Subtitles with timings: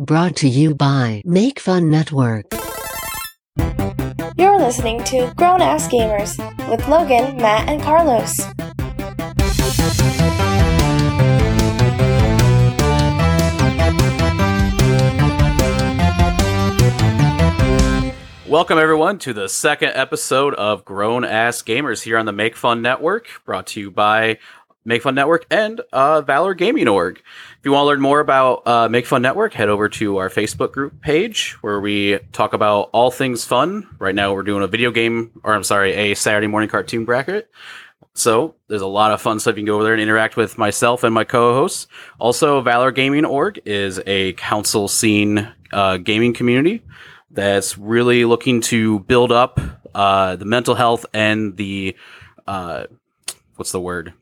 [0.00, 2.44] Brought to you by Make Fun Network.
[4.36, 6.38] You're listening to Grown Ass Gamers
[6.70, 8.38] with Logan, Matt, and Carlos.
[18.48, 22.80] Welcome, everyone, to the second episode of Grown Ass Gamers here on the Make Fun
[22.80, 24.38] Network, brought to you by
[24.84, 27.18] Make Fun Network and uh, Valor Gaming Org.
[27.18, 30.30] If you want to learn more about uh, Make Fun Network, head over to our
[30.30, 33.88] Facebook group page where we talk about all things fun.
[33.98, 37.50] Right now, we're doing a video game, or I'm sorry, a Saturday morning cartoon bracket.
[38.14, 39.56] So there's a lot of fun stuff.
[39.56, 41.86] You can go over there and interact with myself and my co-hosts.
[42.18, 46.82] Also, Valor Gaming Org is a council scene uh, gaming community
[47.30, 49.60] that's really looking to build up
[49.94, 51.96] uh, the mental health and the
[52.46, 52.84] uh,
[53.56, 54.14] what's the word?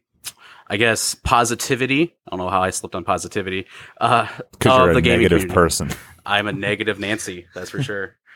[0.68, 2.14] I guess positivity.
[2.26, 3.66] I don't know how I slipped on positivity.
[4.00, 5.54] Uh, Because of you're a negative community.
[5.54, 5.90] person.
[6.24, 8.16] I'm a negative Nancy, that's for sure.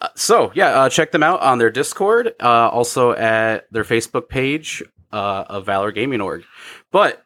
[0.00, 4.28] Uh, so yeah, uh, check them out on their Discord, uh, also at their Facebook
[4.28, 6.42] page uh, of Valor Gaming Org.
[6.90, 7.24] But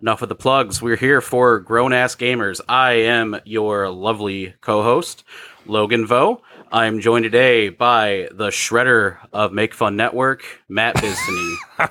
[0.00, 0.80] enough of the plugs.
[0.80, 2.60] We're here for grown ass gamers.
[2.68, 5.24] I am your lovely co-host,
[5.66, 6.40] Logan Vo.
[6.70, 11.56] I'm joined today by the shredder of Make Fun Network, Matt Bisney.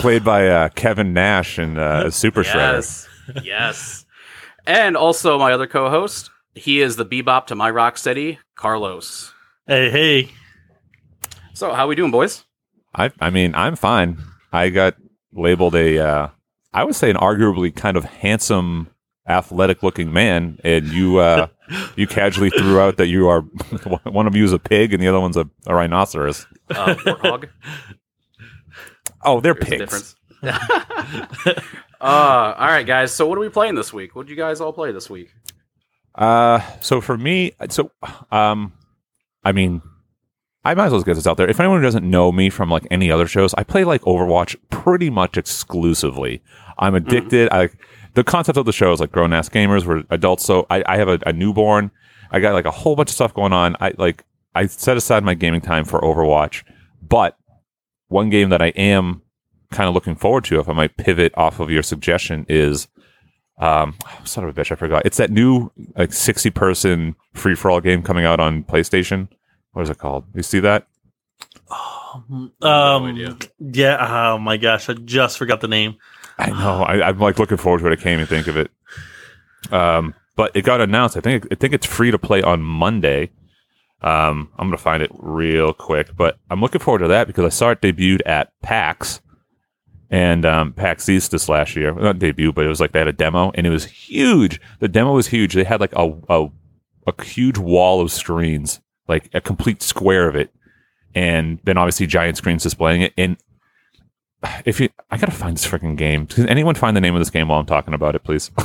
[0.00, 2.74] Played by uh, Kevin Nash and uh, Super Shredder.
[2.74, 3.08] yes,
[3.44, 4.06] yes,
[4.66, 6.30] and also my other co-host.
[6.54, 9.32] He is the bebop to my rock rocksteady, Carlos.
[9.66, 10.30] Hey, hey.
[11.54, 12.44] So, how we doing, boys?
[12.94, 14.18] I, I mean, I'm fine.
[14.52, 14.96] I got
[15.32, 16.28] labeled a, uh,
[16.72, 18.88] I would say, an arguably kind of handsome,
[19.28, 21.46] athletic-looking man, and you, uh,
[21.96, 23.42] you casually threw out that you are
[24.04, 26.46] one of you is a pig and the other one's a, a rhinoceros.
[26.70, 27.48] Uh, warthog.
[29.22, 30.16] Oh, they're There's pigs.
[30.42, 30.54] uh,
[32.00, 33.12] all right, guys.
[33.12, 34.16] So, what are we playing this week?
[34.16, 35.34] What did you guys all play this week?
[36.14, 37.90] Uh, so for me, so
[38.32, 38.72] um,
[39.44, 39.82] I mean,
[40.64, 41.48] I might as well get this out there.
[41.48, 45.08] If anyone doesn't know me from like any other shows, I play like Overwatch pretty
[45.08, 46.42] much exclusively.
[46.78, 47.48] I'm addicted.
[47.50, 47.70] I
[48.14, 49.86] the concept of the show is like grown ass gamers.
[49.86, 51.90] We're adults, so I, I have a, a newborn.
[52.30, 53.76] I got like a whole bunch of stuff going on.
[53.80, 54.24] I like
[54.54, 56.64] I set aside my gaming time for Overwatch,
[57.06, 57.38] but
[58.10, 59.22] one game that I am
[59.70, 62.88] kind of looking forward to, if I might pivot off of your suggestion, is
[63.58, 63.94] um,
[64.24, 65.06] son of a bitch, I forgot.
[65.06, 69.28] It's that new like sixty person free for all game coming out on PlayStation.
[69.72, 70.24] What is it called?
[70.34, 70.86] You see that?
[71.70, 73.36] Um, idea.
[73.58, 74.34] yeah.
[74.34, 75.96] Oh my gosh, I just forgot the name.
[76.38, 76.82] I know.
[76.82, 77.92] I, I'm like looking forward to it.
[77.92, 78.70] I can't even think of it.
[79.70, 81.16] Um, but it got announced.
[81.16, 83.30] I think I think it's free to play on Monday.
[84.02, 87.50] Um, I'm gonna find it real quick, but I'm looking forward to that because I
[87.50, 89.20] saw it debuted at PAX
[90.10, 91.92] and um, PAX East this last year.
[91.94, 94.60] Not debut, but it was like they had a demo and it was huge.
[94.78, 95.54] The demo was huge.
[95.54, 96.48] They had like a a,
[97.06, 100.50] a huge wall of screens, like a complete square of it,
[101.14, 103.12] and then obviously giant screens displaying it.
[103.18, 103.36] And
[104.64, 106.26] if you, I gotta find this freaking game.
[106.26, 108.50] Can anyone find the name of this game while I'm talking about it, please?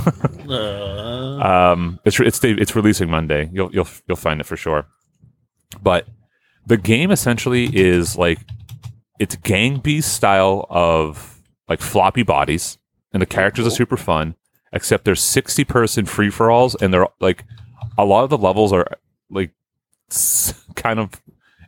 [0.47, 3.49] Uh, Um, it's it's it's releasing Monday.
[3.51, 4.85] You'll you'll you'll find it for sure.
[5.81, 6.07] But
[6.65, 8.39] the game essentially is like
[9.19, 12.77] it's Gang Beast style of like floppy bodies,
[13.13, 14.35] and the characters are super fun.
[14.73, 17.45] Except there's 60 person free for alls, and they're like
[17.97, 18.85] a lot of the levels are
[19.29, 19.51] like
[20.75, 21.21] kind of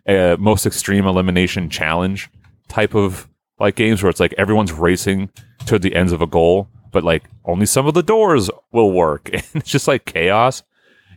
[0.08, 2.30] a most extreme elimination challenge
[2.68, 3.30] type of
[3.60, 5.30] like games where it's like everyone's racing
[5.66, 9.30] to the ends of a goal, but like only some of the doors will work.
[9.34, 10.64] And it's just like chaos.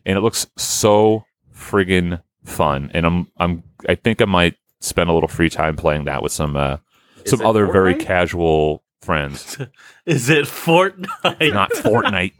[0.06, 1.24] And it looks so
[1.54, 2.90] friggin' fun.
[2.94, 6.32] And I'm I'm I think I might spend a little free time playing that with
[6.32, 6.78] some uh
[7.26, 9.58] some it other very casual friends.
[10.06, 11.52] is it Fortnite?
[11.52, 12.32] Not Fortnite.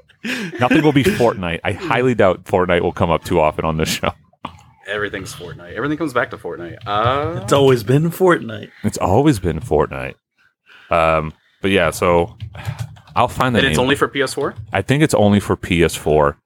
[0.60, 1.60] Nothing will be Fortnite.
[1.64, 4.12] I highly doubt Fortnite will come up too often on this show.
[4.86, 5.74] Everything's Fortnite.
[5.74, 6.78] Everything comes back to Fortnite.
[6.86, 8.70] Uh, It's always been Fortnite.
[8.82, 10.14] It's always been Fortnite.
[10.90, 11.32] Um,
[11.62, 12.36] but yeah, so
[13.14, 13.84] I'll find the and it's name.
[13.84, 14.56] only for PS4.
[14.72, 16.36] I think it's only for PS4.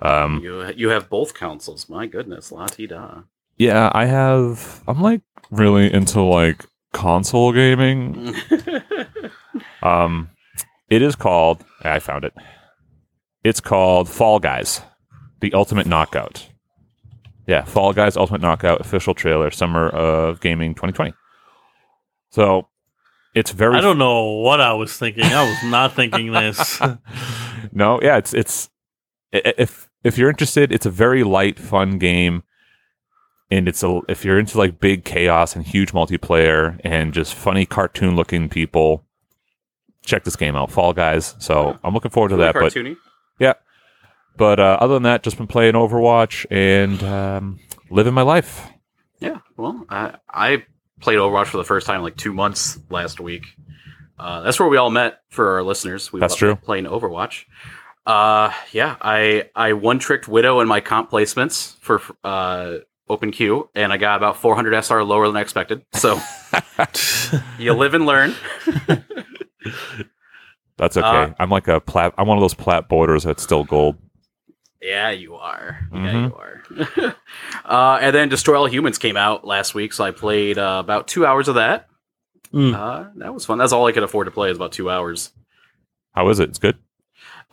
[0.00, 1.88] Um, You you have both consoles.
[1.88, 3.22] My goodness, la ti da.
[3.56, 4.82] yeah, I have.
[4.88, 8.34] I'm like really into like console gaming.
[9.82, 10.30] Um,
[10.88, 11.64] it is called.
[11.82, 12.32] I found it.
[13.44, 14.80] It's called Fall Guys,
[15.40, 16.48] the Ultimate Knockout.
[17.46, 21.12] Yeah, Fall Guys Ultimate Knockout official trailer, summer of gaming 2020.
[22.30, 22.68] So
[23.34, 25.24] it's very I don't know what I was thinking.
[25.24, 26.80] I was not thinking this.
[27.72, 28.70] no, yeah, it's it's
[29.34, 32.42] i- i- if if you're interested, it's a very light, fun game,
[33.50, 37.66] and it's a if you're into like big chaos and huge multiplayer and just funny
[37.66, 39.04] cartoon looking people,
[40.04, 41.34] check this game out, Fall Guys.
[41.38, 42.54] So I'm looking forward to Really that.
[42.54, 42.96] But cartoony.
[43.40, 43.54] yeah,
[44.36, 47.60] But uh, other than that, just been playing Overwatch and um,
[47.90, 48.68] living my life.
[49.20, 50.64] Yeah, well, I I
[51.00, 53.46] played Overwatch for the first time in like two months last week.
[54.18, 56.12] Uh, that's where we all met for our listeners.
[56.12, 56.56] We That's true.
[56.56, 57.44] Playing Overwatch.
[58.06, 62.78] Uh, yeah, I I one tricked Widow in my comp placements for uh
[63.08, 65.84] Open Queue, and I got about 400 SR lower than I expected.
[65.94, 66.18] So
[67.58, 68.34] you live and learn.
[70.76, 71.06] That's okay.
[71.06, 72.14] Uh, I'm like a plat.
[72.18, 73.96] I'm one of those plat borders that's still gold.
[74.82, 75.78] Yeah, you are.
[75.92, 76.28] Yeah, Mhm.
[76.30, 77.14] you are.
[77.64, 81.06] uh, and then Destroy All Humans came out last week, so I played uh, about
[81.06, 81.88] two hours of that.
[82.52, 82.74] Mm.
[82.74, 83.58] Uh, that was fun.
[83.58, 85.32] That's all I could afford to play is about two hours.
[86.12, 86.50] How is it?
[86.50, 86.76] It's good.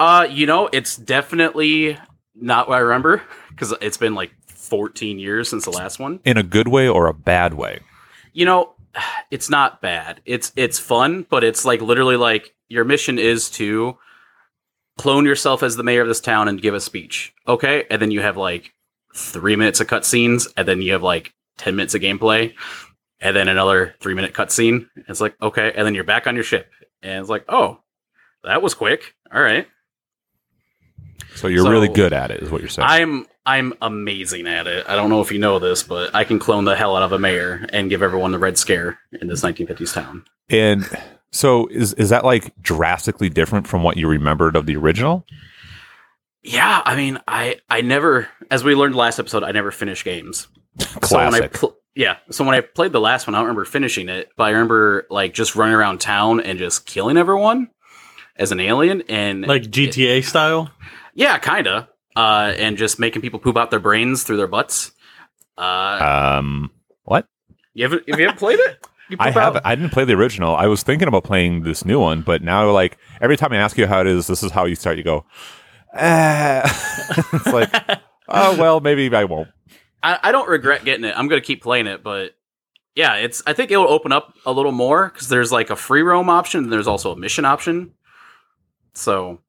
[0.01, 1.95] Uh, you know, it's definitely
[2.33, 6.19] not what I remember because it's been like 14 years since the last one.
[6.25, 7.81] In a good way or a bad way?
[8.33, 8.73] You know,
[9.29, 10.19] it's not bad.
[10.25, 13.95] It's it's fun, but it's like literally like your mission is to
[14.97, 17.31] clone yourself as the mayor of this town and give a speech.
[17.47, 18.73] Okay, and then you have like
[19.13, 22.55] three minutes of cutscenes, and then you have like 10 minutes of gameplay,
[23.19, 24.87] and then another three minute cutscene.
[25.07, 26.71] It's like okay, and then you're back on your ship,
[27.03, 27.81] and it's like oh,
[28.43, 29.13] that was quick.
[29.31, 29.67] All right.
[31.35, 32.87] So you're So- really good at it, is what you're saying.
[32.89, 34.85] I'm I'm amazing at it.
[34.87, 37.11] I don't know if you know this, but I can clone the hell out of
[37.11, 40.23] a mayor and give everyone the red scare in this 1950s town.
[40.49, 40.87] and
[41.31, 45.25] so is is that like drastically different from what you remembered of the original?
[46.43, 50.47] Yeah, I mean, I I never, as we learned last episode, I never finish games.
[51.03, 51.53] So when I Classic.
[51.53, 54.43] pl- yeah, so when I played the last one, I don't remember finishing it, but
[54.45, 57.69] I remember like just running around town and just killing everyone
[58.37, 60.69] as an alien, and Like GTA style.
[61.13, 64.91] Yeah, kinda, uh, and just making people poop out their brains through their butts.
[65.57, 66.71] Uh, um,
[67.03, 67.27] what?
[67.73, 68.85] you haven't, if you haven't played it,
[69.19, 69.65] I haven't.
[69.65, 70.55] I didn't play the original.
[70.55, 73.77] I was thinking about playing this new one, but now like every time I ask
[73.77, 74.97] you how it is, this is how you start.
[74.97, 75.25] You go,
[75.93, 77.27] ah.
[77.33, 77.73] it's like,
[78.27, 79.49] oh well, maybe I won't.
[80.03, 81.13] I, I don't regret getting it.
[81.17, 82.35] I'm gonna keep playing it, but
[82.95, 83.41] yeah, it's.
[83.45, 86.29] I think it will open up a little more because there's like a free roam
[86.29, 86.63] option.
[86.63, 87.93] And there's also a mission option.
[88.93, 89.39] So,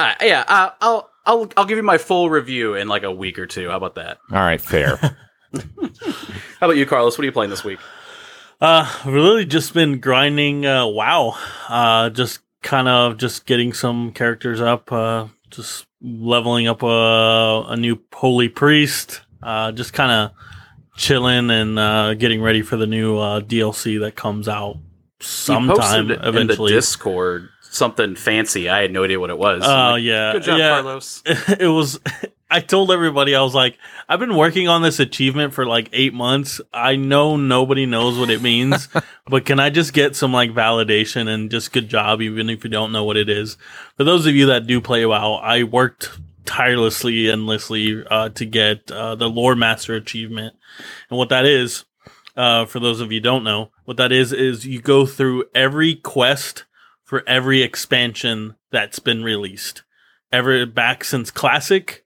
[0.00, 3.38] uh, yeah, uh, I'll I'll I'll give you my full review in like a week
[3.38, 3.68] or two.
[3.70, 4.18] How about that?
[4.30, 4.96] All right, fair.
[5.52, 7.16] How about you, Carlos?
[7.18, 7.78] What are you playing this week?
[8.60, 10.66] Uh, I've really just been grinding.
[10.66, 11.36] Uh, WoW.
[11.68, 14.92] Uh, just kind of just getting some characters up.
[14.92, 19.22] Uh, just leveling up a a new holy priest.
[19.42, 20.30] Uh, just kind of
[20.96, 24.82] chilling and uh, getting ready for the new uh, DLC that comes out You
[25.20, 26.72] sometime posted in the eventually.
[26.72, 28.68] Discord something fancy.
[28.68, 29.62] I had no idea what it was.
[29.64, 30.70] Oh I'm like, yeah, Good job, yeah.
[30.70, 31.22] Carlos.
[31.26, 32.00] it was
[32.50, 33.78] I told everybody I was like
[34.08, 36.60] I've been working on this achievement for like 8 months.
[36.72, 38.88] I know nobody knows what it means,
[39.26, 42.70] but can I just get some like validation and just good job even if you
[42.70, 43.56] don't know what it is.
[43.96, 46.10] For those of you that do play WoW, I worked
[46.44, 50.56] tirelessly endlessly uh, to get uh, the lore master achievement.
[51.08, 51.84] And what that is
[52.36, 55.94] uh, for those of you don't know, what that is is you go through every
[55.94, 56.64] quest
[57.10, 59.82] for every expansion that's been released
[60.30, 62.04] ever back since classic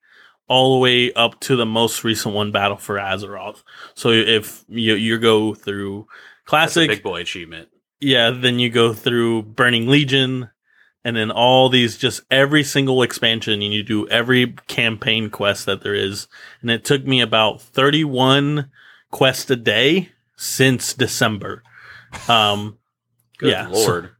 [0.49, 3.63] all the way up to the most recent one battle for azeroth
[3.95, 6.07] so if you, you go through
[6.47, 7.69] classic big boy achievement.
[8.01, 10.49] yeah then you go through burning legion
[11.05, 15.83] and then all these just every single expansion and you do every campaign quest that
[15.83, 16.29] there is
[16.63, 18.71] and it took me about 31
[19.11, 20.09] quests a day
[20.39, 21.63] since december
[22.27, 22.79] um
[23.37, 24.05] Good Yeah, lord.
[24.05, 24.11] so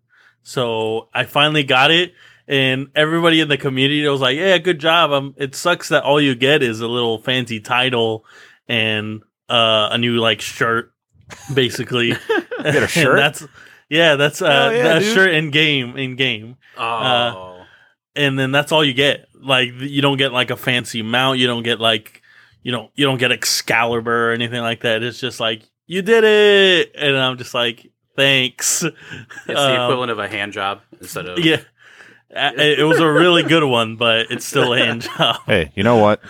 [1.15, 2.15] I finally got it,
[2.47, 6.21] and everybody in the community was like, "Yeah, good job." Um, it sucks that all
[6.21, 8.25] you get is a little fancy title
[8.69, 10.93] and uh, a new like shirt,
[11.53, 12.11] basically.
[12.63, 13.17] Get a shirt?
[13.17, 13.47] that's
[13.89, 15.15] yeah, that's uh, Hell yeah, that dude.
[15.15, 17.65] shirt in game in game, oh.
[18.17, 19.29] and then that's all you get.
[19.35, 21.39] Like you don't get like a fancy mount.
[21.39, 22.23] You don't get like
[22.63, 25.03] you know you don't get Excalibur or anything like that.
[25.03, 28.83] It's just like you did it, and I'm just like thanks.
[28.83, 28.95] It's
[29.47, 31.61] the Um, equivalent of a hand job instead of Yeah.
[32.37, 35.37] It it was a really good one, but it's still a hand job.
[35.47, 36.21] hey, you know what?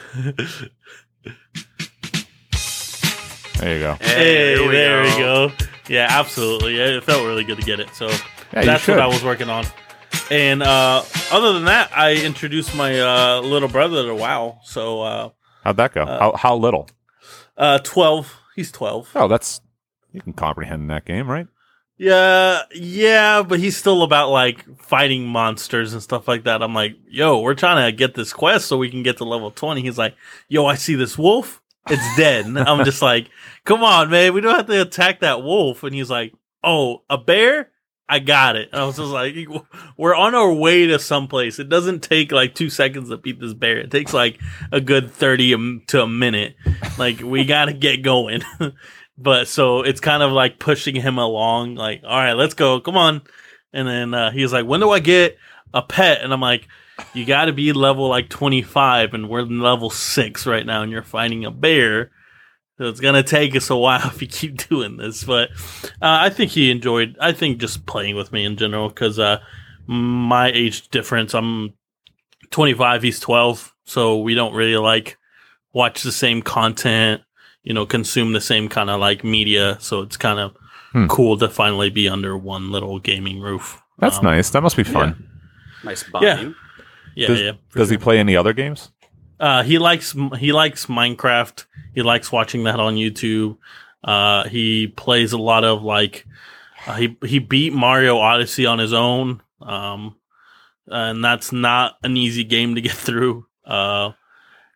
[3.58, 3.96] There you go.
[4.00, 5.52] Hey, here we there we go.
[5.88, 6.76] Yeah, absolutely.
[6.78, 7.88] It felt really good to get it.
[7.94, 8.08] So
[8.52, 9.64] Yeah, that's what I was working on.
[10.30, 14.58] And uh, other than that, I introduced my uh, little brother to WoW.
[14.64, 15.30] So uh,
[15.62, 16.02] How'd that go?
[16.02, 16.88] Uh, how how little?
[17.56, 18.36] uh, 12.
[18.56, 19.10] He's 12.
[19.14, 19.60] Oh, that's
[20.12, 21.46] you can comprehend that game, right?
[21.96, 26.62] Yeah, yeah, but he's still about like fighting monsters and stuff like that.
[26.62, 29.50] I'm like, yo, we're trying to get this quest so we can get to level
[29.52, 29.80] 20.
[29.80, 30.16] He's like,
[30.48, 31.62] yo, I see this wolf.
[31.88, 32.46] It's dead.
[32.46, 33.28] I'm just like,
[33.64, 34.34] come on, man.
[34.34, 35.84] We don't have to attack that wolf.
[35.84, 36.32] And he's like,
[36.64, 37.70] oh, a bear?
[38.08, 38.70] I got it.
[38.72, 39.34] And I was just like,
[39.96, 41.58] we're on our way to someplace.
[41.58, 43.78] It doesn't take like two seconds to beat this bear.
[43.78, 44.40] It takes like
[44.72, 46.56] a good 30 to a minute.
[46.98, 48.42] Like, we got to get going.
[49.16, 52.80] but so it's kind of like pushing him along, like, all right, let's go.
[52.80, 53.22] Come on.
[53.72, 55.36] And then uh, he's like, when do I get
[55.72, 56.22] a pet?
[56.22, 56.68] And I'm like,
[57.12, 61.02] you got to be level like 25, and we're level six right now, and you're
[61.02, 62.10] fighting a bear.
[62.78, 65.50] So it's gonna take us a while if you keep doing this, but
[66.02, 67.16] uh, I think he enjoyed.
[67.20, 69.38] I think just playing with me in general because uh,
[69.86, 71.34] my age difference.
[71.34, 71.74] I'm
[72.50, 75.18] 25, he's 12, so we don't really like
[75.72, 77.22] watch the same content.
[77.64, 79.76] You know, consume the same kind of like media.
[79.80, 80.54] So it's kind of
[80.92, 81.08] Hmm.
[81.08, 83.82] cool to finally be under one little gaming roof.
[83.98, 84.50] That's Um, nice.
[84.50, 85.28] That must be fun.
[85.82, 86.54] Nice bonding.
[87.16, 87.52] Yeah, Does, yeah.
[87.74, 88.90] does he play any other games?
[89.40, 91.64] Uh, he likes he likes Minecraft.
[91.94, 93.56] He likes watching that on YouTube.
[94.04, 96.26] Uh, he plays a lot of like
[96.86, 99.42] uh, he he beat Mario Odyssey on his own.
[99.60, 100.14] Um,
[100.86, 103.46] and that's not an easy game to get through.
[103.66, 104.12] Uh,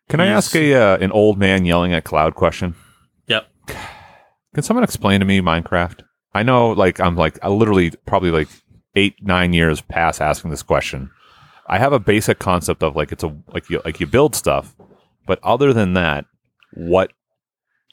[0.08, 2.74] Can I ask a uh, an old man yelling at cloud question?
[3.26, 3.46] Yep.
[4.54, 6.00] Can someone explain to me Minecraft?
[6.34, 8.48] I know, like I'm like I literally probably like
[8.94, 11.10] eight nine years past asking this question.
[11.66, 14.74] I have a basic concept of like it's a like you like you build stuff,
[15.26, 16.24] but other than that,
[16.72, 17.12] what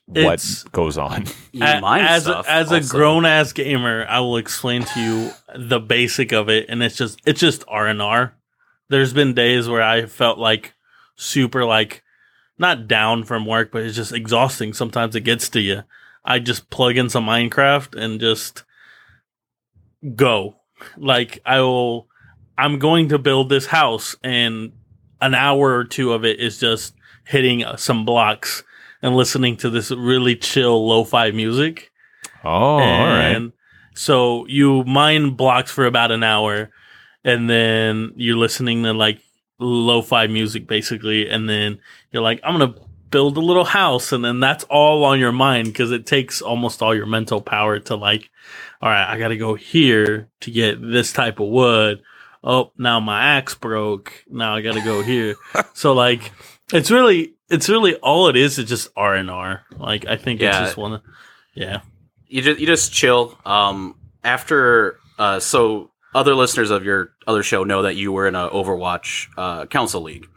[0.06, 1.26] what It's- goes on?
[1.52, 5.00] You a- mine as stuff a, as a grown ass gamer, I will explain to
[5.00, 8.36] you the basic of it, and it's just it's just R and R.
[8.90, 10.74] There's been days where I felt like
[11.16, 12.04] super like
[12.58, 14.74] not down from work, but it's just exhausting.
[14.74, 15.84] Sometimes it gets to you.
[16.24, 18.64] I just plug in some Minecraft and just
[20.16, 20.56] go.
[20.98, 22.08] Like I will,
[22.58, 24.72] I'm going to build this house, and
[25.22, 26.96] an hour or two of it is just
[27.26, 28.64] hitting some blocks
[29.02, 31.92] and listening to this really chill lo-fi music.
[32.44, 33.52] Oh, all right.
[33.96, 36.70] so you mine blocks for about an hour,
[37.24, 39.20] and then you're listening to like
[39.60, 41.80] lo-fi music basically, and then
[42.12, 42.76] you're like, I'm gonna
[43.12, 46.82] build a little house, and then that's all on your mind because it takes almost
[46.82, 48.30] all your mental power to like,
[48.82, 52.02] all right, I gotta go here to get this type of wood.
[52.44, 54.24] Oh, now my axe broke.
[54.30, 55.36] Now I gotta go here.
[55.74, 56.32] so like,
[56.74, 58.60] it's really, it's really all it is.
[58.60, 59.64] Is just R and R.
[59.78, 60.64] Like I think it's Yeah.
[60.66, 61.02] just one.
[61.54, 61.82] Yeah.
[62.28, 63.38] you just you just chill.
[63.46, 68.36] Um, after uh, so other listeners of your other show know that you were in
[68.36, 70.28] a Overwatch uh, Council League.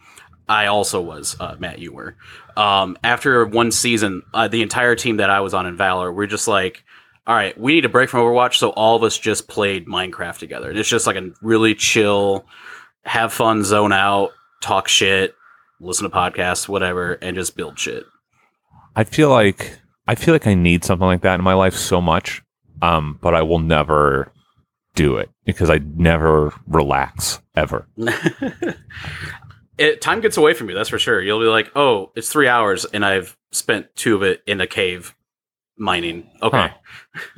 [0.49, 1.79] I also was, uh, Matt.
[1.79, 2.17] You were.
[2.57, 6.27] Um, after one season, uh, the entire team that I was on in Valor, we're
[6.27, 6.83] just like,
[7.27, 8.55] all right, we need a break from Overwatch.
[8.57, 10.69] So all of us just played Minecraft together.
[10.69, 12.47] And it's just like a really chill,
[13.05, 15.35] have fun, zone out, talk shit,
[15.81, 18.05] listen to podcasts, whatever, and just build shit.
[18.97, 22.01] I feel like I feel like I need something like that in my life so
[22.01, 22.43] much,
[22.83, 24.33] um, but I will never
[24.95, 27.88] do it because I never relax ever.
[29.78, 32.49] it time gets away from you that's for sure you'll be like oh it's three
[32.49, 35.14] hours and i've spent two of it in a cave
[35.76, 36.73] mining okay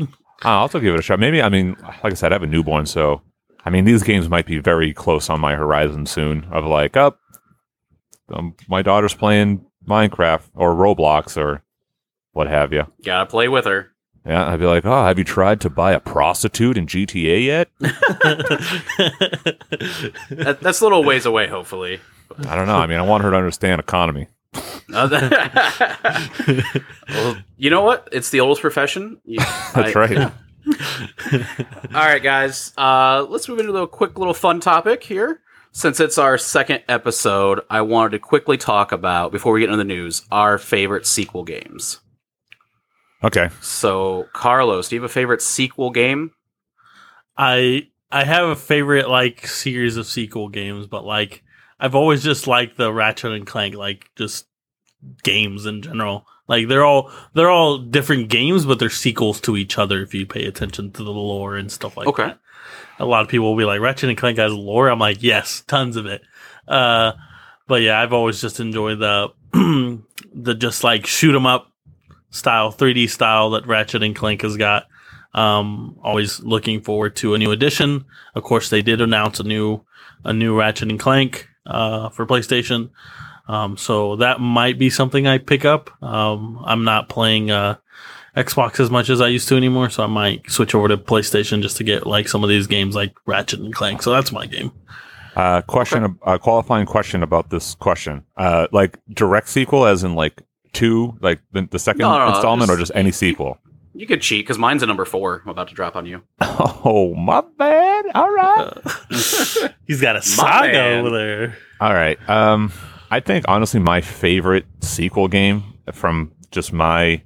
[0.01, 0.07] Uh,
[0.43, 1.21] I'll also give it a shot.
[1.21, 3.21] Maybe I mean, like I said, I have a newborn, so
[3.67, 6.45] I mean, these games might be very close on my horizon soon.
[6.51, 7.21] Of like, up,
[8.33, 11.63] um, my daughter's playing Minecraft or Roblox or
[12.33, 12.87] what have you.
[13.05, 13.93] gotta play with her
[14.27, 17.69] Yeah, I'd be like, oh, have you tried to buy a prostitute in GTA yet?
[20.31, 22.01] that, that's a little ways away hopefully
[22.47, 22.77] I don't know.
[22.77, 24.29] I mean, I want her to understand economy.
[24.95, 25.09] Uh,
[27.09, 29.39] well, you know what it's the oldest profession You-
[29.75, 30.33] That's I- right.
[31.95, 35.41] all right guys uh, let's move into a quick little fun topic here
[35.73, 39.77] since it's our second episode i wanted to quickly talk about before we get into
[39.79, 42.01] the news our favorite sequel games
[43.23, 43.49] Okay.
[43.61, 46.33] so carlos do you have a favorite sequel game
[47.37, 51.43] I I have a favorite like series of sequel games, but like
[51.79, 54.47] I've always just liked the Ratchet and Clank like just
[55.23, 56.27] games in general.
[56.49, 60.27] Like they're all they're all different games, but they're sequels to each other if you
[60.27, 62.11] pay attention to the lore and stuff like that.
[62.11, 62.27] Okay.
[62.27, 62.39] that.
[62.99, 64.89] A lot of people will be like Ratchet and Clank has lore.
[64.91, 66.21] I'm like, yes, tons of it.
[66.69, 67.13] Uh,
[67.67, 69.29] but yeah, I've always just enjoyed the
[70.35, 71.70] the just like shoot 'em up
[72.31, 74.87] style, 3D style that Ratchet and Clank has got.
[75.33, 78.05] Um, always looking forward to a new edition.
[78.35, 79.85] Of course, they did announce a new
[80.25, 82.91] a new Ratchet and Clank uh, for PlayStation.
[83.49, 85.91] Um, so that might be something I pick up.
[86.03, 87.77] Um, I'm not playing uh,
[88.37, 91.63] Xbox as much as I used to anymore, so I might switch over to PlayStation
[91.63, 94.03] just to get like some of these games like Ratchet and Clank.
[94.03, 94.73] So that's my game.
[95.37, 98.25] Uh, question, uh, qualifying question about this question.
[98.37, 102.35] Uh, like direct sequel, as in like two, like the, the second No, no, no,
[102.35, 103.59] installment, or just- just any sequel?
[103.93, 105.43] You could cheat because mine's a number four.
[105.45, 106.23] I'm about to drop on you.
[106.83, 108.07] Oh, my bad.
[108.15, 108.73] All right.
[109.87, 111.59] He's got a saga over there.
[111.81, 112.19] All right.
[112.29, 112.73] Um,
[113.11, 115.63] I think honestly, my favorite sequel game
[115.93, 117.21] from just my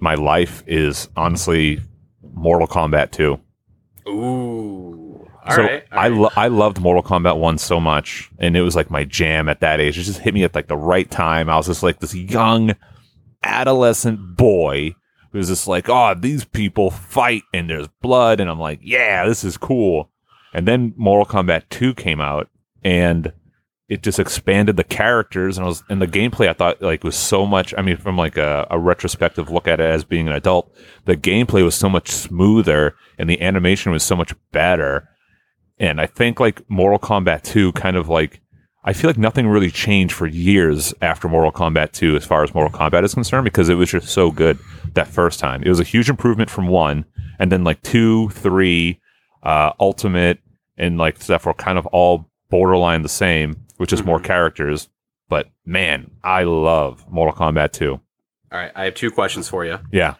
[0.00, 1.80] my life is honestly
[2.34, 3.40] Mortal Kombat 2.
[4.08, 4.97] Ooh.
[5.48, 5.84] All so right.
[5.92, 6.18] all I right.
[6.18, 9.60] lo- I loved Mortal Kombat 1 so much and it was like my jam at
[9.60, 9.98] that age.
[9.98, 11.48] It just hit me at like the right time.
[11.48, 12.74] I was just like this young
[13.42, 14.94] adolescent boy
[15.32, 19.26] who was just like, "Oh, these people fight and there's blood." And I'm like, "Yeah,
[19.26, 20.10] this is cool."
[20.54, 22.48] And then Mortal Kombat 2 came out
[22.82, 23.32] and
[23.88, 27.16] it just expanded the characters and I was and the gameplay I thought like was
[27.16, 30.34] so much I mean from like a, a retrospective look at it as being an
[30.34, 30.70] adult
[31.06, 35.08] the gameplay was so much smoother and the animation was so much better
[35.80, 38.40] and I think like Mortal Kombat 2 kind of like
[38.84, 42.54] I feel like nothing really changed for years after Mortal Kombat 2 as far as
[42.54, 44.58] Mortal Kombat is concerned because it was just so good
[44.94, 45.62] that first time.
[45.62, 47.04] It was a huge improvement from 1
[47.38, 49.00] and then like 2, 3,
[49.42, 50.38] uh Ultimate
[50.76, 54.24] and like stuff were kind of all borderline the same, which is more Mhm.
[54.24, 54.88] characters.
[55.28, 57.92] But man, I love Mortal Kombat 2.
[57.92, 58.00] All
[58.58, 58.72] right.
[58.74, 59.78] I have two questions for you.
[59.92, 60.14] Yeah.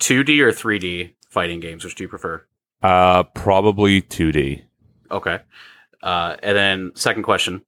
[0.00, 1.84] 2D or 3D fighting games?
[1.84, 2.44] Which do you prefer?
[2.82, 4.62] Uh probably 2D.
[5.10, 5.38] Okay.
[6.02, 7.62] Uh, and then second question: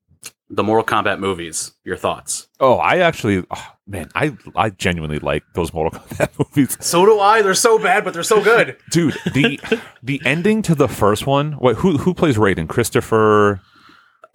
[0.49, 1.73] the Mortal Kombat movies.
[1.85, 2.49] Your thoughts?
[2.61, 6.77] Oh, I actually oh, man, I I genuinely like those Mortal Kombat movies.
[6.81, 7.43] So do I.
[7.43, 8.77] They're so bad, but they're so good.
[8.91, 9.61] Dude, the
[10.03, 12.69] the ending to the first one, what who who plays Raiden?
[12.69, 13.61] Christopher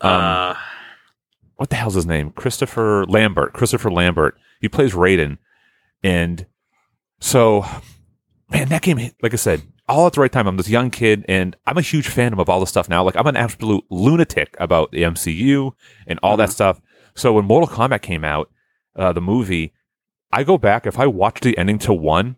[0.01, 0.55] Um, uh,
[1.55, 2.31] what the hell's his name?
[2.31, 3.53] Christopher Lambert.
[3.53, 4.35] Christopher Lambert.
[4.61, 5.37] He plays Raiden.
[6.03, 6.45] And
[7.19, 7.65] so,
[8.51, 10.47] man, that game, like I said, all at the right time.
[10.47, 13.03] I'm this young kid, and I'm a huge fan of all this stuff now.
[13.03, 15.71] Like, I'm an absolute lunatic about the MCU
[16.05, 16.81] and all that stuff.
[17.15, 18.51] So, when Mortal Kombat came out,
[18.95, 19.73] uh, the movie,
[20.31, 22.35] I go back, if I watch the ending to one,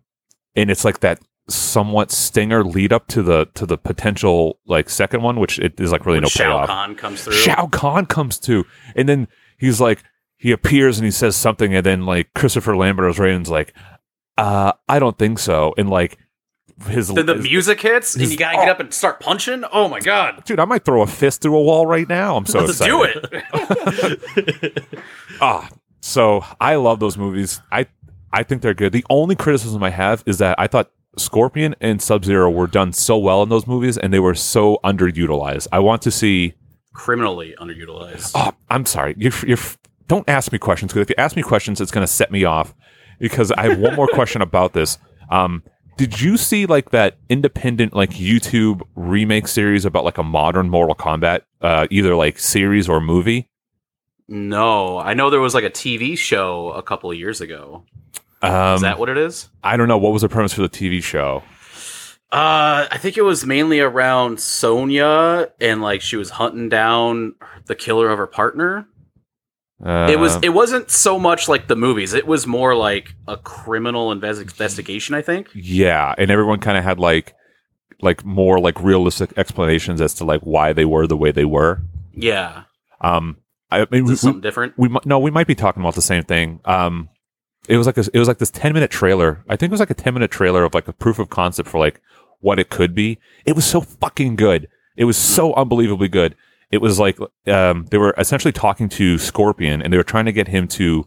[0.56, 5.24] and it's like that somewhat stinger lead up to the to the potential like second
[5.24, 7.34] one which it is like really when no Shao payoff Kahn comes through.
[7.34, 8.66] Shao Kahn comes to,
[8.96, 9.28] and then
[9.58, 10.04] he's like,
[10.38, 13.74] he appears and he says something, and then like Christopher Lambert as Raiden's like,
[14.38, 16.18] uh, I don't think so, and like
[16.88, 19.64] his, then the his- music hits, and you gotta get up and start punching.
[19.72, 20.44] Oh my god!
[20.46, 22.36] dude, I might throw a fist through a wall right now.
[22.38, 23.30] I'm so Let's excited.
[23.32, 24.84] do it.
[25.42, 25.70] Ah,
[26.02, 27.62] so I love those movies.
[27.72, 27.88] I
[28.34, 28.92] I think they're good.
[28.92, 32.92] The only criticism I have is that I thought Scorpion and Sub Zero were done
[32.94, 35.68] so well in those movies, and they were so underutilized.
[35.72, 36.56] I want to see.
[36.94, 38.32] Criminally underutilized.
[38.36, 39.16] Oh, I'm sorry.
[39.18, 39.58] You're, you're,
[40.08, 42.44] don't ask me questions because if you ask me questions, it's going to set me
[42.44, 42.74] off.
[43.20, 44.98] Because I have one more question about this.
[45.30, 45.64] Um,
[46.00, 50.96] did you see like that independent like YouTube remake series about like a modern Mortal
[50.96, 53.50] Kombat, uh, either like series or movie?
[54.30, 57.84] No, I know there was like a TV show a couple of years ago.
[58.42, 59.50] Um, Is that what it is?
[59.62, 59.98] I don't know.
[59.98, 61.44] What was the premise for the TV show?
[62.32, 67.36] Uh, I think it was mainly around Sonya and like she was hunting down
[67.66, 68.88] the killer of her partner.
[69.84, 70.38] Uh, it was.
[70.42, 72.14] It wasn't so much like the movies.
[72.14, 75.16] It was more like a criminal investigation.
[75.16, 75.48] I think.
[75.54, 77.34] yeah, and everyone kind of had like
[78.02, 81.82] like more like realistic explanations as to like why they were the way they were.
[82.14, 82.64] Yeah,
[83.02, 83.38] Um,
[83.72, 84.74] I mean, is we, something different?
[84.78, 86.60] we no, we might be talking about the same thing.
[86.66, 87.10] Um,
[87.68, 89.44] it was like this, it was like this ten minute trailer.
[89.48, 91.70] I think it was like a ten minute trailer of like a proof of concept
[91.70, 92.02] for like
[92.40, 93.20] what it could be.
[93.46, 94.68] It was so fucking good.
[94.98, 96.36] It was so unbelievably good.
[96.72, 100.32] It was like um, they were essentially talking to Scorpion, and they were trying to
[100.32, 101.06] get him to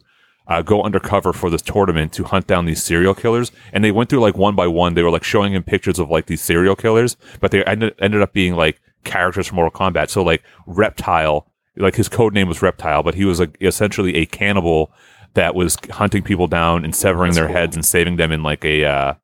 [0.49, 3.53] uh, go undercover for this tournament to hunt down these serial killers.
[3.73, 4.95] And they went through like one by one.
[4.95, 8.23] They were like showing him pictures of like these serial killers, but they ended, ended
[8.23, 10.11] up being like characters from Mortal Kombat.
[10.11, 11.47] So like Reptile,
[11.77, 14.93] like his code name was Reptile, but he was like essentially a cannibal
[15.35, 17.57] that was hunting people down and severing That's their cool.
[17.57, 19.15] heads and saving them in like a uh,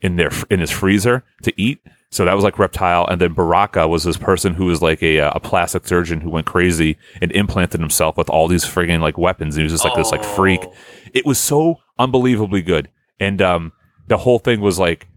[0.00, 1.80] in their in his freezer to eat.
[2.10, 5.20] So that was like Reptile, and then Baraka was this person who was like a
[5.20, 9.18] uh, a plastic surgeon who went crazy and implanted himself with all these friggin' like
[9.18, 9.56] weapons.
[9.56, 10.60] And he was just like this like freak.
[10.62, 10.72] Oh.
[11.12, 13.72] It was so unbelievably good, and um,
[14.06, 15.08] the whole thing was like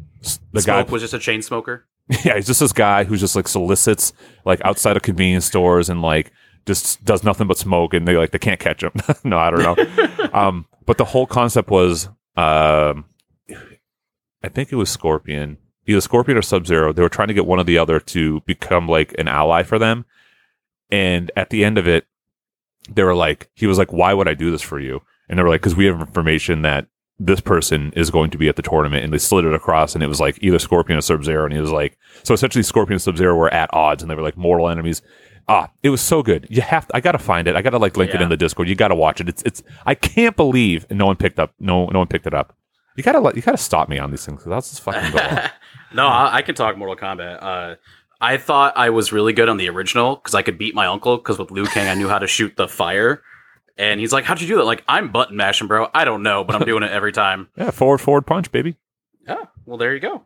[0.52, 1.86] the Smoke guy was just a chain smoker.
[2.26, 6.02] yeah, he's just this guy who just like solicits like outside of convenience stores and
[6.02, 6.32] like
[6.66, 8.92] just does nothing but smoke and they like they can't catch him.
[9.24, 10.30] no, I don't know.
[10.34, 13.06] um, but the whole concept was um,
[14.44, 15.58] I think it was Scorpion,
[15.90, 16.94] either Scorpion or Sub Zero.
[16.94, 19.80] They were trying to get one or the other to become like an ally for
[19.80, 20.06] them.
[20.92, 22.06] And at the end of it,
[22.90, 25.44] they were like, he was like, "Why would I do this for you?" And they
[25.44, 26.88] were like, "Because we have information that
[27.20, 30.04] this person is going to be at the tournament." And they slid it across, and
[30.04, 31.44] it was like either Scorpion or Sub Zero.
[31.46, 34.16] And he was like, so essentially, Scorpion and Sub Zero were at odds, and they
[34.16, 35.02] were like mortal enemies.
[35.48, 36.46] Ah, it was so good.
[36.50, 37.56] You have to, I gotta find it.
[37.56, 38.70] I gotta like link it in the Discord.
[38.70, 39.28] You gotta watch it.
[39.28, 39.64] It's it's.
[39.86, 41.54] I can't believe no one picked up.
[41.60, 42.56] No no one picked it up.
[42.96, 45.20] You gotta let, you gotta stop me on these things because that's just fucking go
[45.20, 45.50] on.
[45.94, 47.42] no, I, I can talk Mortal Kombat.
[47.42, 47.76] Uh,
[48.22, 51.18] I thought I was really good on the original because I could beat my uncle.
[51.18, 53.22] Because with Liu Kang, I knew how to shoot the fire.
[53.78, 55.88] And he's like, "How'd you do that?" Like, I'm button mashing, bro.
[55.94, 57.48] I don't know, but I'm doing it every time.
[57.58, 58.76] Yeah, forward forward punch, baby.
[59.28, 59.46] Yeah.
[59.66, 60.24] Well, there you go.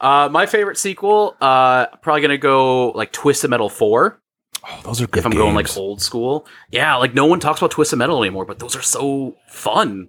[0.00, 4.20] Uh, my favorite sequel, uh, probably gonna go like Twisted Metal Four.
[4.68, 5.20] Oh, those are good.
[5.20, 8.44] if I'm going like old school, yeah, like no one talks about Twisted Metal anymore,
[8.44, 10.08] but those are so fun.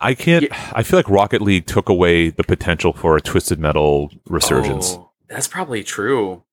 [0.00, 0.46] I can't.
[0.76, 4.94] I feel like Rocket League took away the potential for a Twisted Metal resurgence.
[4.94, 6.44] Oh, that's probably true.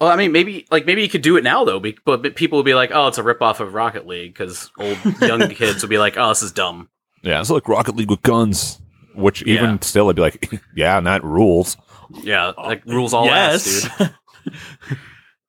[0.00, 2.36] Well, I mean, maybe like maybe you could do it now though, be- but, but
[2.36, 5.82] people would be like, "Oh, it's a ripoff of Rocket League," because old young kids
[5.82, 6.88] would be like, "Oh, this is dumb."
[7.22, 8.80] Yeah, it's like Rocket League with guns.
[9.14, 9.78] Which even Yeah.
[9.80, 11.76] still, I'd be like, yeah, and that rules.
[12.22, 13.84] Yeah, like rules all yes.
[13.84, 14.58] ass, dude.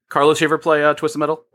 [0.10, 1.46] Carlos, you ever play uh, Twisted Metal?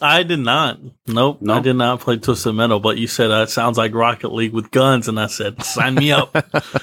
[0.00, 0.78] I did not.
[1.06, 1.38] Nope.
[1.40, 1.54] No?
[1.54, 4.52] I did not play Twisted Metal, but you said uh, it sounds like Rocket League
[4.52, 6.34] with guns, and I said, sign me up.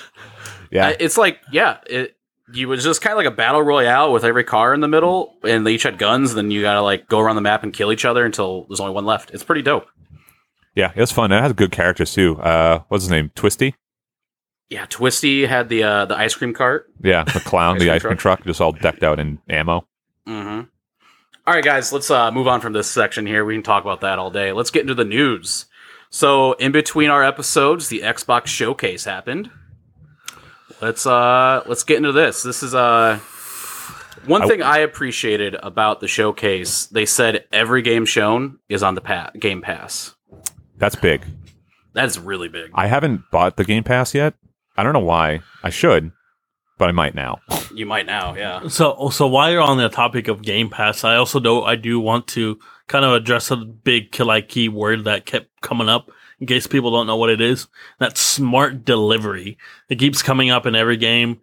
[0.69, 2.17] Yeah, it's like yeah, it
[2.53, 5.33] you was just kind of like a battle royale with every car in the middle,
[5.43, 6.33] and they each had guns.
[6.33, 8.93] Then you gotta like go around the map and kill each other until there's only
[8.93, 9.31] one left.
[9.31, 9.87] It's pretty dope.
[10.75, 11.31] yeah, it was fun.
[11.31, 12.37] It has good characters too.
[12.41, 13.31] Uh, what's his name?
[13.33, 13.75] Twisty.
[14.69, 16.87] Yeah, Twisty had the uh, the ice cream cart.
[17.01, 19.87] Yeah, the clown, Ice the cream ice cream truck, just all decked out in ammo.
[20.27, 20.67] Mm-hmm.
[21.47, 23.45] All right, guys, let's uh, move on from this section here.
[23.45, 24.51] We can talk about that all day.
[24.51, 25.65] Let's get into the news.
[26.09, 29.49] So, in between our episodes, the Xbox showcase happened.
[30.81, 32.43] Let's uh, let's get into this.
[32.43, 33.19] This is uh,
[34.25, 36.87] one I- thing I appreciated about the showcase.
[36.87, 40.15] They said every game shown is on the pa- Game Pass.
[40.77, 41.25] That's big.
[41.93, 42.71] That is really big.
[42.73, 44.33] I haven't bought the Game Pass yet.
[44.75, 45.39] I don't know why.
[45.63, 46.11] I should,
[46.77, 47.39] but I might now.
[47.73, 48.67] You might now, yeah.
[48.67, 51.99] So, so while you're on the topic of Game Pass, I also do I do
[51.99, 56.09] want to kind of address a big like key word that kept coming up
[56.39, 57.67] in case people don't know what it is.
[57.99, 59.57] That's smart delivery.
[59.89, 61.41] It keeps coming up in every game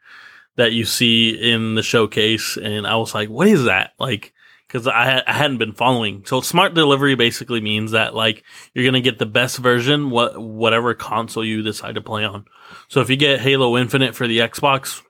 [0.56, 4.32] that you see in the showcase, and I was like, "What is that?" Like,
[4.68, 6.24] because I I hadn't been following.
[6.26, 10.94] So, smart delivery basically means that like you're gonna get the best version, what whatever
[10.94, 12.44] console you decide to play on.
[12.88, 15.04] So, if you get Halo Infinite for the Xbox, or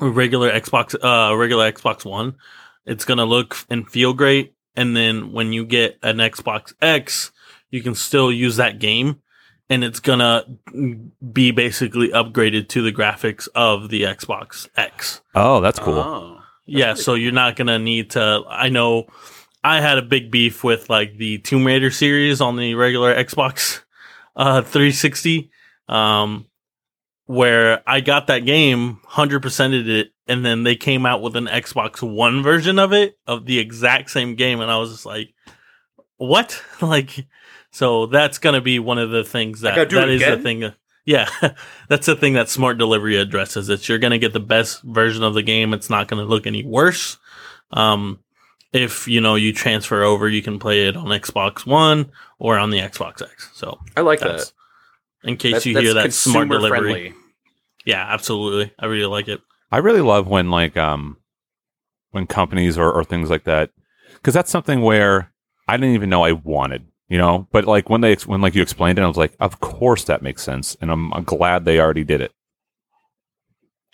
[0.00, 2.36] regular Xbox, uh, regular Xbox One,
[2.86, 4.54] it's gonna look and feel great.
[4.76, 7.30] And then when you get an Xbox X,
[7.70, 9.20] you can still use that game,
[9.70, 10.44] and it's gonna
[11.32, 15.22] be basically upgraded to the graphics of the Xbox X.
[15.34, 15.98] Oh, that's cool.
[15.98, 16.40] Oh.
[16.66, 18.42] yeah, so you're not gonna need to.
[18.48, 19.06] I know
[19.62, 23.80] I had a big beef with like the Tomb Raider series on the regular Xbox
[24.36, 25.50] uh, 360,
[25.88, 26.46] um,
[27.26, 31.46] where I got that game, hundred percented it, and then they came out with an
[31.46, 35.32] Xbox One version of it of the exact same game, and I was just like,
[36.16, 37.26] "What?" like,
[37.70, 40.60] so that's gonna be one of the things that that is the thing.
[40.60, 40.74] that-
[41.06, 41.28] yeah,
[41.88, 43.68] that's the thing that smart delivery addresses.
[43.68, 45.74] It's you're gonna get the best version of the game.
[45.74, 47.18] It's not gonna look any worse.
[47.72, 48.20] Um,
[48.72, 52.70] if you know you transfer over, you can play it on Xbox One or on
[52.70, 53.50] the Xbox X.
[53.52, 54.52] So I like that.
[55.24, 56.78] In case That's- you hear that smart delivery.
[56.78, 57.14] friendly.
[57.84, 58.72] Yeah, absolutely.
[58.78, 59.40] I really like it.
[59.72, 61.16] I really love when like um
[62.12, 63.70] when companies or, or things like that
[64.14, 65.32] because that's something where
[65.68, 67.48] I didn't even know I wanted, you know.
[67.52, 70.22] But like when they when like you explained it, I was like, of course that
[70.22, 72.32] makes sense, and I'm, I'm glad they already did it.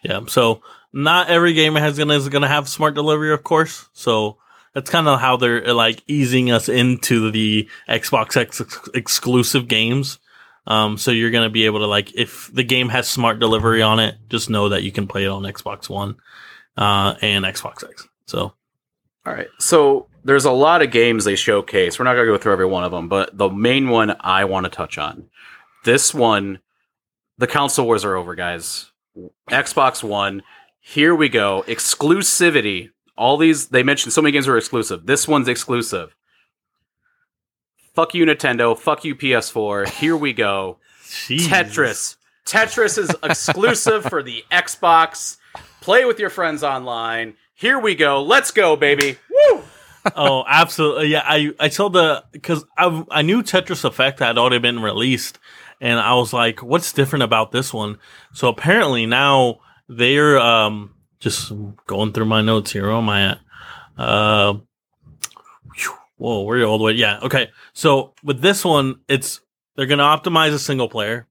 [0.05, 0.21] Yeah.
[0.29, 0.63] So
[0.93, 3.89] not every game has gonna is gonna have smart delivery, of course.
[3.93, 4.37] So
[4.73, 10.20] that's kind of how they're like easing us into the Xbox X ex- exclusive games.
[10.67, 13.99] Um, so you're gonna be able to like if the game has smart delivery on
[13.99, 16.17] it, just know that you can play it on Xbox One
[16.77, 18.09] uh, and Xbox X.
[18.27, 18.55] So
[19.27, 19.49] All right.
[19.59, 21.99] So there's a lot of games they showcase.
[21.99, 24.45] We're not going to go through every one of them, but the main one I
[24.45, 25.29] want to touch on.
[25.85, 26.61] This one,
[27.39, 28.91] the console wars are over, guys.
[29.51, 30.43] Xbox One.
[30.81, 31.65] Here we go.
[31.67, 32.91] Exclusivity.
[33.17, 35.07] All these they mentioned so many games were exclusive.
[35.07, 36.15] This one's exclusive.
[37.95, 38.79] Fuck you, Nintendo.
[38.79, 39.89] Fuck you, PS4.
[39.89, 40.79] Here we go.
[41.05, 41.41] Jeez.
[41.47, 42.17] Tetris.
[42.47, 45.37] Tetris is exclusive for the Xbox.
[45.81, 47.35] Play with your friends online.
[47.55, 48.23] Here we go.
[48.23, 49.19] Let's go, baby.
[49.31, 49.63] Woo!
[50.17, 51.09] oh, absolutely.
[51.09, 55.39] Yeah, I I told the because I I knew Tetris Effect had already been released,
[55.81, 57.99] and I was like, what's different about this one?
[58.33, 61.53] So apparently now they're um just
[61.87, 62.87] going through my notes here.
[62.87, 63.39] Where am I at?
[63.99, 64.55] Uh,
[66.21, 66.93] whoa, we're all the way.
[66.93, 67.51] Yeah, okay.
[67.73, 69.41] So with this one, it's
[69.77, 71.27] they're gonna optimize a single player,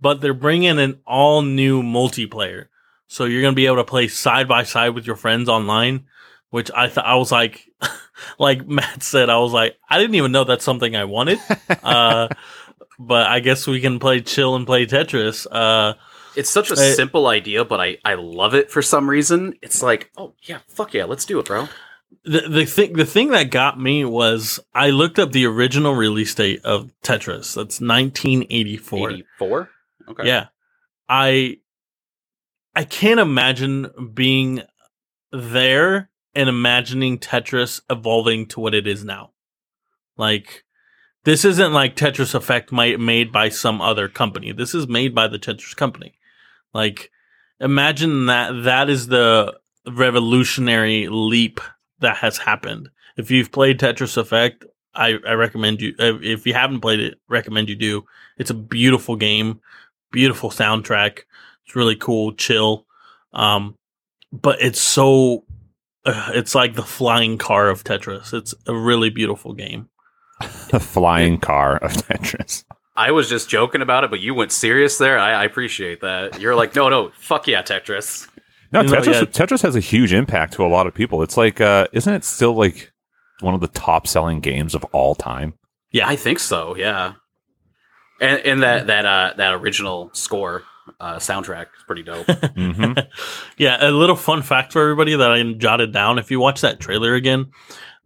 [0.00, 2.66] but they're bringing an all new multiplayer.
[3.06, 6.06] So you're gonna be able to play side by side with your friends online,
[6.50, 7.68] which I thought I was like,
[8.38, 11.38] like Matt said, I was like, I didn't even know that's something I wanted.
[11.82, 12.28] uh,
[12.98, 15.46] but I guess we can play chill and play Tetris.
[15.50, 15.94] Uh,
[16.36, 19.54] It's such a Uh, simple idea, but I, I love it for some reason.
[19.62, 21.68] It's like, oh yeah, fuck yeah, let's do it, bro.
[22.24, 26.34] The the thing the thing that got me was I looked up the original release
[26.34, 27.54] date of Tetris.
[27.54, 29.10] That's 1984.
[29.10, 29.70] Eighty four.
[30.08, 30.26] Okay.
[30.26, 30.46] Yeah.
[31.08, 31.58] I
[32.74, 34.62] I can't imagine being
[35.32, 39.30] there and imagining Tetris evolving to what it is now.
[40.16, 40.64] Like
[41.24, 44.52] this isn't like Tetris Effect might made by some other company.
[44.52, 46.18] This is made by the Tetris company.
[46.72, 47.10] Like
[47.60, 51.60] imagine that that is the revolutionary leap
[52.02, 52.90] that has happened.
[53.16, 55.94] If you've played Tetris Effect, I, I recommend you.
[55.98, 58.04] uh, If you haven't played it, recommend you do.
[58.38, 59.60] It's a beautiful game,
[60.10, 61.20] beautiful soundtrack.
[61.66, 62.86] It's really cool, chill.
[63.32, 63.74] Um,
[64.32, 65.44] but it's so,
[66.04, 68.32] uh, it's like the flying car of Tetris.
[68.34, 69.88] It's a really beautiful game.
[70.70, 72.64] The flying car of Tetris.
[72.96, 75.18] I was just joking about it, but you went serious there.
[75.18, 76.40] I, I appreciate that.
[76.40, 78.28] You're like, no, no, fuck yeah, Tetris.
[78.72, 79.12] No, Tetris.
[79.12, 79.20] yeah.
[79.22, 81.22] Tetris has a huge impact to a lot of people.
[81.22, 82.92] It's like, uh, isn't it still like
[83.40, 85.54] one of the top selling games of all time?
[85.90, 86.74] Yeah, I think so.
[86.76, 87.14] Yeah.
[88.20, 90.62] And and that that uh that original score
[91.00, 92.26] uh soundtrack is pretty dope.
[92.56, 92.92] hmm
[93.58, 96.18] yeah, a little fun fact for everybody that I jotted down.
[96.18, 97.50] If you watch that trailer again,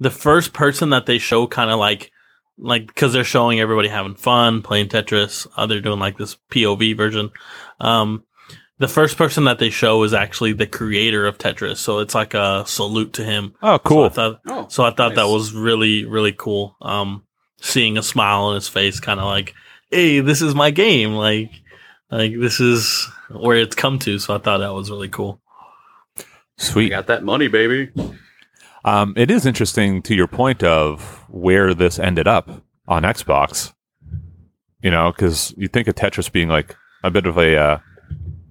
[0.01, 2.11] the first person that they show kind of like,
[2.59, 5.47] like, because they're showing everybody having fun playing Tetris.
[5.57, 7.31] Uh, they're doing like this POV version.
[7.79, 8.25] Um,
[8.79, 12.35] the first person that they show is actually the creator of Tetris, so it's like
[12.35, 13.55] a salute to him.
[13.63, 14.11] Oh, cool.
[14.11, 16.77] So I thought, Oh, so I thought that was really, really cool.
[16.83, 17.25] Um,
[17.61, 19.55] seeing a smile on his face, kind of like,
[19.91, 21.51] "Hey, this is my game." Like,
[22.11, 24.19] like this is where it's come to.
[24.19, 25.41] So I thought that was really cool.
[26.19, 26.25] you
[26.59, 26.91] Sweet.
[26.91, 27.91] got that money, baby.
[28.85, 33.73] Um, it is interesting to your point of where this ended up on Xbox.
[34.83, 37.79] You know, because you think of Tetris being like a bit of a uh,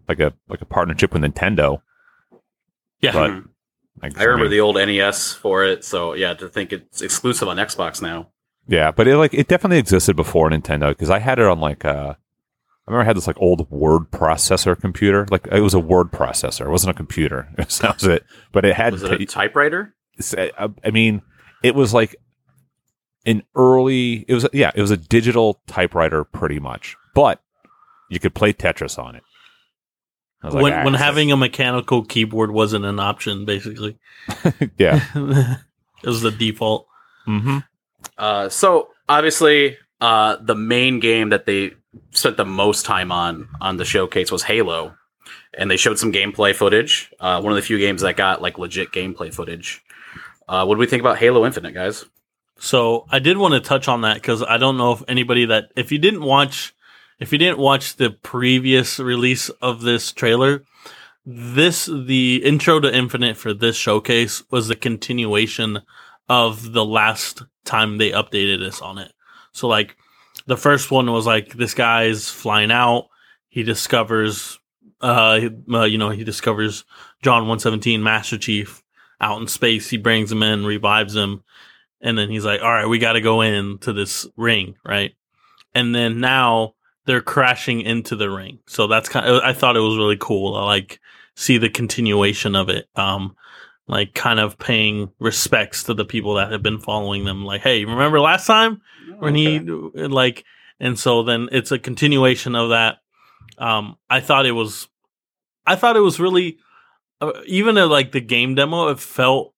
[0.08, 1.82] like a like a partnership with Nintendo.
[3.02, 3.32] Yeah, But.
[3.32, 3.40] Hmm.
[4.02, 7.48] Like, I remember mean, the old NES for it, so yeah, to think it's exclusive
[7.48, 8.28] on Xbox now.
[8.68, 11.86] yeah, but it like it definitely existed before Nintendo because I had it on like
[11.86, 12.14] uh,
[12.88, 15.26] I remember I had this like old word processor computer.
[15.32, 16.66] Like it was a word processor.
[16.66, 17.48] It wasn't a computer.
[17.58, 18.26] that was it.
[18.52, 19.96] But it had Was it a typewriter?
[20.38, 21.22] I uh, uh, I mean,
[21.64, 22.18] it was like
[23.26, 24.26] an early.
[24.28, 26.98] It was yeah, it was a digital typewriter, pretty much.
[27.14, 27.42] But
[28.10, 29.24] you could play Tetris on it.
[30.46, 33.98] I was like, when "Ah, when this having a mechanical keyboard wasn't an option, basically,
[34.78, 36.88] yeah, it was the default.
[37.26, 37.60] hmm
[38.18, 41.72] Uh, so obviously, uh, the main game that they
[42.12, 44.96] spent the most time on on the showcase was Halo,
[45.58, 47.12] and they showed some gameplay footage.
[47.20, 49.82] Uh, one of the few games that got like legit gameplay footage.
[50.48, 52.06] Uh, what do we think about Halo Infinite, guys?
[52.60, 55.72] So I did want to touch on that because I don't know if anybody that
[55.76, 56.75] if you didn't watch
[57.20, 60.64] if you didn't watch the previous release of this trailer,
[61.26, 65.80] this the intro to Infinite for this showcase was the continuation
[66.30, 69.12] of the last time they updated us on it.
[69.52, 69.96] So like
[70.46, 73.08] the first one was like this guy's flying out,
[73.50, 74.60] he discovers
[75.02, 75.40] uh,
[75.72, 76.86] uh you know, he discovers
[77.24, 78.84] John 117 Master Chief
[79.20, 81.44] out in space, he brings him in, revives him,
[82.02, 85.16] and then he's like, "All right, we got to go into this ring, right?"
[85.74, 86.75] And then now
[87.06, 88.60] they're crashing into the ring.
[88.68, 90.56] So that's kind of I thought it was really cool.
[90.56, 91.00] I like
[91.36, 92.88] see the continuation of it.
[92.96, 93.36] Um
[93.88, 97.86] like kind of paying respects to the people that have been following them like, "Hey,
[97.86, 98.82] remember last time
[99.20, 100.44] when he like
[100.80, 102.98] and so then it's a continuation of that.
[103.58, 104.88] Um I thought it was
[105.66, 106.58] I thought it was really
[107.22, 109.54] uh, even at like the game demo it felt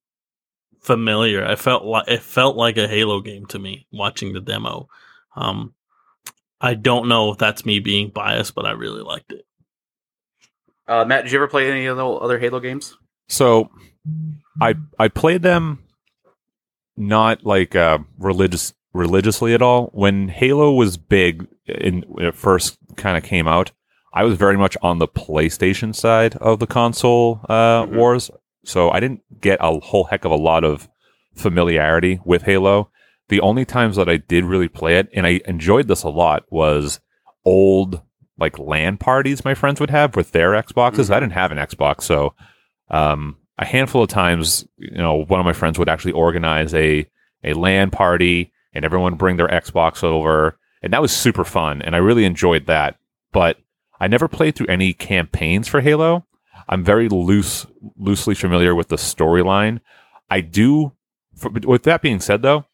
[0.82, 1.46] familiar.
[1.46, 4.88] I felt like it felt like a Halo game to me watching the demo.
[5.36, 5.74] Um,
[6.60, 9.46] I don't know if that's me being biased, but I really liked it.
[10.88, 12.96] Uh, Matt, did you ever play any of the other Halo games?
[13.28, 13.70] So,
[14.62, 15.80] I I played them
[16.96, 19.88] not like uh, religious religiously at all.
[19.93, 23.72] When Halo was big in when it first kind of came out,
[24.13, 27.96] I was very much on the PlayStation side of the console uh, Mhm.
[27.98, 28.32] wars.
[28.63, 30.89] So I didn't get a whole heck of a lot of
[31.36, 32.89] familiarity with Halo.
[33.30, 36.44] The only times that I did really play it, and I enjoyed this a lot,
[36.50, 37.00] was
[37.46, 38.02] old
[38.40, 41.10] like LAN parties my friends would have with their Xboxes.
[41.10, 41.16] Mhm.
[41.16, 42.36] I didn't have an Xbox, so
[42.90, 47.06] um, a handful of times, you know, one of my friends would actually organize a
[47.44, 51.82] a LAN party, and everyone would bring their Xbox over, and that was super fun,
[51.82, 52.98] and I really enjoyed that.
[53.32, 53.58] But
[54.00, 56.26] I never played through any campaigns for Halo.
[56.70, 57.66] I'm very loose,
[57.98, 59.80] loosely familiar with the storyline.
[60.30, 60.94] I do.
[61.36, 62.66] For, with that being said, though,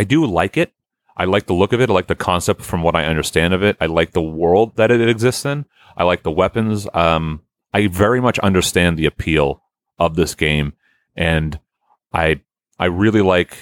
[0.00, 0.72] I do like it.
[1.14, 1.90] I like the look of it.
[1.90, 3.76] I like the concept from what I understand of it.
[3.80, 5.66] I like the world that it exists in.
[5.94, 6.88] I like the weapons.
[6.94, 7.42] Um,
[7.74, 9.62] I very much understand the appeal
[9.98, 10.72] of this game,
[11.14, 11.60] and
[12.14, 12.40] I
[12.78, 13.52] I really like.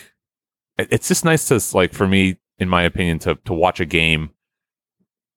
[0.79, 3.85] it- It's just nice to like for me, in my opinion, to to watch a
[3.85, 4.31] game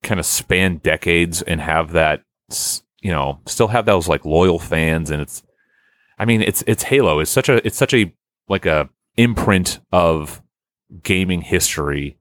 [0.04, 2.24] kind of span decades and have that
[3.02, 5.42] you know still have those like loyal fans and it's
[6.20, 8.14] I mean it's it's Halo it's such a it's such a
[8.50, 10.42] like a imprint of
[11.04, 12.18] gaming history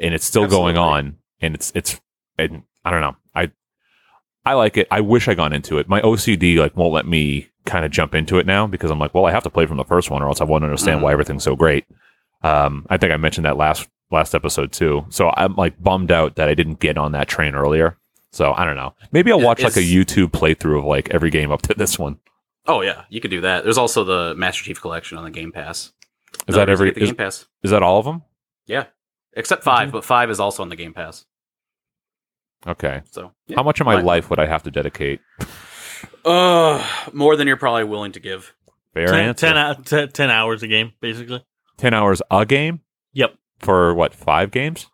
[0.00, 2.00] and it's still going on and it's it's
[2.38, 3.16] and I don't know.
[3.34, 3.50] I
[4.44, 4.88] I like it.
[4.90, 5.88] I wish I got into it.
[5.88, 9.14] My OCD like won't let me kind of jump into it now because I'm like
[9.14, 11.02] well I have to play from the first one or else I won't understand Mhm.
[11.04, 11.84] why everything's so great.
[12.42, 15.04] Um I think I mentioned that last last episode too.
[15.10, 17.98] So I'm like bummed out that I didn't get on that train earlier.
[18.32, 18.94] So I don't know.
[19.12, 22.18] Maybe I'll watch like a YouTube playthrough of like every game up to this one.
[22.66, 23.64] Oh yeah, you could do that.
[23.64, 25.92] There's also the Master Chief Collection on the Game Pass.
[26.46, 27.46] Is Another that reason every to the is, Game Pass?
[27.62, 28.22] is that all of them
[28.66, 28.84] Yeah,
[29.34, 29.92] except 5 Mhm.
[29.92, 31.24] but five is also on the Game Pass.
[32.66, 33.56] okay So yeah.
[33.56, 34.04] how much of my Fine.
[34.04, 35.20] life would I have to dedicate
[36.24, 38.54] Uh, more than you're probably willing to give.
[38.94, 41.44] fair 10, answer 10, hou- te- 10 hours a game, basically.
[41.76, 42.80] 10 hours a game
[43.12, 43.34] Yep.
[43.60, 44.88] for what five games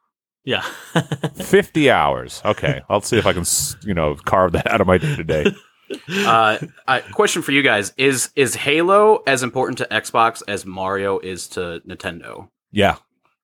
[0.44, 0.61] Yeah.
[1.37, 3.44] 50 hours okay i'll see if i can
[3.87, 5.44] you know carve that out of my day to day
[6.09, 11.18] Uh, I, question for you guys: Is is Halo as important to Xbox as Mario
[11.18, 12.49] is to Nintendo?
[12.73, 12.97] yeah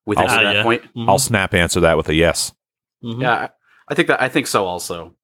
[0.05, 0.63] We think I'll- to Ah, that yeah.
[0.63, 0.83] point.
[0.95, 1.07] Mhm.
[1.07, 2.51] i'll snap answer that with a yes
[3.03, 3.21] Mhm.
[3.21, 3.49] Yeah, I-
[3.89, 5.15] I think that I think so also.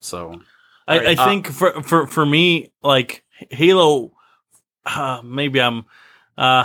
[0.00, 0.40] So
[0.88, 4.12] I, Alright, I uh, think for for for me, like Halo,
[4.84, 5.84] uh, maybe I'm,
[6.38, 6.64] uh,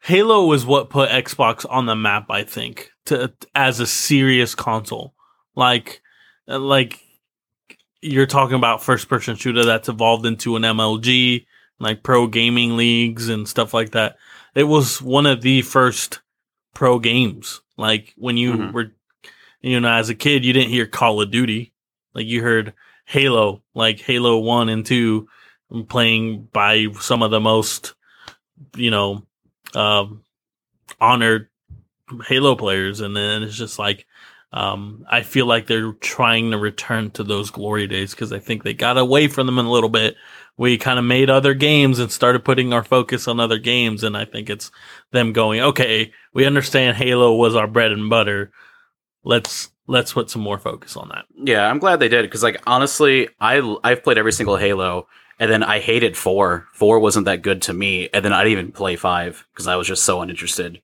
[0.00, 2.26] Halo is what put Xbox on the map.
[2.30, 5.14] I think to as a serious console,
[5.56, 6.00] like
[6.48, 7.00] uh, like
[8.04, 11.46] you're talking about first person shooter that's evolved into an MLG,
[11.78, 14.16] like pro gaming leagues and stuff like that.
[14.54, 16.20] It was one of the first
[16.74, 17.62] pro games.
[17.76, 18.72] Like when you Mhm.
[18.72, 18.92] were,
[19.62, 21.72] you know, as a kid, you didn't hear Call of Duty.
[22.14, 22.74] Like you heard
[23.06, 25.26] Halo, like Halo 1 and 2
[25.88, 27.94] playing by some of the most,
[28.76, 29.26] you know,
[29.74, 30.22] um,
[31.00, 31.48] honored
[32.26, 33.00] Halo players.
[33.00, 34.06] And then it's just like,
[34.54, 38.62] um, I feel like they're trying to return to those glory days because I think
[38.62, 40.14] they got away from them a little bit.
[40.56, 44.04] We kind of made other games and started putting our focus on other games.
[44.04, 44.70] And I think it's
[45.10, 48.52] them going, okay, we understand Halo was our bread and butter.
[49.24, 51.24] Let's, let's put some more focus on that.
[51.36, 55.08] yeah, I'm glad they did because like honestly, I I've played every single Halo.
[55.40, 56.68] And then I hated four.
[56.72, 58.08] Four wasn't that good to me.
[58.14, 60.80] And then I didn't even play five because I was just so uninterested.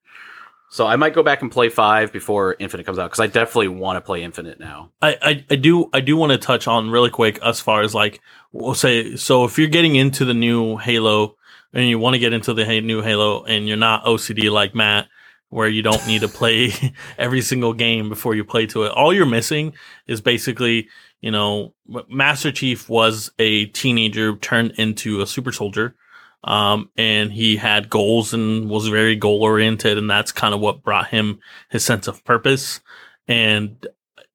[0.72, 3.68] So I might go back and play five before Infinite comes out because I definitely
[3.68, 4.92] want to play Infinite now.
[5.02, 7.92] I, I, I do I do want to touch on really quick as far as
[7.92, 8.20] like
[8.52, 11.36] we'll say so if you're getting into the new Halo
[11.72, 15.08] and you want to get into the new Halo and you're not OCD like Matt
[15.48, 16.70] where you don't need to play
[17.18, 19.74] every single game before you play to it all you're missing
[20.06, 20.88] is basically
[21.20, 21.74] you know
[22.08, 25.96] Master Chief was a teenager turned into a super soldier
[26.44, 30.82] um, and he had goals and was very goal oriented and that's kind of what
[30.82, 32.80] brought him his sense of purpose
[33.28, 33.86] and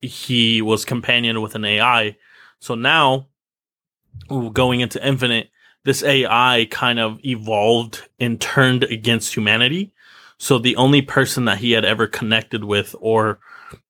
[0.01, 2.15] he was companioned with an AI.
[2.59, 3.27] So now,
[4.53, 5.49] going into Infinite,
[5.83, 9.93] this AI kind of evolved and turned against humanity.
[10.37, 13.39] So the only person that he had ever connected with or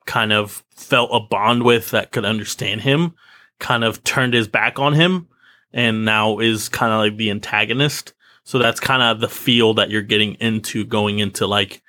[0.06, 3.14] kind of felt a bond with that could understand him
[3.60, 5.28] kind of turned his back on him
[5.74, 8.14] and now is kind of like the antagonist.
[8.44, 11.82] So that's kind of the feel that you're getting into going into like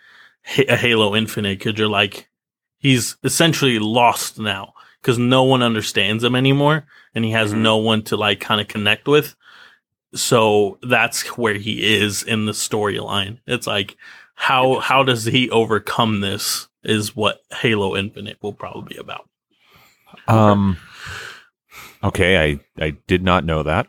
[0.69, 2.29] a Halo Infinite because you're like,
[2.79, 7.59] he's essentially lost now because no one understands him anymore and he has Mhm.
[7.59, 9.35] no one to like kind of connect with.
[10.15, 13.39] So that's where he is in the storyline.
[13.47, 13.97] It's like
[14.35, 19.29] how how does he overcome this is what Halo Infinite will probably be about.
[20.29, 20.77] Um.
[22.03, 23.87] Okay, I I did not know that.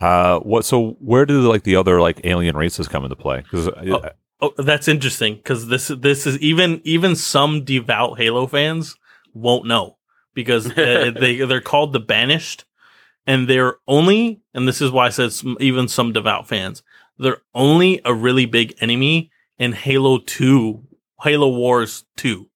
[0.00, 0.64] Uh, what?
[0.64, 3.42] So where do like the other like alien races come into play?
[3.42, 4.02] Because Oh.
[4.44, 8.96] Oh, that's interesting because this this is even even some devout Halo fans
[9.32, 9.98] won't know
[10.34, 12.64] because uh, they they're called the Banished,
[13.24, 16.82] and they're only and this is why I said some, even some devout fans
[17.18, 20.84] they're only a really big enemy in Halo Two,
[21.22, 22.48] Halo Wars Two,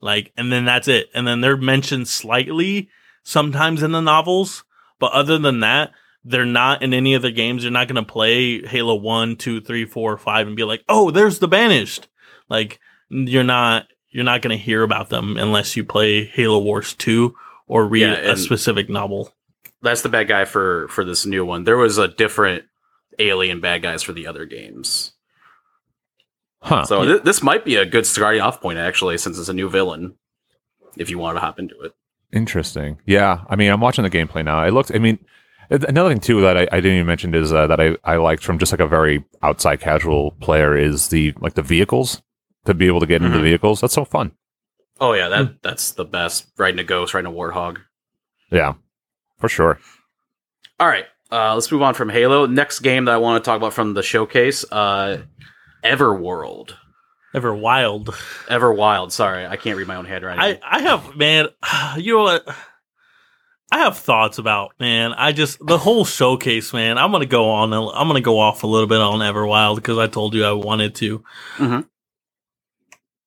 [0.00, 2.88] like and then that's it, and then they're mentioned slightly
[3.24, 4.64] sometimes in the novels,
[5.00, 5.90] but other than that,
[6.24, 7.64] they're not in any of the games.
[7.64, 11.10] You're not going to play Halo 1, 2, 3, 4, 5 and be like, oh,
[11.10, 12.08] there's the Banished.
[12.48, 13.88] Like, you're not.
[14.10, 17.34] You're not going to hear about them unless you play Halo Wars 2
[17.66, 19.34] or read Yeah, a specific novel.
[19.82, 21.64] That's the bad guy for for this new one.
[21.64, 22.64] There was a different
[23.18, 25.14] alien bad guys for the other games.
[26.60, 26.84] Huh.
[26.84, 29.68] So th- this might be a good starting off point, actually, since it's a new
[29.68, 30.14] villain.
[30.96, 31.92] If you want to hop into it.
[32.34, 32.98] Interesting.
[33.06, 33.44] Yeah.
[33.48, 34.62] I mean, I'm watching the gameplay now.
[34.64, 35.18] It looks, I mean,
[35.70, 38.42] another thing too that I, I didn't even mention is uh, that I, I liked
[38.44, 42.20] from just like a very outside casual player is the like the vehicles
[42.66, 43.40] to be able to get into Mhm.
[43.40, 43.80] the vehicles.
[43.80, 44.32] That's so fun.
[45.00, 46.46] Oh yeah, that that's the best.
[46.58, 47.78] Riding a ghost, riding a warthog.
[48.50, 48.74] Yeah,
[49.38, 49.78] for sure.
[50.80, 52.46] All right, uh, let's move on from Halo.
[52.46, 55.18] Next game that I want to talk about from the showcase, uh,
[55.84, 56.74] Everworld.
[57.34, 58.14] Ever wild.
[58.48, 59.12] Ever Wild.
[59.12, 60.40] Sorry, I can't read my own handwriting.
[60.40, 61.48] I, I have man,
[61.98, 62.48] you know what?
[63.72, 65.12] I have thoughts about man.
[65.14, 66.96] I just the whole showcase, man.
[66.96, 67.72] I'm gonna go on.
[67.72, 70.94] I'm gonna go off a little bit on Everwild because I told you I wanted
[70.96, 71.24] to.
[71.56, 71.86] Mhm.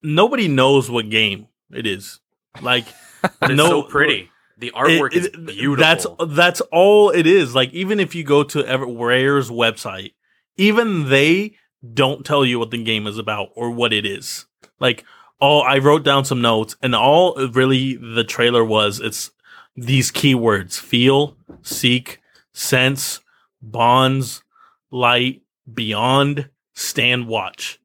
[0.04, 2.20] Nobody knows what game it is.
[2.62, 2.86] Like
[3.24, 4.32] it's no- so pretty.
[4.60, 6.16] The artwork it- is beautiful.
[6.18, 7.54] That's that's all it is.
[7.54, 10.14] Like even if you go to Ever- Rare's website,
[10.56, 11.58] even they
[11.94, 14.46] don't tell you what the game is about or what it is.
[14.80, 15.04] Like
[15.40, 19.32] all I wrote down some notes and all really the trailer was it's
[19.76, 22.20] these keywords feel, seek,
[22.54, 23.20] sense,
[23.62, 24.44] bonds,
[24.92, 27.80] light, beyond, stand watch.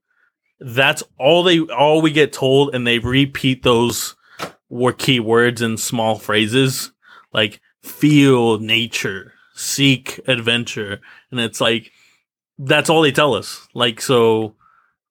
[0.58, 4.14] That's all they all we get told and they repeat those
[4.68, 6.92] were keywords in small phrases
[7.32, 11.00] like feel nature, seek adventure.
[11.30, 11.92] And it's like
[12.64, 13.66] that's all they tell us.
[13.74, 14.54] Like so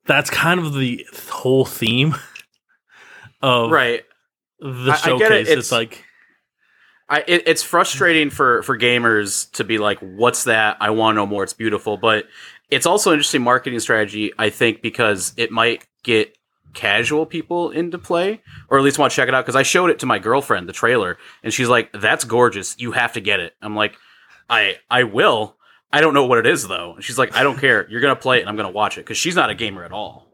[0.05, 2.15] that's kind of the whole theme
[3.41, 4.03] of right.
[4.59, 5.31] the I- showcase.
[5.31, 5.41] it.
[5.41, 6.03] It's, It's- like
[7.09, 10.77] I, it, it's frustrating for for gamers to be like, "What's that?
[10.79, 11.43] I want to know more.
[11.43, 12.25] It's beautiful." But
[12.69, 16.37] it's also an interesting marketing strategy, I think, because it might get
[16.73, 19.43] casual people into play, or at least want to check it out.
[19.43, 22.77] Because I showed it to my girlfriend, the trailer, and she's like, "That's gorgeous.
[22.79, 23.95] You have to get it." I'm like,
[24.49, 25.57] "I I will.
[25.93, 27.87] I don't know what it is though." And she's like, "I don't care.
[27.89, 29.91] You're gonna play it, and I'm gonna watch it." Because she's not a gamer at
[29.91, 30.27] all.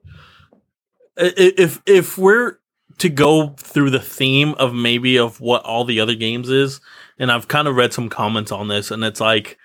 [1.17, 2.57] if if we're
[2.99, 6.79] to go through the theme of maybe of what all the other games is,
[7.19, 9.57] and I've kind of read some comments on this, and it's like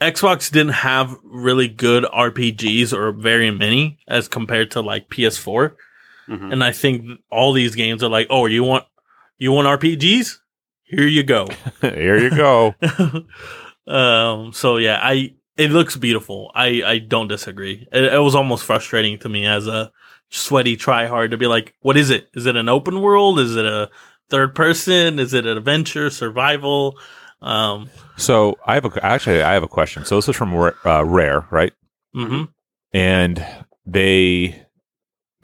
[0.00, 5.74] Xbox didn't have really good RPGs or very many as compared to like PS4,
[6.28, 6.52] Mhm.
[6.52, 8.84] and I think all these games are like, oh, you want
[9.38, 10.38] you want RPGs?
[10.84, 11.48] Here you go.
[11.80, 12.74] Here you go.
[13.88, 14.52] um.
[14.52, 16.50] So yeah, I it looks beautiful.
[16.54, 17.86] I I don't disagree.
[17.92, 19.90] It, it was almost frustrating to me as a
[20.30, 22.28] sweaty tryhard to be like, what is it?
[22.34, 23.40] Is it an open world?
[23.40, 23.90] Is it a
[24.28, 25.18] third person?
[25.18, 26.98] Is it an adventure survival?
[27.40, 27.88] Um.
[28.16, 30.04] so I have a actually I have a question.
[30.04, 31.72] So this is from uh, Rare, right?
[32.12, 32.44] hmm
[32.92, 33.46] And
[33.86, 34.66] they,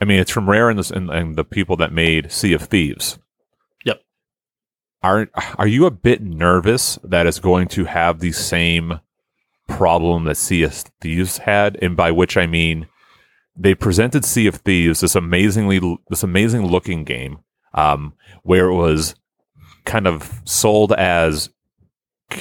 [0.01, 2.63] I mean, it's from Rare and, this, and, and the people that made Sea of
[2.63, 3.17] Thieves.
[5.05, 5.29] Are
[5.59, 9.01] are you a bit nervous that it's going to have the same
[9.67, 11.77] problem that Sea of Thieves had?
[11.79, 12.87] And by which I mean,
[13.55, 15.79] they presented Sea of Thieves, this amazingly
[16.09, 17.37] this amazing looking game,
[17.75, 19.13] um, where it was
[19.85, 21.51] kind of sold as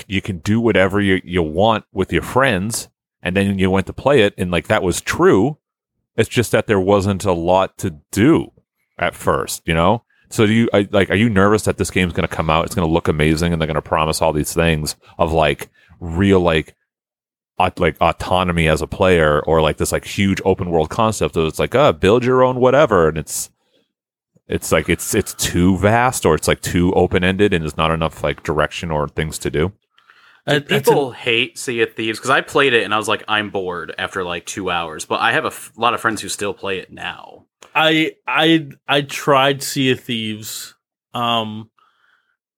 [0.07, 2.89] you can do whatever you, you want with your friends
[3.23, 5.59] and then you went to play it and like that was true
[6.17, 8.51] it's just that there wasn't a lot to do
[8.99, 12.13] at first you know so do you I, like are you nervous that this game's
[12.13, 14.33] going to come out it's going to look amazing and they're going to promise all
[14.33, 15.71] these things of like
[16.01, 16.75] real like
[17.59, 21.47] aut- like autonomy as a player or like this like huge open world concept of
[21.47, 23.51] it's like uh build your own whatever and it's
[24.49, 27.91] it's like it's it's too vast or it's like too open ended and there's not
[27.91, 29.73] enough like direction or things to do
[30.47, 33.25] Uh, that's People hate Sea of Thieves because I played it and I was like,
[33.27, 35.07] I'm bored after like two hours.
[35.07, 37.47] But I have a f- lot of friends who still play it now.
[37.75, 40.75] I I I tried Sea of Thieves
[41.13, 41.71] um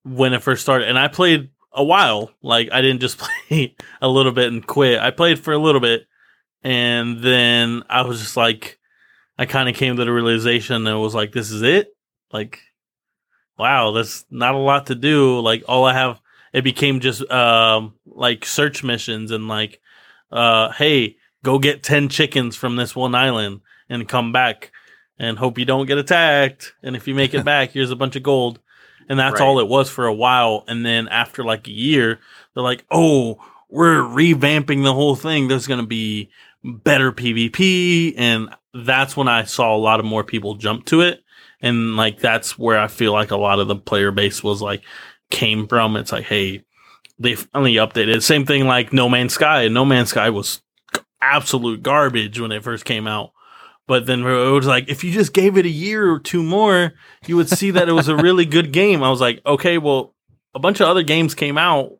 [0.04, 2.30] when it first started and I played a while.
[2.42, 5.00] Like I didn't just play a little bit and quit.
[5.00, 6.06] I played for a little bit
[6.62, 8.78] and then I was just like
[9.38, 11.88] I kind of came to the realization and was like this is it?
[12.32, 12.60] Like
[13.58, 15.40] wow, that's not a lot to do.
[15.40, 16.20] Like all I have
[16.52, 19.80] it became just um like search missions and like
[20.30, 24.72] uh hey, go get 10 chickens from this one island and come back
[25.18, 26.74] and hope you don't get attacked.
[26.82, 28.60] And if you make it back, here's a bunch of gold.
[29.08, 29.46] And that's Right.
[29.46, 30.64] all it was for a while.
[30.66, 32.18] And then after like a year,
[32.54, 33.38] they're like, oh,
[33.68, 35.46] we're revamping the whole thing.
[35.48, 36.30] There's going to be
[36.64, 38.14] better PvP.
[38.16, 41.22] And that's when I saw a lot of more people jump to it.
[41.62, 44.82] And like, that's where I feel like a lot of the player base was like,
[45.30, 45.96] came from.
[45.96, 46.64] It's like, hey,
[47.18, 48.22] they finally updated.
[48.22, 49.68] Same thing like No Man's Sky.
[49.68, 50.60] No Man's Sky was
[51.22, 53.30] absolute garbage when it first came out.
[53.88, 56.94] But then it was like, if you just gave it a year or two more,
[57.26, 59.02] you would see that it was a really good game.
[59.02, 60.14] I was like, okay, well,
[60.54, 61.98] a bunch of other games came out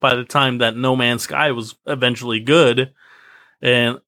[0.00, 2.92] by the time that No Man's Sky was eventually good.
[3.60, 4.00] And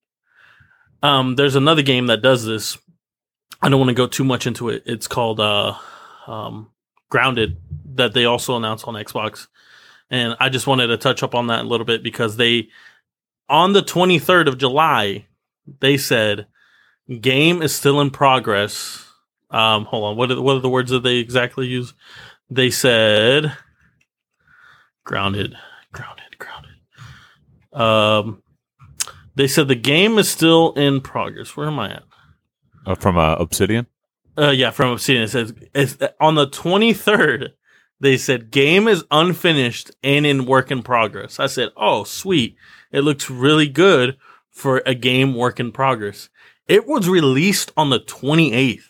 [1.02, 2.78] Um, there's another game that does this.
[3.62, 4.82] I don't want to go too much into it.
[4.86, 5.74] It's called uh,
[6.26, 6.70] um,
[7.10, 7.58] Grounded
[7.94, 9.46] that they also announced on Xbox,
[10.10, 12.68] and I just wanted to touch up on that a little bit because they
[13.48, 15.26] on the 23rd of July
[15.80, 16.46] they said
[17.20, 19.04] game is still in progress.
[19.50, 21.94] Um, hold on, what are the, what are the words that they exactly use?
[22.50, 23.56] They said
[25.04, 25.56] grounded,
[25.92, 26.72] grounded, grounded.
[27.72, 28.42] Um,
[29.34, 31.56] they said the game is still in progress.
[31.56, 32.02] Where am I at?
[32.86, 33.86] Uh, from uh, Obsidian.
[34.38, 35.24] Uh, yeah, from Obsidian.
[35.24, 37.50] It says it's on the 23rd.
[37.98, 41.40] They said game is unfinished and in work in progress.
[41.40, 42.56] I said, oh, sweet.
[42.92, 44.16] It looks really good
[44.50, 46.28] for a game work in progress.
[46.68, 48.82] It was released on the 28th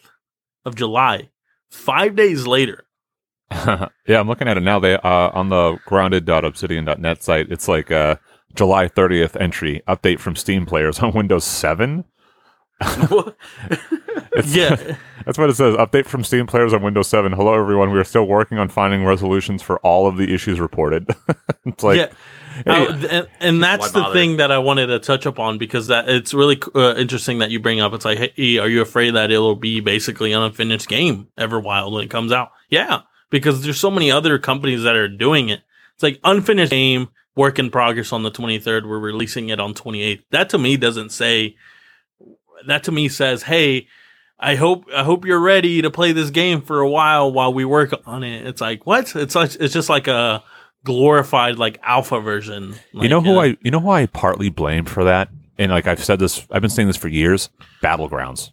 [0.64, 1.28] of July,
[1.70, 2.84] five days later.
[3.50, 4.78] yeah, I'm looking at it now.
[4.78, 7.50] They uh, on the grounded.obsidian.net site.
[7.52, 8.16] It's like uh,
[8.54, 12.04] July 30th entry update from Steam players on Windows 7.
[14.36, 14.96] It's- Yeah.
[15.24, 15.74] That's what it says.
[15.76, 17.32] Update from Steam players on Windows 7.
[17.32, 17.90] Hello, everyone.
[17.90, 21.08] We are still working on finding resolutions for all of the issues reported.
[21.64, 22.12] it's like, yeah.
[22.64, 26.32] Th- and, and that's the thing that I wanted to touch upon because that it's
[26.32, 27.92] really uh, interesting that you bring up.
[27.92, 32.04] It's like, hey, are you afraid that it'll be basically an unfinished game Everwild when
[32.04, 32.52] it comes out?
[32.70, 35.62] Yeah, because there's so many other companies that are doing it.
[35.94, 38.88] It's like unfinished game, work in progress on the 23rd.
[38.88, 40.22] We're releasing it on 28th.
[40.30, 41.56] That to me doesn't say.
[42.66, 43.88] That to me says, hey.
[44.38, 47.64] I hope I hope you're ready to play this game for a while while we
[47.64, 48.46] work on it.
[48.46, 49.16] It's like what?
[49.16, 50.44] It's like it's just like a
[50.86, 52.76] glorified like alpha version.
[52.94, 55.28] you know who uh, I, you know who I partly blame for that?
[55.58, 57.50] And like I've said this, I've been saying this for years.
[57.82, 58.52] Battlegrounds.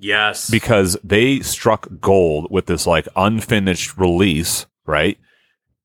[0.00, 0.50] yes.
[0.50, 5.18] because they struck gold with this like unfinished release, right?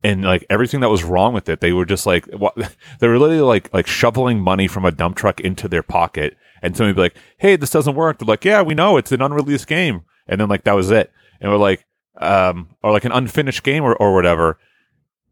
[0.03, 2.55] And like everything that was wrong with it, they were just like what
[2.99, 6.75] they were literally like like shoveling money from a dump truck into their pocket, and
[6.75, 9.67] somebody be like, "Hey, this doesn't work." They're like, "Yeah, we know it's an unreleased
[9.67, 11.85] game," and then like that was it, and we're like,
[12.17, 14.57] um, or like an unfinished game or or whatever,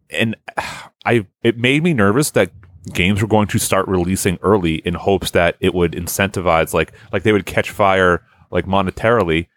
[0.10, 0.36] and
[1.06, 2.52] I it made me nervous that
[2.94, 7.24] games were going to start releasing early in hopes that it would incentivize like like
[7.24, 9.48] they would catch fire like monetarily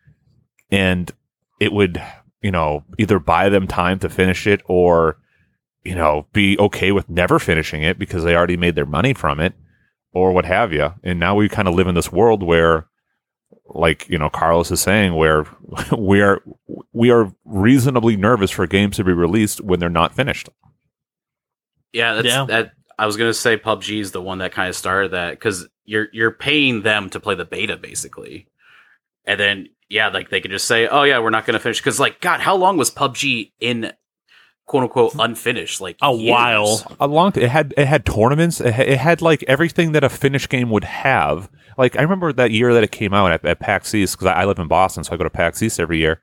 [0.70, 1.12] and
[1.60, 2.02] it would
[2.42, 5.18] you know either buy them time to finish it or
[5.84, 9.38] you know be okay with never finishing it because they already made their money from
[9.38, 9.54] it
[10.12, 12.88] or what have you and now we kind of live in this world where
[13.66, 15.46] like you know Carlos is saying where
[15.96, 16.42] we are
[16.92, 20.48] we are reasonably nervous for games to be released when they're not finished
[21.92, 22.44] Yeah, that's Yeah.
[22.46, 22.72] that.
[22.98, 26.08] I was gonna say PUBG is the one that kind of started that because you're
[26.12, 28.46] you're paying them to play the beta basically,
[29.24, 31.98] and then yeah, like they could just say, oh yeah, we're not gonna finish because
[31.98, 33.92] like God, how long was PUBG in
[34.70, 35.80] quote unquote unfinished?
[35.80, 36.30] Like A years.
[36.30, 36.96] while.
[37.00, 40.08] a long it had it had tournaments it had, it had like everything that a
[40.08, 41.50] finished game would have.
[41.76, 44.42] Like i remember that year that it came out at, at pax east because I,
[44.42, 46.20] I live in boston so i go to pax east every year.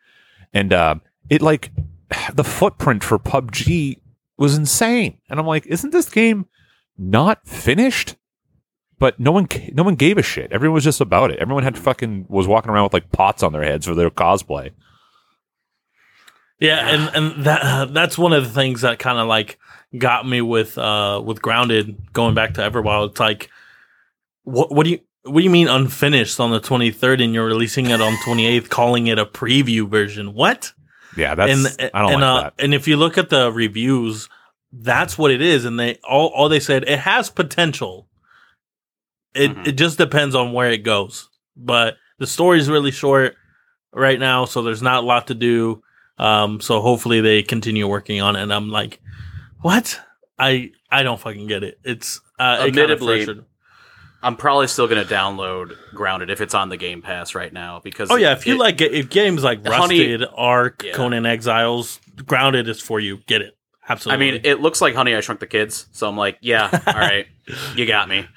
[0.54, 0.96] And uh,
[1.30, 1.72] it like
[2.34, 4.00] the footprint for pubg
[4.38, 5.18] was insane.
[5.30, 6.46] And i'm like isn't this game
[6.98, 8.16] not finished?
[8.98, 10.54] But no one no one gave a shit.
[10.54, 11.40] Everyone was just about it.
[11.40, 14.72] Everyone had fucking was walking around with like pots on their heads for their cosplay
[16.60, 19.60] Yeah, and and that uh, that's one of the things that kind of like
[19.98, 23.12] got me with uh with grounded going back to Everwild.
[23.12, 23.50] It's like,
[24.44, 27.46] what what do you what do you mean unfinished on the twenty third and you're
[27.46, 30.34] releasing it on twenty eighth, calling it a preview version?
[30.34, 30.74] What?
[31.16, 33.52] yeah that's and i don't and, like uh, that And if you look at the
[33.52, 34.30] reviews,
[34.72, 35.66] that's what it is.
[35.66, 38.08] And they all all they said it has potential.
[39.34, 39.68] It Mhm.
[39.68, 41.30] it just depends on where it goes.
[41.56, 43.36] But the story's really short
[43.94, 45.82] right now, so there's not a lot to do.
[46.18, 48.42] Um, so hopefully they continue working on it.
[48.44, 49.00] And I'm like,
[49.62, 50.00] what?
[50.40, 51.80] I I don't fucking get it.
[51.84, 53.46] It's uh, it Admittedly, frustrated-
[54.24, 58.10] I'm probably still gonna download Grounded if it's on the Game Pass right now because
[58.12, 60.94] Oh yeah, if you it- like if games like Honey- Rusted, Ark, Yeah.
[60.94, 63.18] Conan Exiles, Grounded is for you.
[63.28, 63.56] Get it.
[63.90, 64.28] Absolutely.
[64.28, 66.94] I mean, it looks like Honey I Shrunk the Kids, so I'm like, yeah, all
[66.94, 67.26] right,
[67.76, 68.28] you got me.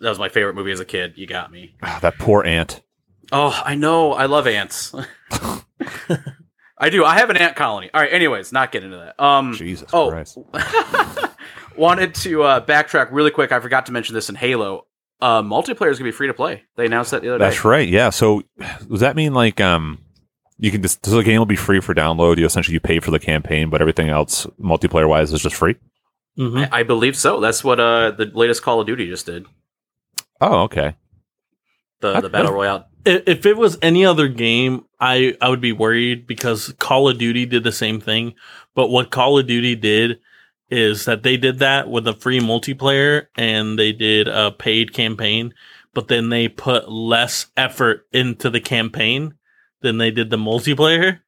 [0.00, 1.14] That was my favorite movie as a kid.
[1.16, 1.74] You got me.
[1.82, 2.80] Ah, that poor ant
[3.32, 4.12] Oh, I know.
[4.14, 4.94] I love ants.
[6.80, 7.04] I do.
[7.04, 7.90] I have an ant colony.
[7.92, 8.12] All right.
[8.12, 9.20] Anyways, not get into that.
[9.22, 10.38] Um, jesus oh, christ
[11.76, 13.52] wanted to uh, backtrack really quick.
[13.52, 14.86] I forgot to mention this in Halo.
[15.20, 16.62] Uh, multiplayer is gonna be free to play.
[16.76, 17.56] They announced that the other That's day.
[17.56, 17.88] That's right.
[17.88, 18.10] Yeah.
[18.10, 18.42] So
[18.88, 19.98] does that mean like um
[20.58, 22.38] you can just so the game will be free for download?
[22.38, 25.76] You essentially you pay for the campaign, but everything else multiplayer wise is just free.
[26.38, 26.68] Mhm.
[26.72, 27.40] I, I believe so.
[27.40, 29.46] That's what uh, the latest Call of Duty just did.
[30.40, 30.94] Oh, okay.
[32.00, 32.88] The the battle royale.
[33.08, 37.46] If it was any other game, I I would be worried because Call of Duty
[37.46, 38.34] did the same thing.
[38.74, 40.20] But what Call of Duty did
[40.70, 45.54] is that they did that with a free multiplayer and they did a paid campaign.
[45.94, 49.34] but then they put less effort into the campaign
[49.80, 51.20] than they did the multiplayer.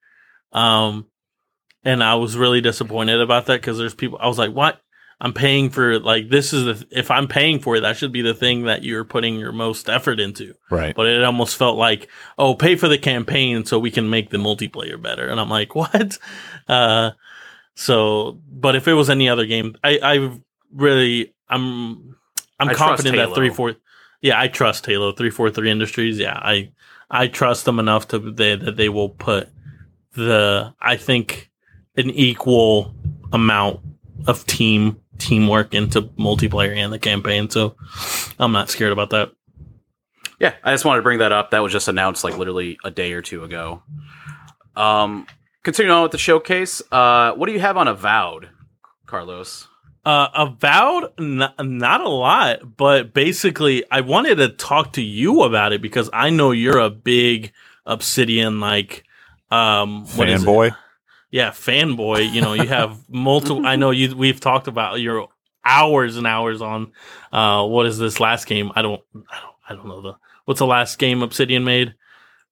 [0.53, 1.07] Um,
[1.85, 4.18] and I was really disappointed about that because there's people.
[4.20, 4.81] I was like, "What?
[5.20, 8.22] I'm paying for like this is the if I'm paying for it, that should be
[8.22, 10.94] the thing that you're putting your most effort into." Right.
[10.94, 12.08] But it almost felt like,
[12.38, 15.74] "Oh, pay for the campaign so we can make the multiplayer better." And I'm like,
[15.74, 16.18] "What?"
[16.68, 17.10] Uh,
[17.74, 20.38] so, but if it was any other game, I, I
[20.72, 22.16] really, I'm,
[22.58, 23.76] I'm I confident that three four,
[24.20, 26.18] yeah, I trust Halo three four three Industries.
[26.18, 26.72] Yeah, I,
[27.10, 29.48] I trust them enough to they, that they will put
[30.14, 31.50] the, I think,
[31.96, 32.94] an equal
[33.32, 33.80] amount
[34.26, 37.48] of team teamwork into multiplayer and the campaign.
[37.50, 37.76] So,
[38.38, 39.32] I'm not scared about that.
[40.40, 41.50] Yeah, I just wanted to bring that up.
[41.50, 43.82] That was just announced like literally a day or two ago.
[44.74, 45.26] Um,
[45.62, 48.48] continuing on with the showcase, uh, what do you have on Avowed,
[49.06, 49.68] Carlos?
[50.02, 55.74] Uh, avowed, n- not a lot, but basically, I wanted to talk to you about
[55.74, 57.52] it because I know you're a big
[57.84, 59.04] Obsidian like,
[59.50, 60.46] um, what is it?
[60.46, 60.74] Fanboy.
[61.31, 62.33] Yeah, fanboy.
[62.33, 63.66] You know, you have multiple.
[63.66, 64.16] I know you.
[64.16, 65.28] We've talked about your
[65.64, 66.93] hours and hours on.
[67.33, 68.72] Uh, what is this last game?
[68.74, 69.01] I don't.
[69.14, 69.55] I don't.
[69.68, 70.16] I don't know the.
[70.45, 71.95] What's the last game Obsidian made?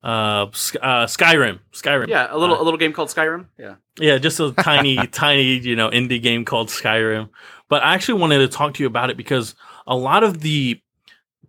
[0.05, 1.59] Uh, uh Skyrim.
[1.73, 2.07] Skyrim.
[2.07, 3.47] Yeah, a little Uh, a little game called Skyrim.
[3.59, 3.75] Yeah.
[3.99, 7.31] yeah, just a tiny, tiny, you know, indie game called Skyrim.
[7.69, 9.57] But I actually wanted to talk to you about it because
[9.89, 10.81] a lot of the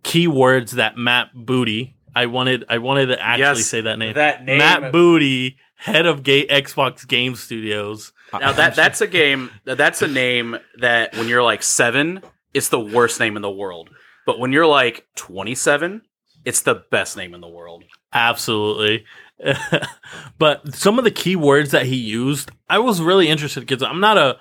[0.02, 4.14] keywords that Matt Booty, I wanted, I wanted to actually Yes, say that name.
[4.14, 4.58] That name.
[4.58, 8.12] Matt Booty, head of Gay Xbox Game Studios.
[8.32, 9.50] Uh, now that that's a game.
[9.64, 12.22] That's a name that when you're like seven,
[12.52, 13.90] it's the worst name in the world.
[14.26, 16.02] But when you're like 27,
[16.44, 17.84] it's the best name in the world.
[18.12, 19.06] Absolutely.
[20.38, 24.18] but some of the keywords that he used, I was really interested because I'm not
[24.18, 24.38] a.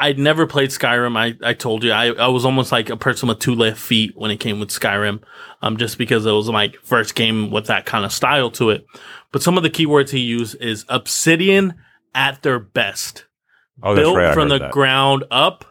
[0.00, 1.14] I'd never played Skyrim.
[1.16, 4.12] I, I told you I, I was almost like a person with two left feet
[4.16, 5.22] when it came with Skyrim,
[5.60, 8.86] um, just because it was my first game with that kind of style to it.
[9.30, 11.74] But some of the keywords he used is Obsidian
[12.14, 13.26] at their best,
[13.82, 14.34] Oh, that's built right.
[14.34, 14.72] From the that.
[14.72, 15.64] ground up,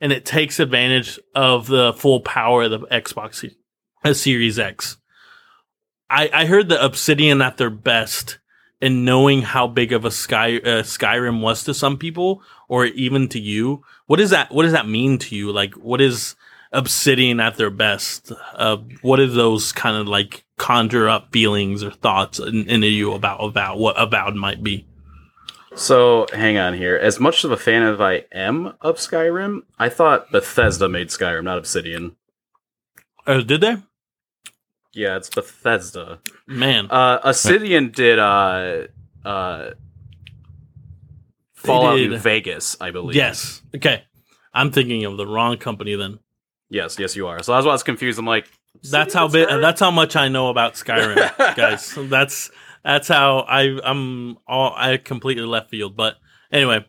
[0.00, 3.50] and it takes advantage of the full power of the Xbox
[4.04, 4.98] uh, Series X.
[6.08, 8.38] I, I heard the Obsidian at their best,
[8.80, 13.28] and knowing how big of a Sky uh, Skyrim was to some people, or even
[13.28, 13.82] to you.
[14.06, 14.52] What is that?
[14.52, 15.50] What does that mean to you?
[15.52, 16.36] Like, what is
[16.72, 18.30] Obsidian at their best?
[18.54, 23.12] Uh, what do those kind of like conjure up feelings or thoughts in, into you
[23.12, 24.86] about about what Avowed might be?
[25.74, 26.96] So hang on here.
[26.96, 31.44] As much of a fan as I am of Skyrim, I thought Bethesda made Skyrim,
[31.44, 32.14] not Obsidian.
[33.26, 33.76] Uh, did they?
[34.92, 36.20] Yeah, it's Bethesda.
[36.46, 38.86] Man, Uh, Obsidian did uh,
[39.24, 39.70] uh,
[41.60, 43.16] Fallout New Vegas, I believe.
[43.16, 43.62] yes.
[43.74, 44.02] Okay,
[44.52, 46.18] I'm thinking of the wrong company then.
[46.68, 47.42] Yes, yes, you are.
[47.42, 48.18] So that's why I was confused.
[48.18, 48.46] I'm like,
[48.90, 49.28] That's how.
[49.28, 49.60] Skyrim?
[49.60, 51.16] That's how much I know about Skyrim,
[51.56, 51.94] guys.
[51.96, 52.50] That's
[52.84, 55.96] that's how I I'm all I completely left field.
[55.96, 56.16] But
[56.52, 56.84] anyway,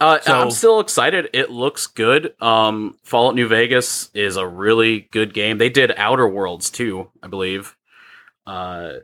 [0.00, 1.30] Uh, So- I'm still excited.
[1.32, 2.34] It looks good.
[2.42, 5.58] Um, Fallout New Vegas is a really good game.
[5.58, 7.74] They did Outer Worlds too, I believe.
[8.46, 8.94] Uh,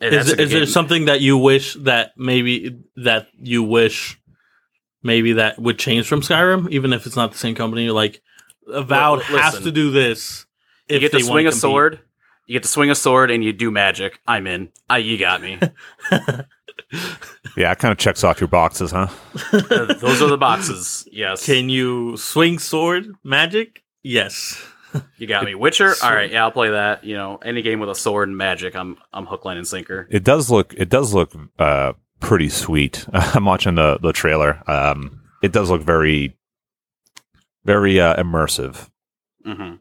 [0.00, 4.18] is, that's a good is there something that you wish that maybe that you wish
[5.02, 7.90] maybe that would change from Skyrim, even if it's not the same company?
[7.90, 8.20] Like
[8.68, 10.46] Avowed Well, has to do this.
[10.88, 11.60] You If get to swing a compete.
[11.60, 12.00] sword.
[12.46, 14.20] You get to swing a sword, and you do magic.
[14.26, 14.68] I'm in.
[14.88, 15.58] I, you got me.
[17.56, 19.08] Yeah, it kind of checks off your boxes, huh?
[19.52, 21.08] Uh, Those are the boxes.
[21.10, 23.82] Yes, Can you swing sword magic?
[24.02, 24.62] Yes.
[25.16, 25.54] you got me.
[25.54, 25.94] Witcher.
[26.02, 27.02] All right, yeah, I'll play that.
[27.02, 30.06] You know, any game with a sword and magic, I'm I'm hook, line, and sinker.
[30.10, 30.74] It does look.
[30.76, 33.06] It does look uh, pretty sweet.
[33.12, 34.62] I'm watching the the trailer.
[34.70, 36.36] Um, it does look very,
[37.64, 38.88] very uh, immersive.
[39.44, 39.74] hmm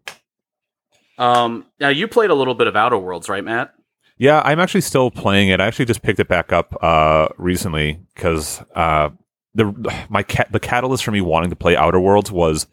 [1.18, 3.74] Um, now you played a little bit of Outer Worlds, right, Matt?
[4.18, 5.60] Yeah, I'm actually still playing it.
[5.60, 9.10] I actually just picked it back up uh, recently because uh,
[9.54, 9.74] the
[10.10, 12.68] my cat the catalyst for me wanting to play Outer Worlds was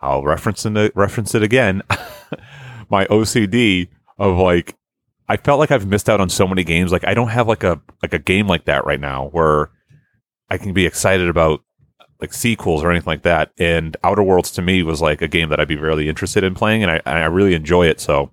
[0.00, 1.82] I'll reference it reference it again.
[2.90, 3.88] my OCD
[4.18, 4.76] of like
[5.32, 6.92] I felt like I've missed out on so many games.
[6.92, 9.70] Like I don't have like a like a game like that right now where
[10.50, 11.64] I can be excited about
[12.20, 13.50] like sequels or anything like that.
[13.58, 16.54] And Outer Worlds to me was like a game that I'd be really interested in
[16.54, 17.98] playing, and I and I really enjoy it.
[17.98, 18.30] So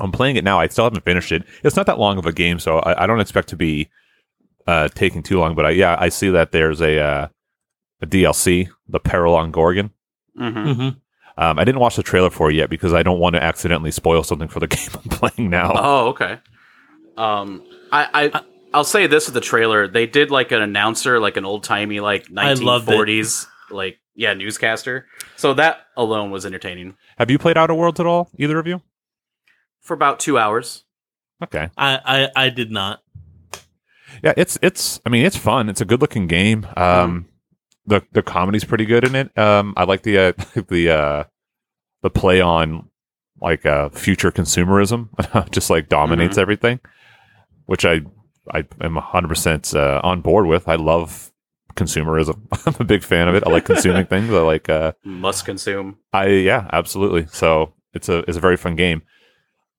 [0.00, 0.60] I'm playing it now.
[0.60, 1.44] I still haven't finished it.
[1.64, 3.88] It's not that long of a game, so I, I don't expect to be
[4.66, 5.54] uh, taking too long.
[5.54, 7.28] But I, yeah, I see that there's a uh,
[8.02, 9.92] a DLC, the Peril on Gorgon.
[10.38, 10.72] Mm-hmm.
[10.72, 10.88] hmm
[11.38, 13.90] Um, I didn't watch the trailer for it yet because I don't want to accidentally
[13.90, 15.72] spoil something for the game I'm playing now.
[15.74, 16.38] Oh, okay.
[17.16, 18.42] Um, I, I
[18.74, 19.88] I'll say this with the trailer.
[19.88, 22.92] They did like an announcer, like an old timey, like I loved it.
[22.92, 25.06] 1940s, like yeah, newscaster.
[25.36, 26.96] So that alone was entertaining.
[27.16, 28.30] Have you played Outer Worlds at all?
[28.36, 28.82] Either of you?
[29.88, 30.84] for about two hours.
[31.42, 31.70] Okay.
[31.76, 33.02] I, I I did not.
[34.22, 35.00] Yeah, it's it's.
[35.04, 35.68] I mean, it's fun.
[35.68, 36.66] It's a good looking game.
[36.76, 37.26] Um,
[37.88, 39.36] the the comedy's pretty good in it.
[39.36, 40.32] Um, I like the uh,
[40.68, 41.24] the uh,
[42.02, 42.88] the play on
[43.40, 45.08] like uh, future consumerism,
[45.50, 46.80] just like dominates everything,
[47.66, 48.02] which I
[48.52, 50.68] I am hundred percent uh, on board with.
[50.68, 51.32] I love
[51.74, 52.46] consumerism.
[52.66, 53.44] I'm a big fan of it.
[53.46, 54.30] I like consuming things.
[54.30, 55.98] I like uh, Must consume.
[56.12, 57.26] I yeah, absolutely.
[57.26, 59.02] So it's a it's a very fun game.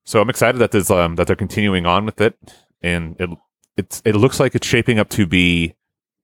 [0.05, 2.35] So I'm excited that there's um that they're continuing on with it,
[2.81, 3.29] and it
[3.77, 5.75] it's it looks like it's shaping up to be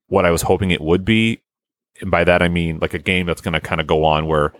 [0.08, 1.42] what I was hoping it would be.
[2.00, 4.26] And by that I mean like a game that's going to kind of go on
[4.26, 4.52] where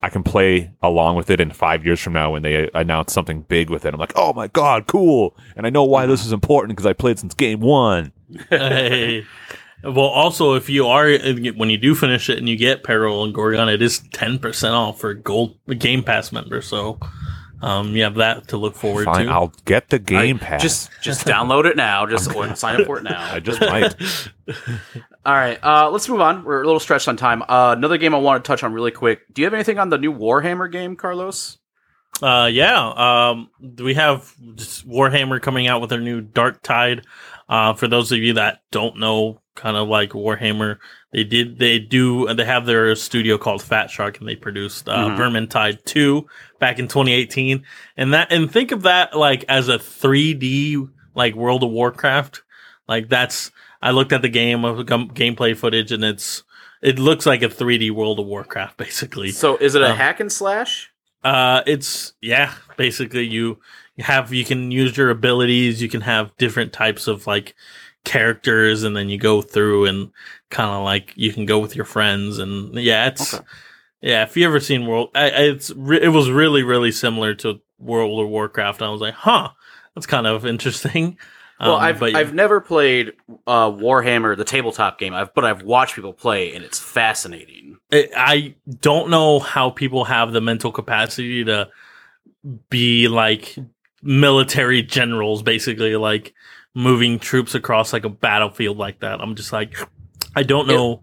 [0.00, 3.42] I can play along with it in five years from now when they announce something
[3.42, 3.92] big with it.
[3.92, 5.36] I'm like, oh my god, cool!
[5.56, 8.12] And I know why this is important because I played since game one.
[8.50, 9.24] hey.
[9.82, 11.08] Well, also, if you are
[11.56, 14.74] when you do finish it and you get Peril and Gorgon, it is ten percent
[14.74, 16.66] off for gold Game Pass members.
[16.66, 16.98] So,
[17.60, 19.32] um, you have that to look forward Fine, to.
[19.32, 20.62] I'll get the Game I- Pass.
[20.62, 22.06] Just just download it now.
[22.06, 23.32] Just or sign up for it now.
[23.34, 23.94] I just might.
[25.26, 26.44] All right, uh, let's move on.
[26.44, 27.42] We're a little stretched on time.
[27.42, 29.20] Uh, another game I want to touch on really quick.
[29.32, 31.58] Do you have anything on the new Warhammer game, Carlos?
[32.22, 32.88] Uh, yeah.
[33.30, 37.04] Um, we have Warhammer coming out with their new Dark Tide.
[37.48, 40.78] Uh, for those of you that don't know, kind of like Warhammer,
[41.12, 45.08] they did, they do, they have their studio called Fat Shark and they produced, uh,
[45.08, 45.16] Mhm.
[45.16, 46.26] Vermintide 2
[46.60, 47.64] back in 2018.
[47.96, 52.42] And that, and think of that like as a 3D, like World of Warcraft.
[52.86, 53.50] Like that's,
[53.80, 56.42] I looked at the game of gum- gameplay footage and it's,
[56.82, 59.30] it looks like a 3D World of Warcraft, basically.
[59.30, 60.90] So is it a Um, hack and slash?
[61.24, 62.52] Uh, it's yeah.
[62.76, 63.58] Basically, you
[63.98, 65.82] have you can use your abilities.
[65.82, 67.56] You can have different types of like
[68.04, 70.10] characters, and then you go through and
[70.50, 72.38] kind of like you can go with your friends.
[72.38, 73.44] And yeah, it's Okay.
[74.00, 74.22] yeah.
[74.24, 77.60] If you ever seen World, I, I- it's re- it was really really similar to
[77.78, 78.82] World of Warcraft.
[78.82, 79.50] I was like, huh,
[79.94, 81.16] that's kind of interesting.
[81.60, 83.14] Well, Um, I've but I've never played
[83.48, 85.12] uh, Warhammer, the tabletop game.
[85.12, 87.78] I've but I've watched people play, and it's fascinating.
[87.92, 91.68] I- I don't know how people have the mental capacity to
[92.70, 93.56] be like
[94.04, 96.32] military generals, basically like
[96.74, 99.20] moving troops across like a battlefield like that.
[99.20, 99.76] I'm just like,
[100.38, 101.02] I don't know.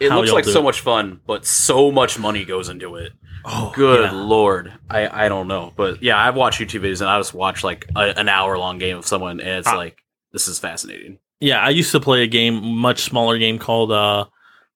[0.00, 0.64] It how looks like so it.
[0.64, 3.12] much fun, but so much money goes into it.
[3.44, 4.12] Oh, Good yeah.
[4.12, 7.62] lord, I I don't know, but yeah, I've watched YouTube videos and I just watch
[7.62, 9.76] like a, an hour long game of someone, and it's Ah.
[9.76, 9.98] like
[10.32, 11.18] this is fascinating.
[11.40, 14.24] Yeah, I used to play a game, much smaller game called uh,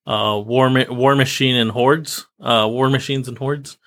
[0.07, 3.78] uh, War Ma- War Machine and Hordes, uh, War Machines and Hordes,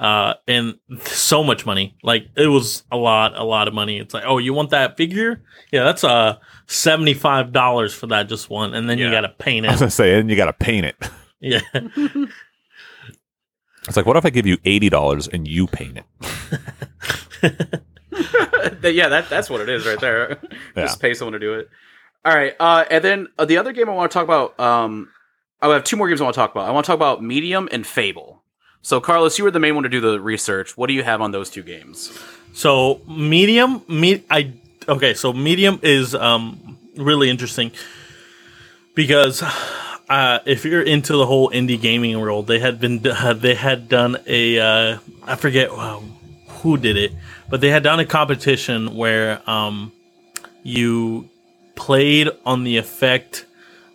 [0.00, 1.94] uh, and so much money.
[2.02, 3.98] Like it was a lot, a lot of money.
[3.98, 5.42] It's like, oh, you want that figure?
[5.70, 9.28] Yeah, that's uh seventy five dollars for that just one, and then you got to
[9.28, 9.68] paint it.
[9.70, 9.84] I was it.
[9.84, 10.96] gonna say, and you got to paint it.
[11.38, 11.60] yeah,
[13.86, 16.04] It's like, what if I give you eighty dollars and you paint it?
[18.82, 20.38] yeah, that that's what it is right there.
[20.74, 20.84] Yeah.
[20.86, 21.68] Just pay someone to do it.
[22.24, 24.58] All right, uh, and then uh, the other game I want to talk about.
[24.58, 25.10] Um,
[25.62, 26.66] I have two more games I want to talk about.
[26.66, 28.39] I want to talk about Medium and Fable.
[28.82, 30.76] So, Carlos, you were the main one to do the research.
[30.76, 32.10] What do you have on those two games?
[32.52, 34.52] So medium, me, I
[34.88, 35.14] okay.
[35.14, 37.72] So medium is um really interesting
[38.94, 39.42] because
[40.08, 43.00] uh, if you're into the whole indie gaming world, they had been
[43.36, 46.16] they had done a uh, I forget um,
[46.48, 47.12] who did it,
[47.48, 49.92] but they had done a competition where um
[50.62, 51.28] you
[51.76, 53.46] played on the effect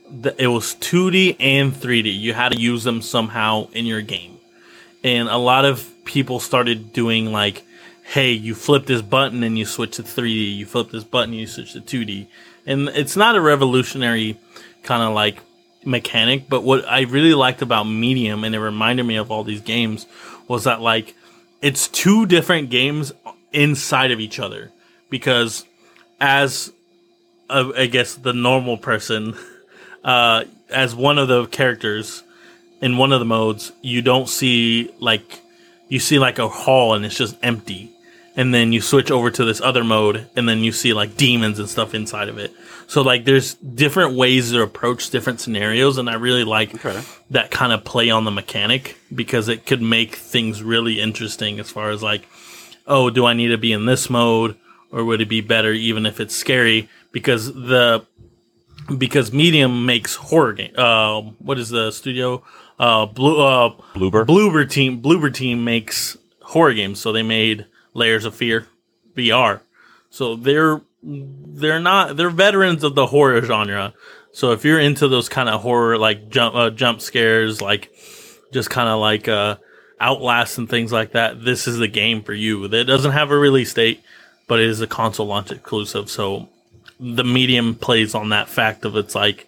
[0.09, 2.17] that it was 2D and 3D.
[2.19, 4.34] You had to use them somehow in your game
[5.06, 7.64] and a lot of people started doing like
[8.03, 11.39] hey you flip this button and you switch to 3d you flip this button and
[11.39, 12.28] you switch to 2d
[12.66, 14.38] and it's not a revolutionary
[14.84, 15.39] kind of like
[15.84, 19.62] mechanic but what i really liked about medium and it reminded me of all these
[19.62, 20.06] games
[20.47, 21.16] was that like
[21.62, 23.12] it's two different games
[23.51, 24.72] inside of each other.
[25.10, 25.66] Because
[26.20, 26.72] as
[27.49, 29.36] uh, i guess the normal person
[30.03, 32.24] uh as one of the characters
[32.82, 35.41] in one of the modes, you don't see like
[35.88, 37.91] you see like a hall and it's just empty.
[38.38, 41.57] And then you switch over to this other mode and then you see like demons
[41.57, 42.51] and stuff inside of it.
[42.88, 47.01] So like there's different ways to approach different scenarios and I really like Okay.
[47.32, 51.69] that kind of play on the mechanic because it could make things really interesting as
[51.71, 52.28] far as like
[52.88, 54.57] oh, do I need to be in this mode
[54.91, 58.05] or would it be better even if it's scary because the
[58.97, 60.73] because Medium makes horror game.
[60.78, 62.43] Uh, what is the studio?
[62.78, 64.26] Uh, Blue uh, Bloober.
[64.26, 65.01] Bloober team.
[65.01, 68.67] Bloober team makes horror games, so they made Layers of Fear
[69.15, 69.61] VR.
[70.09, 73.93] So they're they're not they're veterans of the horror genre.
[74.32, 77.91] So if you're into those kind of horror like jump uh, jump scares, like
[78.51, 79.57] just kind of like uh
[79.99, 82.65] Outlast and things like that, this is the game for you.
[82.65, 84.03] It doesn't have a release date,
[84.45, 86.09] but it is a console launch exclusive.
[86.09, 86.49] So
[86.99, 89.47] the medium plays on that fact of it's like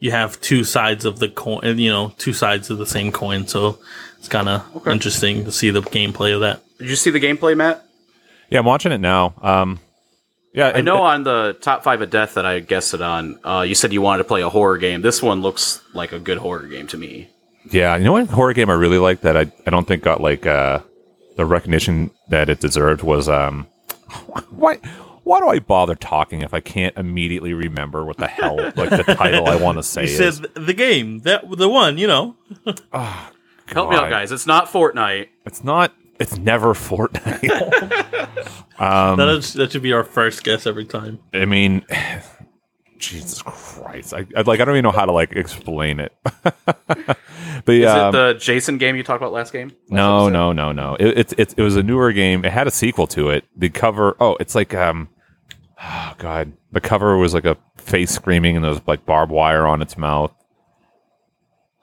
[0.00, 3.46] you have two sides of the coin, you know, two sides of the same coin.
[3.46, 3.78] So
[4.18, 4.92] it's kind of Okay.
[4.92, 6.62] interesting to see the gameplay of that.
[6.78, 7.84] Did you see the gameplay, Matt?
[8.50, 9.34] Yeah, I'm watching it now.
[9.40, 9.80] Um,
[10.52, 13.64] yeah, I know on the top five of death that I guessed it on, uh,
[13.66, 15.02] you said you wanted to play a horror game.
[15.02, 17.28] This one looks like a good horror game to me.
[17.70, 20.20] Yeah, you know what horror game I really liked that I, I don't think got
[20.20, 20.80] like uh,
[21.36, 23.66] the recognition that it deserved was um
[24.50, 24.78] why
[25.24, 29.02] why do I bother talking if I can't immediately remember what the hell like the
[29.16, 32.36] title I want to say You says the game that the one, you know.
[33.66, 34.30] Help me out, guys.
[34.30, 35.28] It's not Fortnite.
[35.46, 35.94] It's not.
[36.20, 37.50] It's never Fortnite.
[38.78, 41.18] um, that is that should be our first guess every time.
[41.32, 41.84] I mean,
[42.98, 44.14] Jesus Christ!
[44.14, 44.60] I, I like.
[44.60, 46.12] I don't even know how to like explain it.
[47.64, 49.68] the Is um, it the Jason game you talked about last game?
[49.70, 50.32] Last No, episode?
[50.32, 50.94] no, no, no.
[50.96, 52.44] It, it's it's it was a newer game.
[52.44, 53.44] It had a sequel to it.
[53.56, 54.16] The cover.
[54.20, 55.08] Oh, it's like um,
[55.84, 56.52] oh god.
[56.72, 59.96] The cover was like a face screaming, and there was like barbed wire on its
[59.96, 60.32] mouth.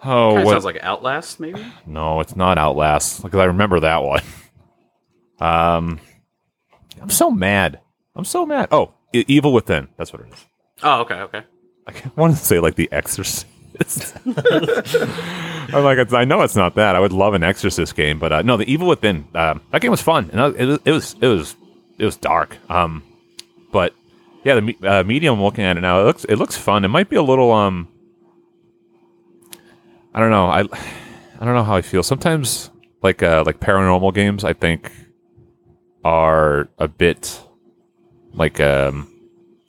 [0.03, 0.51] Oh, Kinda what?
[0.53, 1.63] sounds like Outlast, maybe.
[1.85, 4.21] no, it's not Outlast because I remember that one.
[5.39, 5.99] Um,
[7.01, 7.79] I'm so mad.
[8.15, 8.67] I'm so mad.
[8.71, 9.87] Oh, E- Evil Within.
[9.97, 10.45] That's what it is.
[10.83, 11.43] Oh, okay, okay.
[11.87, 13.45] I want to say like The Exorcist.
[14.25, 16.95] I'm like, it's- I know it's not that.
[16.95, 19.25] I would love an Exorcist game, but uh, no, The Evil Within.
[19.33, 21.55] Um, that game was fun, and it was it was it was,
[21.97, 22.57] it was dark.
[22.69, 23.03] Um,
[23.71, 23.93] but
[24.43, 25.35] yeah, the uh, medium.
[25.35, 26.01] I'm looking at it now.
[26.01, 26.83] It looks it looks fun.
[26.85, 27.87] It might be a little um.
[30.13, 30.47] I don't know.
[30.47, 30.59] I
[31.39, 32.03] I don't know how I feel.
[32.03, 32.69] Sometimes
[33.01, 34.91] like uh like paranormal games, I think
[36.03, 37.41] are a bit
[38.33, 39.07] like um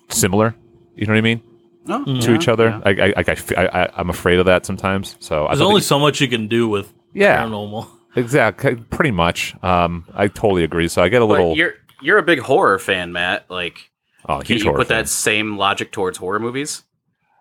[0.09, 0.55] similar.
[0.97, 1.43] You know what I mean?
[1.89, 2.69] Oh, to yeah, each other.
[2.69, 2.81] yeah.
[2.85, 5.17] I, I, I, I, I, am afraid of that sometimes.
[5.19, 7.89] So There's thought only the- so much you can do with yeah, paranormal.
[8.17, 9.57] exactly, pretty much.
[9.65, 10.87] Um, I totally agree.
[10.89, 11.57] So I get a But little.
[11.57, 13.51] you're you're a big horror fan, Matt.
[13.51, 13.91] Like,
[14.29, 14.99] oh, can you put fan.
[14.99, 16.85] that same logic towards horror movies?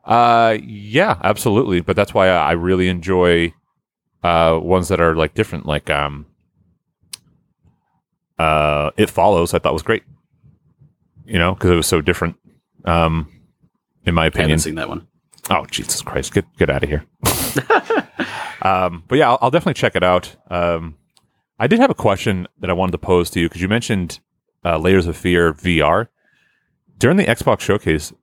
[0.03, 1.82] Uh, yeah, absolutely.
[1.82, 3.53] But that's why I I really enjoy
[4.23, 5.65] uh ones that are like different.
[5.65, 6.25] Like um,
[8.39, 9.53] uh, it follows.
[9.53, 10.03] I thought was great.
[11.25, 12.38] You know, because it was so different.
[12.86, 13.32] Um,
[14.05, 15.07] in my I opinion, haven't seen that one.
[15.49, 16.34] Oh Jesus Christ!
[16.34, 17.05] Get get out of here.
[18.63, 20.36] um, but yeah, I'll, I'll definitely check it out.
[20.49, 20.97] Um,
[21.59, 24.19] I did have a question that I wanted to pose to you because you mentioned
[24.65, 26.07] uh, Layers of Fear VR
[27.02, 28.14] during the Xbox showcase.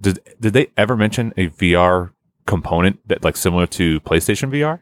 [0.00, 2.10] Did did they ever mention a VR
[2.46, 4.80] component that like similar to PlayStation VR,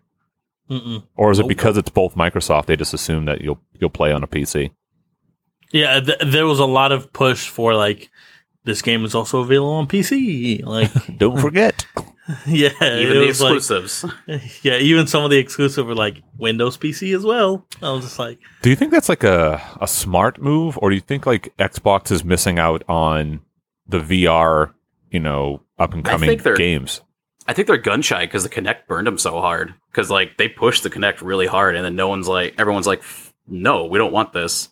[0.69, 1.05] Mm-mm.
[1.17, 2.67] or is it because it's both Microsoft?
[2.67, 4.71] They just assume that you'll you'll play on a PC.
[5.71, 8.11] Yeah, th- there was a lot of push for like
[8.65, 10.65] this game is also available on PC.
[10.65, 11.87] Like, Don't forget.
[12.47, 14.05] yeah, Even the was like- exclusives.
[14.63, 17.67] yeah, even some of the exclusive were like Windows PC as well.
[17.83, 20.95] I was just like, Do you think that's like a, a smart move, or do
[20.95, 23.41] you think like Xbox is missing out on
[23.87, 24.73] the VR,
[25.11, 27.01] you know, up and coming games?
[27.47, 29.75] I think they're gun shy because the Kinect burned them so hard.
[29.91, 33.03] Because like they pushed the Kinect really hard, and then no one's like, everyone's like,
[33.47, 34.69] no, we don't want this.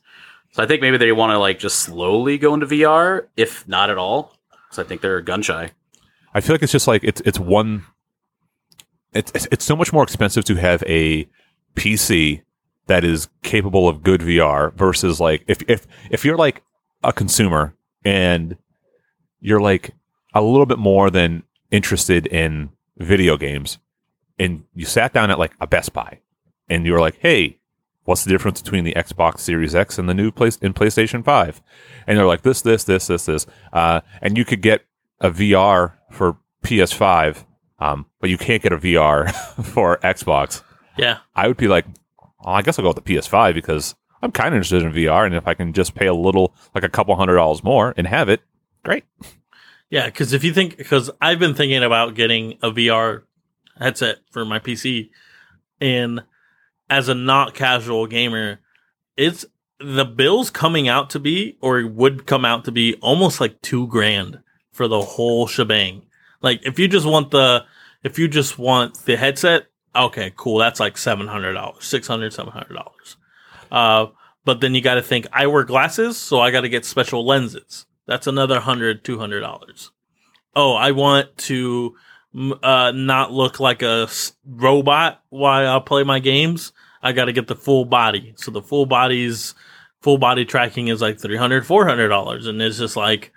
[0.52, 3.90] So I think maybe they want to like just slowly go into VR, if not
[3.90, 4.36] at all.
[4.70, 5.72] So I think they're gun shy.
[6.34, 7.84] I feel like it's just like it's it's one.
[9.12, 11.28] It's it's, so much more expensive to have a
[11.74, 12.42] PC
[12.86, 16.62] that is capable of good VR versus like if if if you're like
[17.02, 17.74] a consumer
[18.04, 18.56] and
[19.40, 19.92] you're like
[20.32, 23.78] a little bit more than interested in video games
[24.38, 26.20] and you sat down at like a Best Buy
[26.68, 27.58] and you were like, "Hey,
[28.04, 31.60] what's the difference between the Xbox Series X and the new place in PlayStation 5?"
[32.06, 34.84] And they're like, "This, this, this, this, this." Uh, and you could get
[35.20, 37.44] a VR for PS5,
[37.78, 39.30] um, but you can't get a VR
[39.64, 40.62] for Xbox.
[40.98, 41.86] yeah, I would be like,
[42.44, 45.26] well, I guess I'll go with the PS5 because I'm kind of interested in VR,
[45.26, 48.06] and if I can just pay a little, like a couple hundred dollars more, and
[48.06, 48.42] have it,
[48.84, 49.04] great.
[49.88, 50.06] yeah.
[50.06, 53.22] Because if you think, because I've been thinking about getting a VR
[53.78, 55.10] headset for my PC,
[55.80, 56.22] and
[56.90, 58.60] as a not casual gamer,
[59.16, 59.46] it's
[59.78, 63.86] the bills coming out to be or would come out to be almost like two
[63.86, 64.40] grand
[64.72, 66.02] for the whole shebang.
[66.42, 67.64] Like if you just want the
[68.02, 70.58] if you just want the headset, okay, cool.
[70.58, 73.16] That's like seven hundred dollars, six hundred, seven hundred dollars.
[73.70, 74.06] Uh,
[74.44, 77.26] but then you got to think I wear glasses, so I got to get special
[77.26, 77.86] lenses.
[78.06, 79.90] That's another hundred, two hundred dollars.
[80.56, 81.94] Oh, I want to
[82.62, 84.08] uh, not look like a
[84.44, 86.72] robot while I play my games.
[87.02, 88.34] I got to get the full body.
[88.36, 89.54] So the full body's
[90.00, 93.32] full body tracking is like 300 400 dollars and it's just like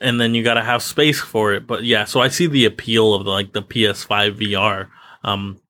[0.00, 2.64] and then you got to have space for it but yeah so i see the
[2.64, 4.88] appeal of the, like the ps5 vr
[5.24, 5.60] um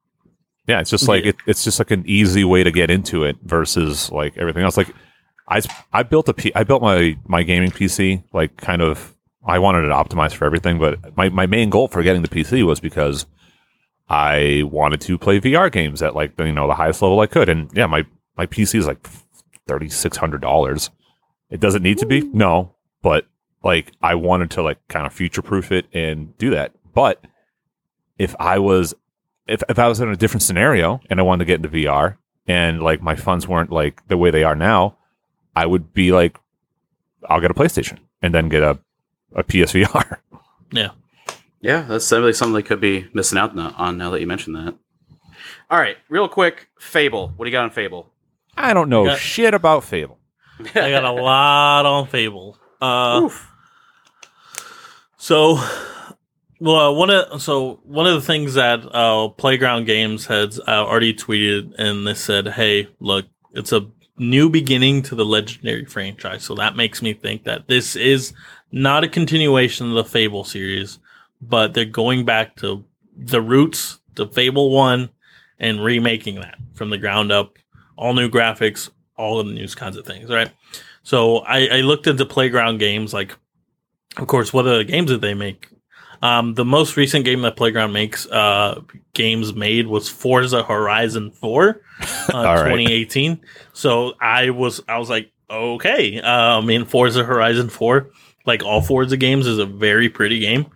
[0.69, 1.31] Yeah, it's just like Yeah.
[1.31, 4.77] it, it's just like an easy way to get into it versus like everything else.
[4.77, 4.95] Like
[5.49, 5.61] I
[5.93, 9.83] I built a P, I built my my gaming PC like kind of I wanted
[9.85, 13.27] it optimized for everything, but my my main goal for getting the PC was because
[14.09, 17.49] I wanted to play VR games at like you know the highest level I could,
[17.49, 18.05] and yeah, my
[18.37, 19.05] my PC is like
[19.67, 20.91] thirty six hundred dollars.
[21.51, 23.27] It doesn't need to be no, but
[23.63, 26.73] like I wanted to like kind of future proof it and do that.
[26.95, 27.25] But
[28.19, 28.95] if I was
[29.47, 32.17] if, if I was in a different scenario and I wanted to get into VR
[32.47, 34.97] and like my funds weren't like the way they are now,
[35.57, 36.39] I would be like,
[37.29, 38.79] I'll get a PlayStation and then get a,
[39.35, 40.19] a PSVR.
[40.73, 40.91] Yeah.
[41.61, 44.77] Yeah, that's definitely something they could be missing out on now that you mentioned that.
[45.69, 47.33] All right, real quick, Fable.
[47.37, 48.09] What do you got on Fable?
[48.57, 50.19] I don't know got- shit about Fable.
[50.61, 52.57] I got a lot on Fable.
[52.81, 53.50] Uh, Oof.
[55.23, 55.63] So,
[56.61, 61.13] well, one of so one of the things that uh, Playground Games has uh, already
[61.13, 66.55] tweeted, and they said, "Hey, look, it's a new beginning to the legendary franchise." So
[66.55, 68.33] that makes me think that this is
[68.73, 70.99] not a continuation of the Fable series,
[71.43, 72.83] but they're going back to
[73.15, 75.11] the roots, to Fable One,
[75.59, 77.59] and remaking that from the ground up,
[77.95, 80.51] all new graphics, all of the new kinds of things, right?
[81.03, 83.37] So I, I looked into Playground Games, like
[84.17, 85.69] of course, what are the games that they make?
[86.23, 88.83] Um, the most recent game that Playground makes, uh,
[89.15, 92.57] games made was Forza Horizon 4, uh, All right.
[92.65, 93.41] 2018.
[93.73, 96.21] So I was, I was like, okay.
[96.21, 98.11] Uh, I mean, Forza Horizon 4,
[98.47, 100.67] like all Forza games, is a very pretty game.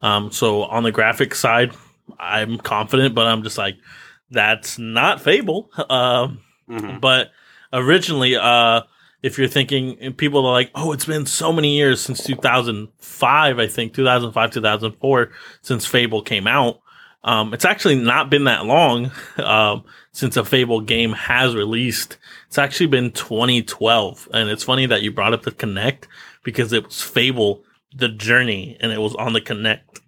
[0.00, 1.72] Um, so on the graphic side,
[2.18, 3.76] I'm confident, but I'm just like,
[4.30, 5.70] that's not Fable.
[5.90, 6.98] Um, Mhm.
[7.02, 7.30] but
[7.74, 8.82] originally, uh,
[9.24, 13.58] if you're thinking, and people are like, oh, it's been so many years since 2005,
[13.58, 16.82] I think 2005, 2004, since Fable came out.
[17.22, 22.18] Um, it's actually not been that long um, since a Fable game has released.
[22.48, 26.04] It's actually been 2012, and it's funny that you brought up the Kinect
[26.42, 27.64] because it was Fable:
[27.96, 30.00] The Journey, and it was on the Kinect,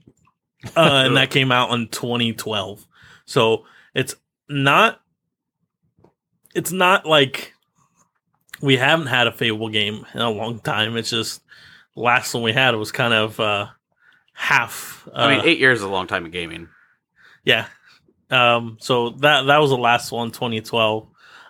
[0.66, 2.86] uh, and that came out in 2012.
[3.24, 3.64] So
[3.94, 4.14] it's
[4.50, 5.00] not
[6.54, 7.54] it's not like
[8.61, 10.96] we haven't had a Fable game in a long time.
[10.96, 11.42] It's just
[11.94, 13.68] the last one we had was kind of uh,
[14.32, 15.09] half.
[15.09, 16.68] Uh, I mean, eight years is a long time in gaming.
[17.44, 17.66] yeah.
[18.30, 21.07] Um, so that that was the last one, 2012.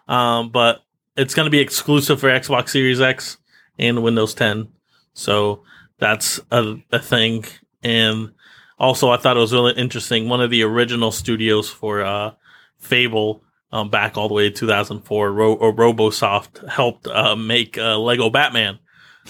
[0.08, 0.82] Um, but
[1.16, 3.38] it's going to be exclusive for Xbox Series X
[3.78, 4.68] and Windows 10.
[5.14, 5.62] So
[5.98, 7.44] that's a, a thing.
[7.82, 8.32] And
[8.78, 10.28] also, I thought it was really interesting.
[10.28, 12.32] One of the original studios for uh,
[12.78, 13.42] Fable,
[13.76, 18.30] um, back all the way to 2004, Ro- or RoboSoft helped uh, make uh, Lego
[18.30, 18.78] Batman.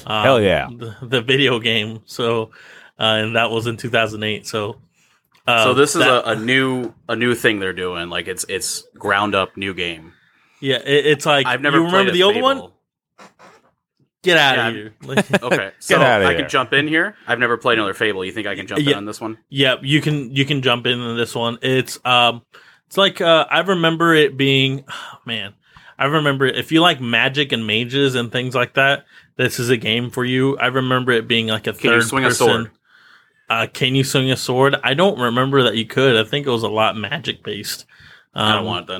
[0.07, 0.69] Uh, Hell yeah.
[0.71, 2.01] The, the video game.
[2.05, 2.51] So,
[2.99, 4.47] uh, and that was in 2008.
[4.47, 4.77] So,
[5.47, 8.09] uh, so this is that- a, a new a new thing they're doing.
[8.11, 10.13] Like it's it's ground up new game.
[10.61, 12.71] Yeah, it, it's like I've never you remember the old one.
[14.23, 14.95] Get out Yeah, of here!
[15.03, 16.37] Like, Okay, so I here.
[16.41, 17.15] can jump in here.
[17.29, 18.25] I've never played another Fable.
[18.25, 19.39] You think I can jump in on this one?
[19.51, 21.59] yeah, you can you can jump into this one.
[21.63, 22.43] It's um,
[22.87, 24.85] it's like uh, I remember it being,
[25.27, 25.55] man,
[25.99, 29.05] I remember if you like magic and mages and things like that.
[29.37, 30.57] This is a game for you.
[30.57, 32.71] I remember it being like a Can you third swing a sword?
[33.51, 34.77] Uh, can you swing a sword?
[34.83, 36.17] I don't remember that you could.
[36.17, 37.85] I think it was a lot magic based.
[38.35, 38.93] Um, I don't want it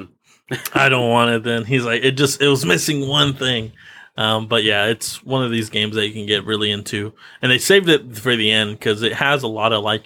[0.51, 0.61] then.
[0.75, 1.65] I don't want it then.
[1.65, 3.73] He's like, it just, it was missing one thing.
[4.19, 7.15] Um, but yeah, it's one of these games that you can get really into.
[7.41, 10.05] And they saved it for the end because it has a lot of like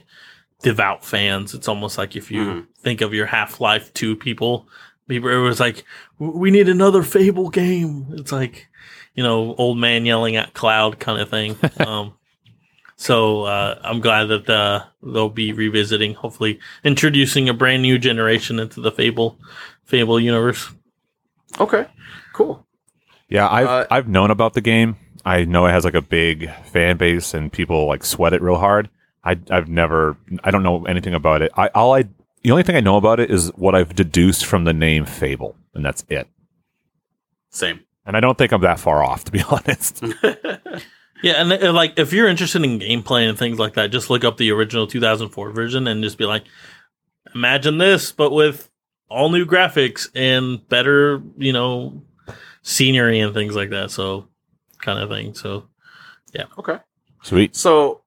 [0.62, 1.54] devout fans.
[1.54, 2.66] It's almost like if you Mhm.
[2.82, 4.68] Think of your Half Life 2 people,
[5.08, 5.84] people it was like,
[6.18, 8.06] we need another Fable game.
[8.12, 8.68] It's like,
[9.14, 11.56] you know, old man yelling at cloud kind of thing.
[11.86, 12.14] um,
[12.96, 18.58] so uh, I'm glad that uh, they'll be revisiting, hopefully introducing a brand new generation
[18.58, 19.38] into the Fable
[19.84, 20.70] Fable universe.
[21.58, 21.86] Okay,
[22.34, 22.66] cool.
[23.30, 24.96] Yeah, I've Uh, I've known about the game.
[25.24, 28.56] I know it has like a big fan base and people like sweat it real
[28.56, 28.90] hard.
[29.24, 31.52] I I've never I don't know anything about it.
[31.56, 32.04] I all I
[32.42, 35.56] the only thing I know about it is what I've deduced from the name Fable,
[35.74, 36.28] and that's it.
[37.50, 37.80] Same.
[38.06, 40.02] And I don't think I'm that far off, to be honest.
[41.22, 44.24] Yeah, and uh, like if you're interested in gameplay and things like that, just look
[44.24, 46.44] up the original 2004 version and just be like,
[47.34, 48.70] imagine this, but with
[49.08, 52.02] all new graphics and better, you know,
[52.62, 53.90] scenery and things like that.
[53.90, 54.28] So,
[54.78, 55.34] kind of thing.
[55.34, 55.68] So,
[56.32, 56.44] yeah.
[56.58, 56.78] okay.
[57.22, 57.54] Sweet.
[57.54, 58.00] So,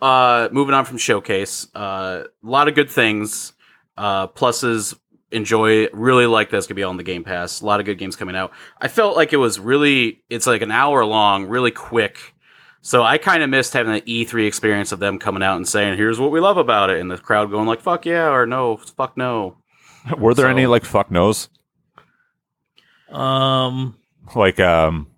[0.00, 3.52] uh, moving on from showcase, uh, a lot of good things.
[3.96, 4.96] Uh, pluses.
[5.32, 5.86] Enjoy.
[5.92, 6.66] Really like this.
[6.66, 7.60] Could be on the Game Pass.
[7.60, 8.52] A lot of good games coming out.
[8.80, 10.22] I felt like it was really.
[10.28, 12.34] It's like an hour long, really quick.
[12.82, 15.96] So I kind of missed having the E3 experience of them coming out and saying,
[15.98, 18.78] "Here's what we love about it," and the crowd going like, "Fuck yeah" or "No,
[18.78, 19.58] fuck no."
[20.18, 21.48] Were there So- any like fuck nos?
[23.10, 23.96] Um,
[24.34, 25.08] Like um,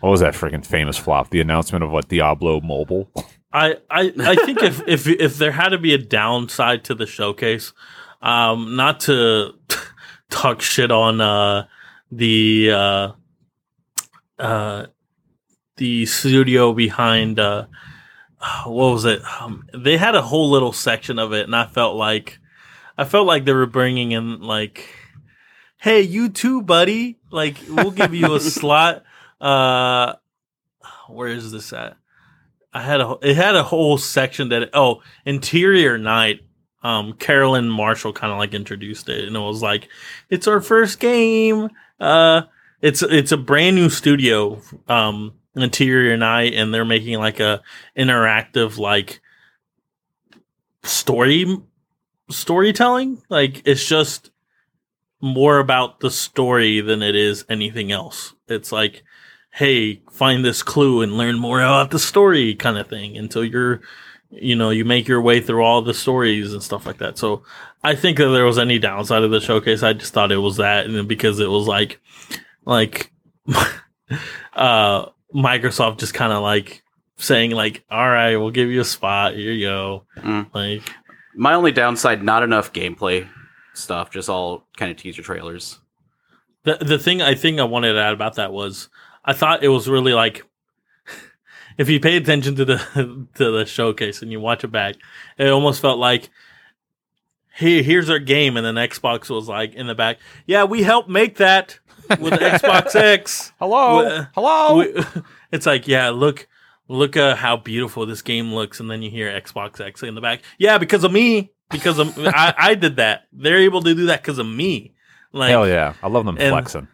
[0.00, 1.30] what was that freaking famous flop?
[1.30, 3.10] The announcement of what Diablo Mobile.
[3.52, 7.06] I, I, I think if, if if there had to be a downside to the
[7.06, 7.72] showcase,
[8.20, 9.54] um, not to
[10.30, 11.66] talk shit on uh,
[12.10, 13.12] the uh,
[14.38, 14.86] uh,
[15.76, 17.66] the studio behind uh,
[18.64, 19.22] what was it?
[19.40, 22.38] Um, they had a whole little section of it, and I felt like
[22.98, 24.88] I felt like they were bringing in like,
[25.78, 27.18] hey, you too, buddy.
[27.30, 29.04] Like we'll give you a slot.
[29.40, 30.14] Uh,
[31.08, 31.96] where is this at?
[32.72, 36.40] I had a it had a whole section that oh interior night.
[36.82, 39.88] Um, Caroline Marchal kind of like introduced it, and it was like,
[40.30, 41.68] "It's our first game.
[42.00, 42.42] Uh,
[42.80, 47.62] it's it's a brand new studio, um, interior night, and they're making like a
[47.96, 49.20] interactive like
[50.82, 51.46] story
[52.30, 53.22] storytelling.
[53.28, 54.30] Like it's just
[55.20, 58.34] more about the story than it is anything else.
[58.48, 59.04] It's like
[59.52, 63.82] hey, find this clue and learn more about the story kind of thing until you're,
[64.30, 67.18] you know, you make your way through all the stories and stuff like that.
[67.18, 67.42] So
[67.84, 69.82] I think that there was any downside of the showcase.
[69.82, 70.86] I just thought it was that.
[70.86, 72.00] And because it was like,
[72.64, 73.12] like,
[74.54, 76.82] uh, Microsoft just kind of like
[77.16, 79.34] saying like, all right, we'll give you a spot.
[79.34, 80.04] Here you go.
[80.18, 80.48] Mm.
[80.54, 80.82] Like,
[81.34, 83.28] My only downside: not enough gameplay
[83.74, 84.10] stuff.
[84.10, 85.78] Just all kind of teaser trailers.
[86.64, 88.88] the, the thing I think I wanted to add about that was
[89.24, 90.44] I thought it was really like
[91.78, 94.96] if you pay attention to the to the showcase and you watch it back,
[95.38, 96.30] it almost felt like
[97.54, 101.08] hey, here's our game, and then Xbox was like in the back, yeah, we helped
[101.10, 101.78] make that
[102.18, 103.52] with Xbox X.
[103.58, 104.78] Hello, Wha- hello.
[104.78, 104.94] We-
[105.52, 106.48] it's like, yeah, look,
[106.88, 110.22] look uh, how beautiful this game looks, and then you hear Xbox X in the
[110.22, 110.40] back.
[110.58, 113.24] Yeah, because of me, because of I, I did that.
[113.32, 114.94] They're able to do that because of me.
[115.32, 116.88] Like, Hell yeah, I love them and- flexing.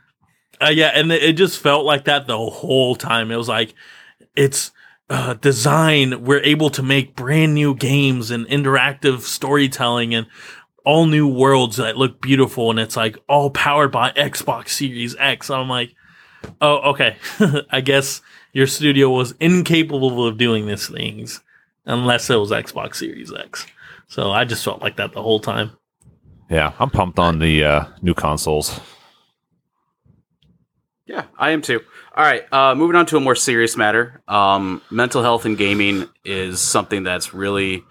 [0.60, 3.30] Uh, yeah, and it just felt like that the whole time.
[3.30, 3.74] It was like
[4.36, 4.70] it's
[5.10, 6.24] uh, design.
[6.24, 10.26] We're able to make brand new games and interactive storytelling and
[10.84, 15.50] all new worlds that look beautiful, and it's like all powered by Xbox Series X.
[15.50, 15.94] I'm like,
[16.60, 17.16] oh, okay.
[17.70, 21.42] I guess your studio was incapable of doing these things
[21.84, 23.66] unless it was Xbox Series X.
[24.06, 25.72] So I just felt like that the whole time.
[26.50, 28.80] Yeah, I'm pumped on the uh, new consoles.
[31.08, 31.80] Yeah, I am too.
[32.14, 34.20] All right, uh, moving on to a more serious matter.
[34.28, 37.82] Um, mental health and gaming is something that's really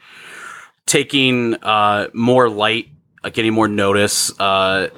[0.86, 2.89] taking uh, more light,
[3.24, 4.89] uh, getting more notice uh,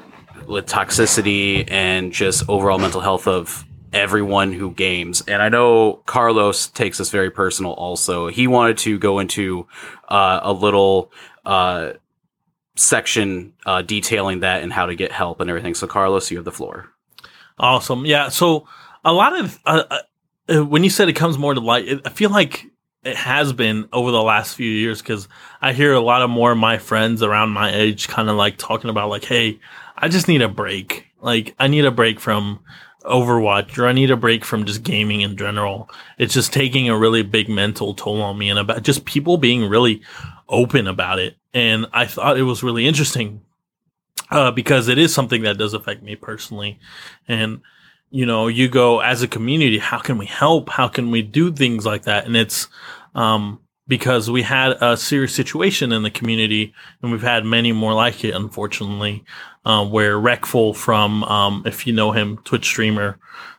[0.47, 3.63] with toxicity and just overall mental health of
[3.93, 5.23] everyone who games.
[5.25, 7.71] And I know Carlos takes this very personal.
[7.71, 9.65] Also, he wanted to go into
[10.09, 11.11] uh, a little.
[11.45, 11.93] Uh,
[12.75, 16.45] section uh, detailing that and how to get help and everything so carlos you have
[16.45, 16.87] the floor
[17.59, 18.05] Awesome.
[18.05, 18.29] Yeah.
[18.29, 18.67] So
[19.03, 19.99] a lot of uh,
[20.47, 22.65] uh, when you said it comes more to light, it, I feel like
[23.03, 25.27] it has been over the last few years because
[25.61, 28.57] I hear a lot of more of my friends around my age kind of like
[28.57, 29.59] talking about like, hey,
[29.97, 31.07] I just need a break.
[31.21, 32.59] Like I need a break from
[33.03, 35.89] Overwatch or I need a break from just gaming in general.
[36.17, 39.69] It's just taking a really big mental toll on me and about just people being
[39.69, 40.01] really
[40.47, 41.35] open about it.
[41.53, 43.41] And I thought it was really interesting
[44.31, 46.79] uh, because it is something that does affect me personally.
[47.27, 47.61] And,
[48.09, 50.69] you know, you go as a community, how can we help?
[50.69, 52.25] How can we do things like that?
[52.25, 52.67] And it's,
[53.15, 57.93] um, because we had a serious situation in the community and we've had many more
[57.93, 59.23] like it, unfortunately,
[59.65, 63.17] um, where Reckful from, um, if you know him, Twitch streamer,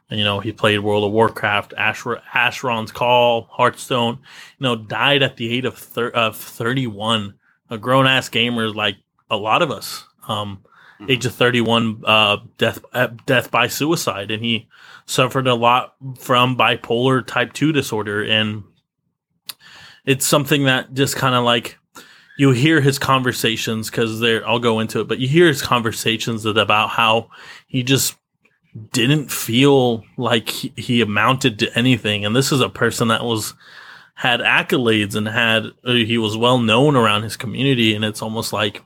[0.09, 4.19] you know, he played World of Warcraft, Ashra- Asheron's Call, Hearthstone,
[4.59, 7.35] you know, died at the age of, thir- of 31.
[7.71, 8.97] A grown ass gamer like
[9.31, 10.05] a lot of us.
[10.27, 10.65] Um,
[11.09, 14.31] age of 31 uh, death uh, death by suicide.
[14.31, 14.69] And he
[15.07, 18.25] suffered a lot from bipolar type 2 disorder.
[18.25, 18.65] And
[20.05, 21.79] it's something that just kind of like
[22.39, 26.47] you hear his conversations because there I'll go into it but you hear his conversations
[26.47, 27.29] about how
[27.67, 28.17] he just
[28.93, 32.25] didn't feel like he, he amounted to anything.
[32.25, 33.55] And this is a person that was
[34.15, 37.95] had accolades and had uh, he was well known around his community.
[37.95, 38.83] And it's almost like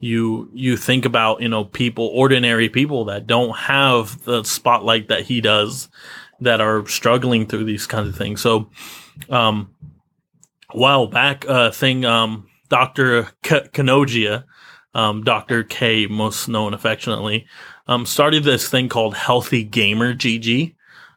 [0.00, 5.22] you you think about you know people ordinary people that don't have the spotlight that
[5.22, 5.88] he does
[6.40, 8.40] that are struggling through these kinds of things.
[8.40, 8.70] So
[9.28, 9.74] um
[10.72, 14.44] a while back uh thing um dr K- Kanojia
[14.94, 17.46] um dr k most known affectionately
[17.86, 20.74] um started this thing called healthy gamer gg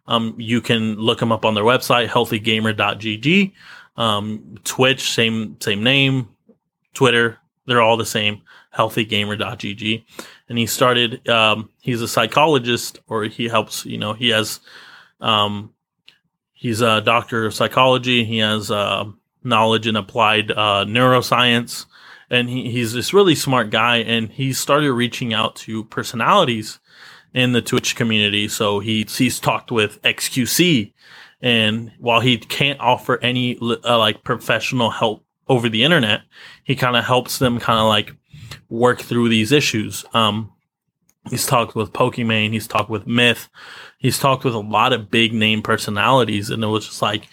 [0.07, 3.53] um you can look them up on their website healthygamer.gg
[3.95, 6.27] um twitch same same name.
[6.93, 8.41] Twitter they're all the same.
[8.75, 10.03] Healthygamer.gg,
[10.49, 11.27] and he started.
[11.29, 13.85] Um, he's a psychologist, or he helps.
[13.85, 14.59] You know, he has.
[15.21, 15.73] Um,
[16.53, 18.23] he's a doctor of psychology.
[18.23, 19.05] He has uh,
[19.43, 21.85] knowledge in applied uh, neuroscience,
[22.29, 23.97] and he, he's this really smart guy.
[23.97, 26.79] And he started reaching out to personalities
[27.33, 28.47] in the Twitch community.
[28.47, 30.93] So he he's talked with XQC,
[31.41, 36.21] and while he can't offer any uh, like professional help over the internet,
[36.63, 38.15] he kind of helps them kind of like
[38.69, 40.05] work through these issues.
[40.13, 40.51] Um,
[41.29, 43.49] he's talked with Pokimane, he's talked with Myth,
[43.97, 47.27] he's talked with a lot of big name personalities, and it was just like,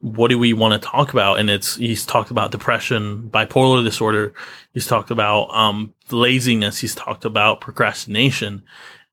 [0.00, 1.38] what do we want to talk about?
[1.38, 4.32] And it's he's talked about depression, bipolar disorder,
[4.72, 8.62] he's talked about um, laziness, he's talked about procrastination.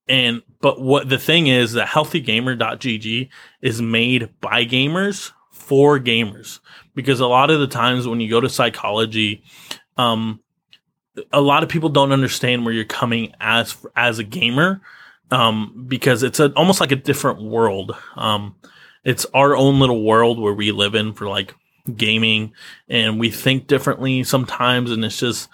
[0.07, 3.29] And but what the thing is that healthygamer.gg
[3.61, 6.59] is made by gamers for gamers
[6.95, 9.43] because a lot of the times when you go to psychology,
[9.97, 10.39] um,
[11.31, 14.81] a lot of people don't understand where you're coming as as a gamer
[15.31, 17.95] um, because it's a, almost like a different world.
[18.15, 18.56] Um,
[19.03, 21.56] it's our own little world where we live in for like
[21.95, 22.53] gaming,
[22.88, 25.49] and we think differently sometimes, and it's just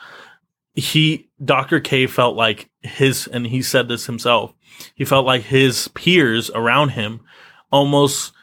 [0.75, 1.79] he Dr.
[1.79, 4.53] K felt like his and he said this himself.
[4.95, 7.21] He felt like his peers around him
[7.71, 8.33] almost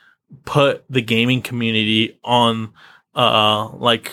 [0.45, 2.73] put the gaming community on
[3.17, 4.13] uh like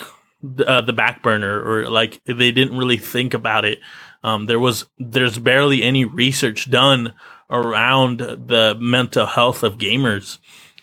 [0.66, 3.80] uh, the back burner or like they didn't really think about it.
[4.24, 7.14] Um, there was there's barely any research done
[7.50, 10.38] around the mental health of gamers.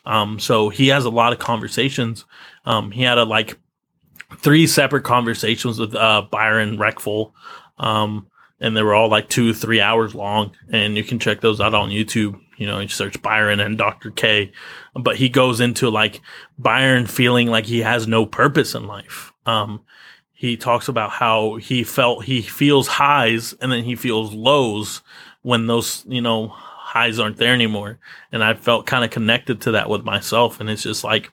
[0.07, 2.25] Um, so he has a lot of conversations.
[2.65, 3.59] Um, he had a like
[4.39, 7.33] three separate conversations with uh, Byron Reckful,
[7.79, 8.27] um,
[8.61, 10.53] and they were all like two, three hours long.
[10.71, 12.41] And you can check those out on YouTube.
[12.57, 14.11] You know, you search Byron and Dr.
[14.11, 14.53] K,
[14.95, 16.21] but he goes into like
[16.59, 19.34] Byron feeling like he has no purpose in life.
[19.47, 19.83] Um,
[20.33, 25.01] he talks about how he felt he feels highs and then he feels lows
[25.43, 27.99] when those, you know, highs aren't there anymore.
[28.31, 30.61] And I felt kind of connected to that with myself.
[30.61, 31.33] And it's just like,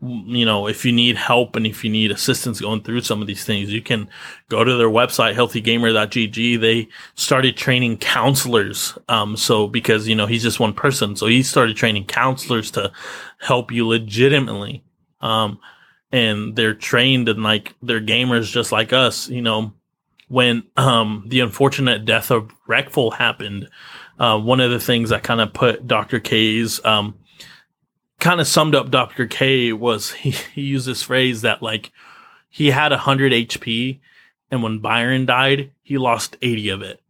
[0.00, 3.26] you know, if you need help and if you need assistance going through some of
[3.26, 4.08] these things, you can
[4.48, 6.60] go to their website, healthygamer.gg.
[6.60, 8.96] They started training counselors.
[9.08, 11.16] Um, so because, you know, he's just one person.
[11.16, 12.92] So he started training counselors to
[13.40, 14.84] help you legitimately.
[15.20, 15.58] Um,
[16.12, 19.72] and they're trained and like they're gamers just like us, you know,
[20.28, 23.68] when, um, the unfortunate death of Reckful happened,
[24.18, 26.20] uh, one of the things that kind of put Dr.
[26.20, 27.14] K's, um,
[28.20, 29.26] kind of summed up Dr.
[29.26, 31.92] K was he, he used this phrase that like
[32.48, 34.00] he had 100 HP
[34.50, 37.00] and when Byron died, he lost 80 of it.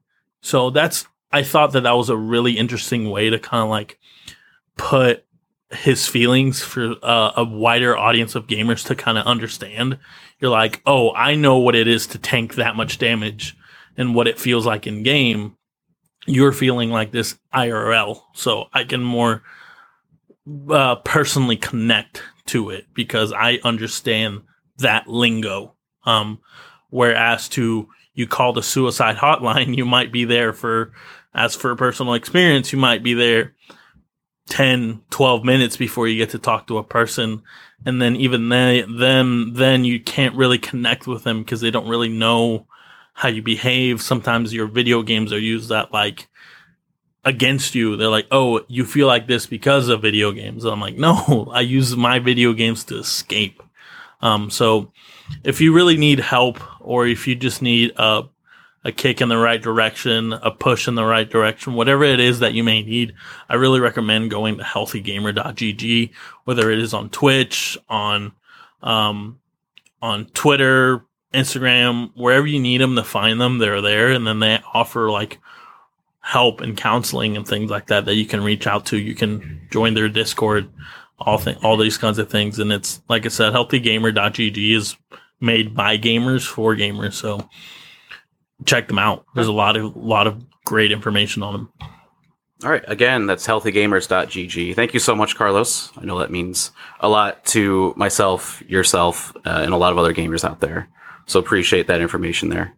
[0.40, 3.98] So that's I thought that that was a really interesting way to kind of like
[4.76, 5.24] put
[5.70, 9.98] his feelings for uh, a wider audience of gamers to kind of understand.
[10.40, 13.56] You're like, "Oh, I know what it is to tank that much damage
[13.96, 15.56] and what it feels like in game."
[16.26, 19.42] You're feeling like this IRL, so I can more
[20.70, 24.42] uh, personally connect to it because I understand
[24.78, 25.74] that lingo.
[26.04, 26.40] Um,
[26.90, 30.92] whereas to you call the suicide hotline, you might be there for,
[31.34, 33.54] as for personal experience, you might be there
[34.48, 37.42] 10, 12 minutes before you get to talk to a person.
[37.86, 41.88] And then even then, then, then you can't really connect with them because they don't
[41.88, 42.66] really know
[43.14, 44.02] how you behave.
[44.02, 46.28] Sometimes your video games are used that like,
[47.24, 47.96] against you.
[47.96, 50.64] They're like, oh, you feel like this because of video games.
[50.64, 53.62] And I'm like, no, I use my video games to escape.
[54.20, 54.92] Um, so
[55.44, 58.24] if you really need help or if you just need a,
[58.84, 62.38] a kick in the right direction, a push in the right direction, whatever it is
[62.38, 63.14] that you may need,
[63.48, 66.10] I really recommend going to healthygamer.gg,
[66.44, 68.32] whether it is on Twitch, on,
[68.82, 69.40] um,
[70.00, 74.12] on Twitter, Instagram, wherever you need them to find them, they're there.
[74.12, 75.38] And then they offer like
[76.20, 78.98] help and counseling and things like that that you can reach out to.
[78.98, 80.70] You can join their Discord,
[81.18, 82.58] all all these kinds of things.
[82.58, 84.96] And it's like I said, healthygamer.gg is
[85.40, 87.14] made by gamers for gamers.
[87.14, 87.48] So
[88.64, 89.24] check them out.
[89.34, 91.72] There's a lot of lot of great information on them.
[92.64, 92.84] All right.
[92.88, 94.74] Again, that's healthygamers.gg.
[94.74, 95.92] Thank you so much, Carlos.
[95.96, 100.12] I know that means a lot to myself, yourself, uh, and a lot of other
[100.12, 100.88] gamers out there.
[101.26, 102.74] So appreciate that information there.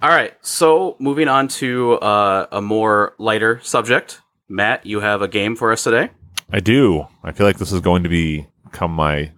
[0.00, 0.34] All right.
[0.40, 4.22] So moving on to uh, a more lighter subject.
[4.48, 6.10] Matt, you have a game for us today.
[6.50, 7.06] I do.
[7.22, 9.32] I feel like this is going to be become my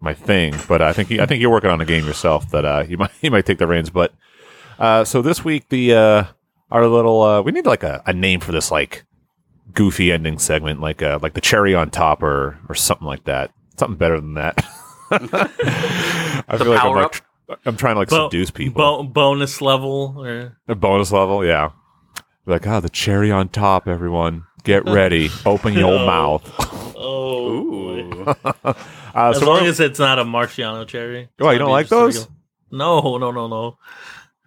[0.00, 2.84] my thing, but I think I think you're working on a game yourself that uh,
[2.88, 3.90] you might you might take the reins.
[3.90, 4.12] But
[4.78, 6.24] uh, so this week the uh,
[6.70, 9.04] our little uh, we need like a, a name for this like
[9.74, 13.50] goofy ending segment, like uh, like the cherry on top or or something like that.
[13.76, 14.64] Something better than that.
[15.10, 17.58] I The feel like I'm like up?
[17.64, 18.82] I'm trying to like Bo- seduce people.
[18.82, 21.70] Bo- bonus level or A bonus level, yeah.
[22.46, 24.44] Like, ah, the cherry on top, everyone.
[24.64, 25.30] Get ready.
[25.46, 26.06] Open your Oh.
[26.06, 26.94] mouth.
[26.96, 28.34] oh.
[28.64, 28.74] Uh,
[29.14, 31.22] As so long as it's not a maraschino cherry.
[31.22, 32.18] It's Oh, you don't like those?
[32.18, 32.36] regular-
[32.70, 33.78] No, no, no, no.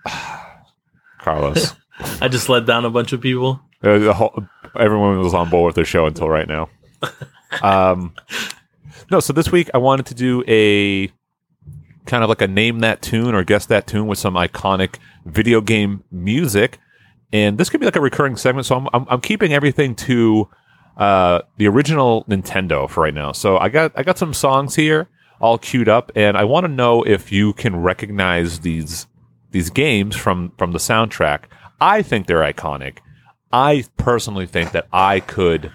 [1.20, 1.76] Carlos.
[2.22, 3.62] I just let down a bunch of people.
[3.84, 4.46] Uh, the whole,
[4.80, 6.70] everyone was on board with the show until right now.
[7.62, 8.14] Um,
[9.12, 11.08] no, so this week I wanted to do a
[12.06, 15.60] kind of like a name that tune or guess that tune with some iconic video
[15.60, 16.80] game music,
[17.34, 18.66] and this could be like a recurring segment.
[18.66, 20.48] So I'm I'm, I'm keeping everything to
[20.96, 23.34] uh, the original Nintendo for right now.
[23.34, 25.10] So I got I got some songs here
[25.42, 29.08] all queued up, and I want to know if you can recognize these
[29.52, 31.44] these games from from the soundtrack.
[31.80, 32.98] I think they're iconic.
[33.52, 35.72] I personally think that I could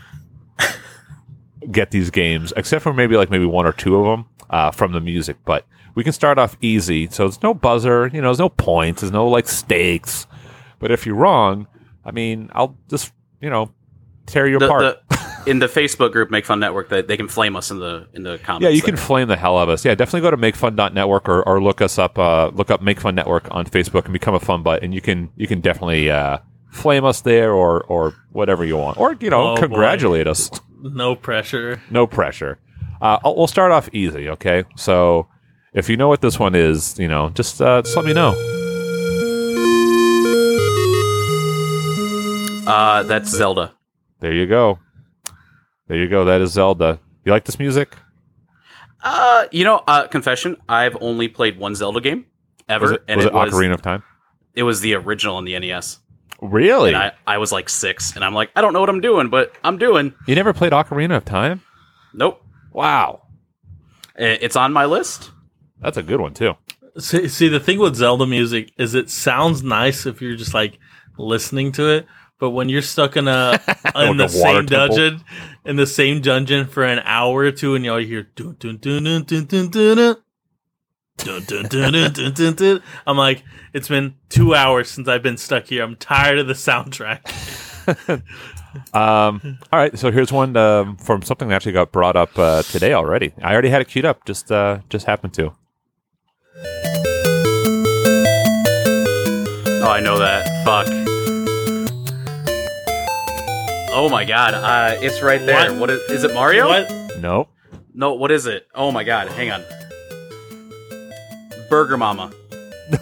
[1.70, 4.92] get these games, except for maybe like maybe one or two of them uh, from
[4.92, 5.36] the music.
[5.44, 9.00] But we can start off easy, so it's no buzzer, you know, there's no points,
[9.00, 10.26] there's no like stakes.
[10.78, 11.66] But if you're wrong,
[12.04, 13.72] I mean, I'll just you know
[14.26, 14.98] tear you The- apart.
[15.08, 15.15] the-
[15.46, 18.22] in the Facebook group, Make Fun Network, that they can flame us in the in
[18.22, 18.64] the comments.
[18.64, 19.84] yeah, you can flame the hell out of us.
[19.84, 22.18] Yeah, definitely go to makefun.network or, or look us up.
[22.18, 25.00] Uh, look up Make Fun Network on Facebook and become a fun butt, and you
[25.00, 26.38] can you can definitely uh,
[26.70, 29.60] flame us there or or whatever you want, or you know Oh, boy.
[29.62, 30.50] congratulate us.
[30.82, 31.80] No pressure.
[31.90, 32.58] No pressure.
[33.00, 34.64] Uh, we'll start off easy, okay?
[34.76, 35.28] So
[35.74, 38.32] if you know what this one is, you know, just uh, just let me know.
[42.66, 43.74] Uh, that's Zelda.
[44.20, 44.78] There you go.
[45.88, 46.24] There you go.
[46.24, 46.98] That is Zelda.
[47.24, 47.96] You like this music?
[49.02, 52.26] Uh, you know, uh, confession, I've only played one Zelda game
[52.68, 54.02] ever, Was it, and was it, it was Ocarina of Time?
[54.54, 55.98] it was the original on the NES.
[56.40, 56.88] Really?
[56.94, 59.28] And I, I was like six, and I'm like, I don't know what I'm doing,
[59.28, 60.14] but I'm doing.
[60.26, 61.62] you never played Ocarina of Time?
[62.14, 62.42] Nope,
[62.72, 63.22] Wow.
[64.18, 65.30] It's on my list.
[65.80, 66.54] That's a good one too.
[66.98, 70.78] See, see, the thing with Zelda music is it sounds nice if you're just like
[71.18, 72.06] listening to it,
[72.38, 73.58] but when you're stuck in a
[73.94, 75.24] in the same dungeon,
[75.64, 78.76] in the same dungeon for an hour or two, and you all hear dun dun
[78.76, 80.16] dun dun dun dun dun.
[81.16, 82.82] dun, dun, dun, dun, dun.
[83.06, 83.42] I'm like,
[83.72, 85.82] it's been two hours since I've been stuck here.
[85.82, 87.24] I'm tired of the soundtrack.
[88.94, 92.62] um, all right, so here's one um, from something that actually got brought up uh,
[92.64, 93.32] today already.
[93.42, 95.54] I already had it queued up, just uh, just happened to.
[99.78, 100.64] Oh, I know that.
[100.64, 101.15] Fuck.
[103.98, 105.72] Oh my god, uh, it's right there.
[105.72, 105.80] What?
[105.80, 106.68] what is, is it Mario?
[106.68, 106.92] What?
[107.18, 107.48] Nope.
[107.94, 108.68] No, what is it?
[108.74, 109.64] Oh my god, hang on.
[111.70, 112.30] Burger Mama.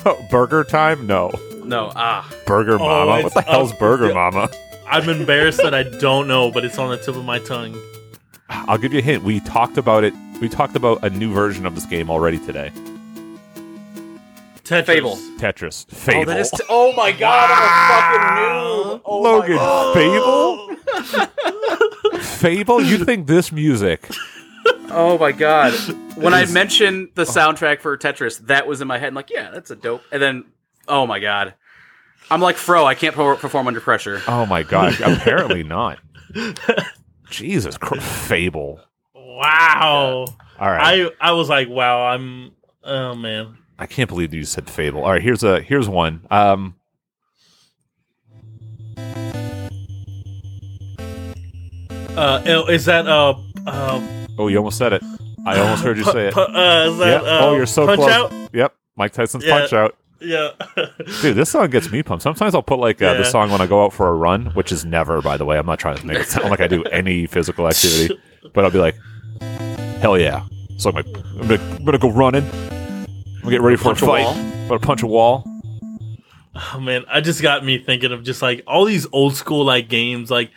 [0.04, 1.06] No, Burger Time?
[1.08, 1.32] No.
[1.64, 2.32] No, ah.
[2.46, 3.06] Burger Mama?
[3.10, 4.14] What it's the hell's up- Burger yeah.
[4.14, 4.48] Mama?
[4.88, 7.76] I'm embarrassed that I don't know, but it's on the tip of my tongue.
[8.48, 9.24] I'll give you a hint.
[9.24, 10.14] We talked about it.
[10.40, 12.70] We talked about a new version of this game already today.
[14.62, 14.86] Tetris.
[14.86, 15.16] Fable.
[15.38, 15.86] Tetris.
[15.88, 16.22] Fable.
[16.22, 16.50] Oh, that is.
[16.52, 19.02] T- oh my god, I'm a fucking noob.
[19.04, 19.94] Oh my Logan, God.
[19.94, 20.73] Fable?
[22.20, 22.82] Fable?
[22.82, 24.08] You think this music?
[24.90, 25.72] Oh my god.
[26.16, 29.08] When I mentioned the soundtrack for Tetris, that was in my head.
[29.08, 30.02] I'm like, yeah, that's a dope.
[30.12, 30.44] And then,
[30.86, 31.54] oh my god.
[32.30, 34.22] I'm like, Fro, I can't perform under pressure.
[34.26, 34.98] Oh my god!
[35.04, 35.98] Apparently not.
[37.30, 38.04] Jesus Christ!
[38.04, 38.80] Fable.
[39.14, 40.26] Wow.
[40.58, 41.10] All right.
[41.20, 42.52] I I was like, wow, I'm
[42.82, 43.58] oh man.
[43.78, 45.04] I can't believe you said Fable.
[45.04, 46.26] All right, here's a here's one.
[46.30, 46.76] Um,
[52.16, 53.34] Uh oh, is that uh
[53.66, 54.00] uh,
[54.38, 55.02] oh, you almost said it.
[55.46, 56.34] I almost heard you pu- say it.
[56.34, 57.22] pu- uh is that Yep.
[57.22, 58.10] uh, oh, you're so punch close.
[58.10, 58.32] out?
[58.52, 58.74] Yep.
[58.96, 59.58] Mike Tyson's Yeah.
[59.58, 59.96] Punch Out.
[60.20, 60.50] Yeah.
[61.22, 62.22] Dude, this song gets me pumped.
[62.22, 63.22] Sometimes I'll put like uh, Yeah.
[63.24, 65.58] song when I go out for a run, which is never, by the way.
[65.58, 68.16] I'm not trying to make it sound like I do any physical activity,
[68.54, 68.94] but I'll be like,
[70.00, 70.44] hell yeah.
[70.78, 72.44] So I'm like, I'm gonna, I'm gonna go running.
[72.52, 74.24] I'm gonna get ready for Punch a a fight.
[74.24, 74.34] wall.
[74.34, 75.44] I'm gonna punch a wall.
[76.72, 79.88] Oh man, I just got me thinking of just like all these old school like
[79.88, 80.30] games.
[80.30, 80.50] Like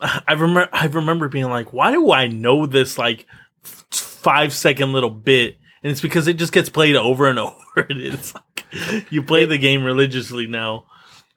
[0.00, 3.26] I remember, I remember being like, why do I know this like
[3.64, 5.56] f- five second little bit?
[5.82, 7.54] And it's because it just gets played over and over.
[7.88, 10.84] And it's like you play the game religiously now.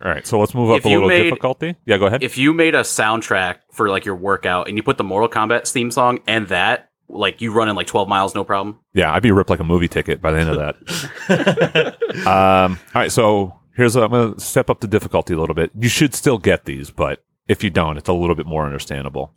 [0.02, 1.76] All right, so let's move up If a little made- difficulty.
[1.86, 2.24] Yeah, go ahead.
[2.24, 5.70] If you made a soundtrack for like your workout and you put the Mortal Kombat
[5.70, 8.80] theme song and that, like you run in like 12 miles, no problem.
[8.94, 11.96] yeah, I'd be ripped like a movie ticket by the end of that.
[12.28, 15.56] um, all right, so here's a, I'm going to step up the difficulty a little
[15.56, 15.72] bit.
[15.78, 19.34] You should still get these, but if you don't, it's a little bit more understandable.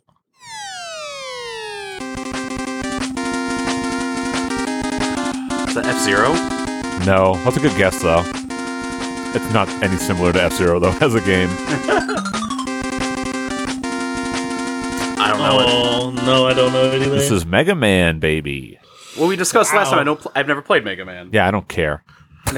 [5.67, 6.33] Is that F Zero?
[7.05, 8.21] No, that's a good guess though.
[9.35, 11.49] It's not any similar to F Zero though as a game.
[15.19, 15.59] I don't know.
[15.59, 15.65] it.
[15.67, 17.09] Oh no, I don't know anything.
[17.11, 18.77] This is Mega Man, baby.
[19.17, 19.91] Well, we discussed last Wow.
[19.93, 19.99] time.
[19.99, 20.19] I don't.
[20.19, 21.29] Pl- I've never played Mega Man.
[21.31, 22.03] Yeah, I don't care.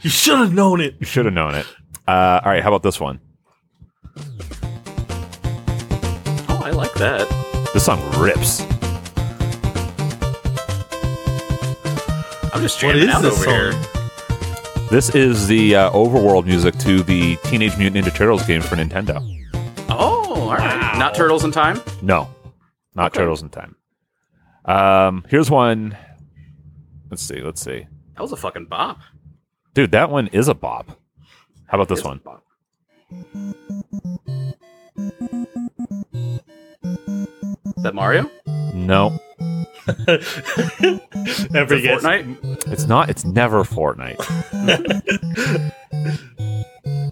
[0.00, 0.96] you should have known it.
[0.98, 1.66] You should have known it.
[2.08, 3.20] Uh, all right, how about this one?
[6.48, 7.28] Oh, I like that.
[7.72, 8.60] This song rips.
[12.54, 13.72] I'm just What jamming is out this over here.
[14.90, 19.20] This is the uh, overworld music to the Teenage Mutant Ninja Turtles game for Nintendo.
[19.88, 20.98] Oh, all right.
[20.98, 21.80] Not Turtles in Time?
[22.02, 22.28] No,
[22.94, 23.20] not Okay.
[23.20, 23.74] Turtles in Time.
[24.66, 25.96] Um, here's one.
[27.10, 27.40] Let's see.
[27.40, 27.86] Let's see.
[28.16, 29.00] That was a fucking bop.
[29.74, 31.00] Dude, that one is a bop.
[31.66, 32.20] How about this It's a one?
[33.12, 33.26] Bop.
[37.76, 38.30] Is that Mario?
[38.74, 39.18] No,
[39.86, 40.24] Never
[41.74, 42.02] Is it guess.
[42.02, 42.72] Fortnite?
[42.72, 43.10] it's not.
[43.10, 44.16] It's never Fortnite.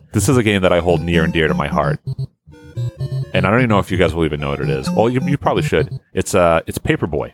[0.12, 1.98] this is a game that I hold near and dear to my heart.
[3.34, 4.88] And I don't even know if you guys will even know what it is.
[4.90, 5.98] Well, you, you probably should.
[6.12, 7.32] It's uh, it's Paperboy.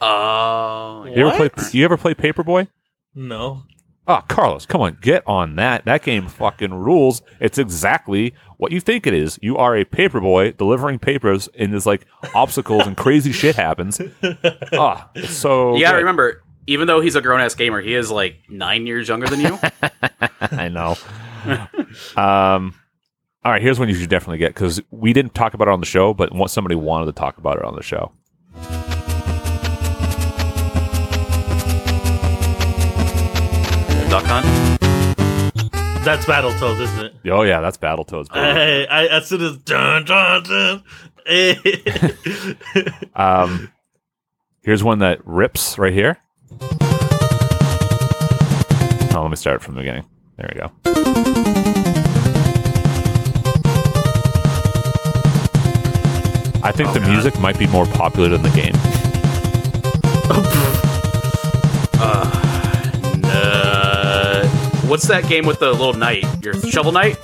[0.00, 1.16] Oh, yeah.
[1.16, 1.64] You ever play?
[1.72, 2.68] You ever play Paperboy?
[3.14, 3.62] No.
[4.08, 5.84] Oh, Carlos, come on, get on that.
[5.84, 7.22] That game fucking rules.
[7.40, 9.36] It's exactly what you think it is.
[9.42, 14.00] You are a paperboy delivering papers, and there's like obstacles and crazy shit happens.
[14.72, 15.74] Ah, it's so.
[15.74, 16.02] You gotta good.
[16.02, 19.40] remember, even though he's a grown ass gamer, he is like nine years younger than
[19.40, 19.58] you.
[20.40, 20.96] I know.
[22.16, 22.74] um,
[23.44, 25.80] all right, here's one you should definitely get because we didn't talk about it on
[25.80, 28.12] the show, but somebody wanted to talk about it on the show.
[34.16, 34.46] Duck Hunt.
[36.02, 37.14] That's Battletoads, isn't it?
[37.30, 38.32] Oh yeah, that's Battletoads.
[38.32, 40.82] Hey, I, as soon as dun dun dun.
[43.14, 43.70] Um,
[44.62, 46.16] here's one that rips right here.
[49.12, 50.06] Oh, let me start from the beginning.
[50.38, 50.70] There we go.
[56.62, 57.10] I think Oh, the God.
[57.10, 58.72] music might be more popular than the game.
[64.88, 66.24] what's that game with the little knight?
[66.44, 67.18] Your Shovel Knight?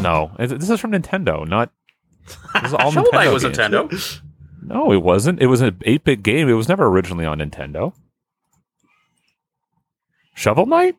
[0.00, 1.70] No, this is from Nintendo, not.
[2.54, 3.58] This is all Shovel Nintendo Knight was games.
[3.58, 4.20] Nintendo.
[4.62, 5.40] No, it wasn't.
[5.40, 6.48] It was an 8 bit game.
[6.48, 7.92] It was never originally on Nintendo.
[10.34, 10.96] Shovel Knight?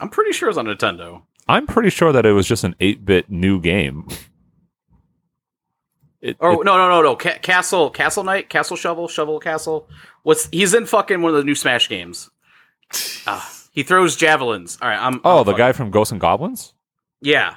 [0.00, 1.22] I'm pretty sure it was on Nintendo.
[1.48, 4.08] I'm pretty sure that it was just an 8 bit new game.
[6.20, 7.16] It, Oh it- no no no no!
[7.16, 9.88] Ca- Castle Castle Knight Castle Shovel Shovel Castle.
[10.22, 12.30] What's he's in fucking one of the new Smash games.
[13.26, 14.78] Ah, he throws javelins.
[14.82, 15.20] All right, I'm.
[15.24, 16.74] oh, I'm the fucking- guy from Ghosts and Goblins?
[17.22, 17.56] Yeah.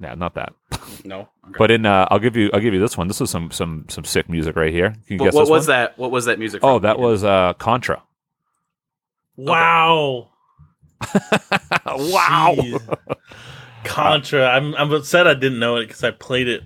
[0.00, 0.52] Yeah, not that.
[1.04, 1.20] No.
[1.44, 1.54] Okay.
[1.56, 3.08] But in uh, I'll give you I'll give you this one.
[3.08, 4.90] This is some some some sick music right here.
[5.06, 5.76] Can you What, guess what this was one?
[5.76, 5.98] that?
[5.98, 6.60] What was that music?
[6.62, 6.82] Oh, from?
[6.82, 8.02] that was uh Contra.
[9.36, 10.28] wow.
[11.86, 12.54] wow.
[12.58, 12.96] Jeez.
[13.84, 14.46] Contra.
[14.48, 16.62] I'm I'm upset I didn't know it because I played it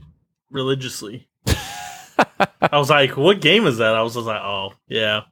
[0.50, 1.28] religiously.
[2.60, 5.22] I was like, "What game is that?" I was just like, "Oh, yeah."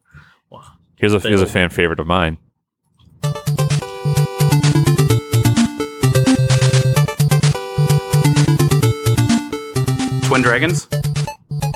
[0.96, 2.38] Here's a here's a fan favorite of mine.
[10.42, 10.88] Twin Dragons.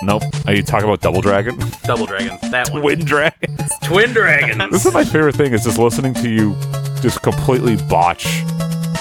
[0.02, 0.24] Nope.
[0.46, 1.56] Are you talking about Double Dragon?
[1.84, 2.40] Double Dragons.
[2.50, 2.82] That one.
[2.82, 3.56] Twin Dragon.
[3.84, 4.72] Twin Dragons.
[4.72, 6.56] This is my favorite thing is just listening to you
[7.00, 8.42] just completely botch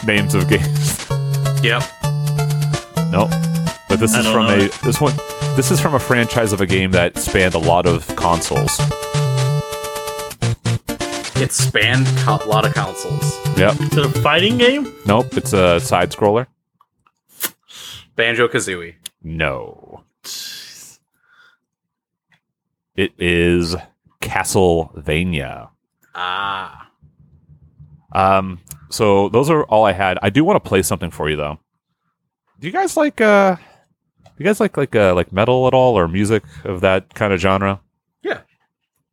[0.05, 1.09] names of games.
[1.63, 1.81] yep.
[3.11, 3.31] Nope.
[3.89, 4.71] But this I is from a it.
[4.83, 5.13] this one
[5.55, 8.77] this is from a franchise of a game that spanned a lot of consoles.
[11.41, 13.57] It spanned a lot of consoles.
[13.57, 13.73] Yep.
[13.81, 14.93] Is it a fighting game?
[15.07, 15.35] Nope.
[15.35, 16.45] It's a side scroller.
[18.15, 18.95] Banjo Kazooie.
[19.23, 20.03] No.
[22.95, 23.75] It is
[24.21, 25.69] Castlevania.
[26.13, 26.89] Ah.
[28.13, 28.59] Um,
[28.89, 30.17] so those are all I had.
[30.21, 31.59] I do want to play something for you though.
[32.59, 35.97] Do you guys like uh do you guys like like uh like metal at all
[35.97, 37.81] or music of that kind of genre?
[38.23, 38.41] Yeah.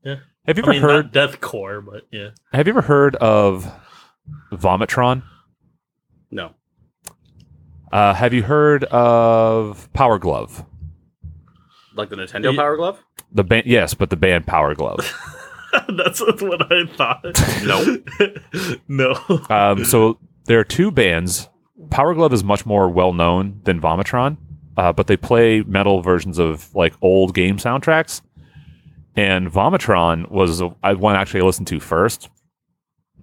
[0.04, 0.16] Yeah.
[0.46, 2.30] Have you I ever mean, heard not deathcore, but yeah.
[2.52, 3.72] have you ever heard of
[4.52, 5.22] Vomitron?
[6.30, 6.54] No.
[7.92, 10.64] Uh have you heard of Power Glove?
[11.94, 13.02] Like the Nintendo Power Glove?
[13.32, 15.00] The band yes, but the band Power Glove.
[15.96, 17.24] That's what I thought.
[17.64, 17.98] no,
[19.28, 19.46] no.
[19.48, 21.48] Um, so there are two bands.
[21.90, 24.36] Power Glove is much more well known than Vomitron,
[24.76, 28.20] uh, but they play metal versions of like old game soundtracks.
[29.16, 32.28] And Vomitron was the- I one actually I listened to first,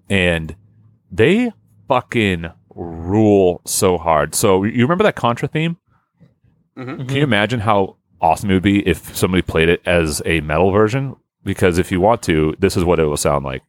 [0.10, 0.56] and
[1.12, 1.52] they
[1.88, 2.48] fucking
[2.80, 4.34] rule so hard.
[4.34, 5.78] So you remember that Contra theme?
[6.78, 7.08] Mm-hmm.
[7.08, 10.72] Can you imagine how awesome it would be if somebody played it as a metal
[10.72, 11.16] version?
[11.44, 13.64] Because if you want to, this is what it will sound like.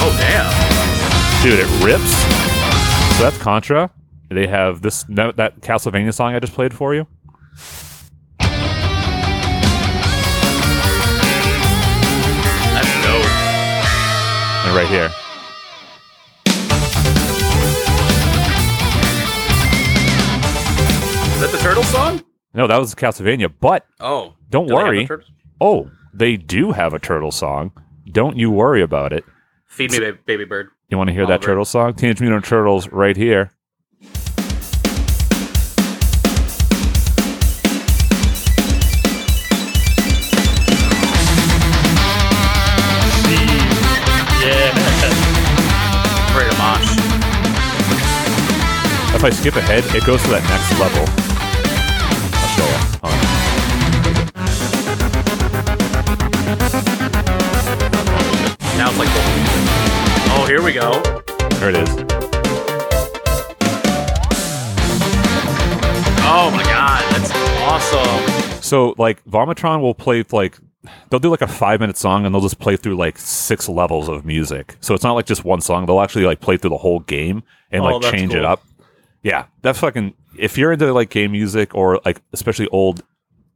[0.00, 1.42] Oh damn.
[1.42, 2.12] Dude, it rips.
[3.16, 3.90] So that's Contra.
[4.28, 7.06] They have this that Castlevania song I just played for you.
[14.64, 15.10] And right here.
[21.34, 22.22] Is that the turtle song?
[22.54, 23.52] No, that was Castlevania.
[23.60, 25.00] But Oh, don't do worry.
[25.02, 25.30] the turtles?
[25.60, 27.72] Oh, they do have a turtle song.
[28.10, 29.24] Don't you worry about it.
[29.66, 30.68] Feed me, baby bird.
[30.88, 31.94] You want to hear that turtle song?
[31.94, 33.50] Teenage Mutant Turtles right here.
[49.24, 51.00] If I skip ahead, it goes to that next level.
[52.36, 52.76] I'll show you.
[53.00, 53.10] On.
[58.76, 59.08] Now it's like,
[60.28, 61.00] oh, here we go.
[61.58, 61.88] There it is.
[66.26, 67.30] Oh my god, that's
[67.62, 68.60] awesome.
[68.62, 70.58] So, like, Vomitron will play, like,
[71.08, 74.06] they'll do like a five minute song and they'll just play through like six levels
[74.10, 74.76] of music.
[74.80, 75.86] So it's not like just one song.
[75.86, 78.62] They'll actually like play through the whole game and Oh, like change it up.
[79.24, 80.14] Yeah, that's fucking.
[80.38, 83.02] If you're into like game music or like especially old,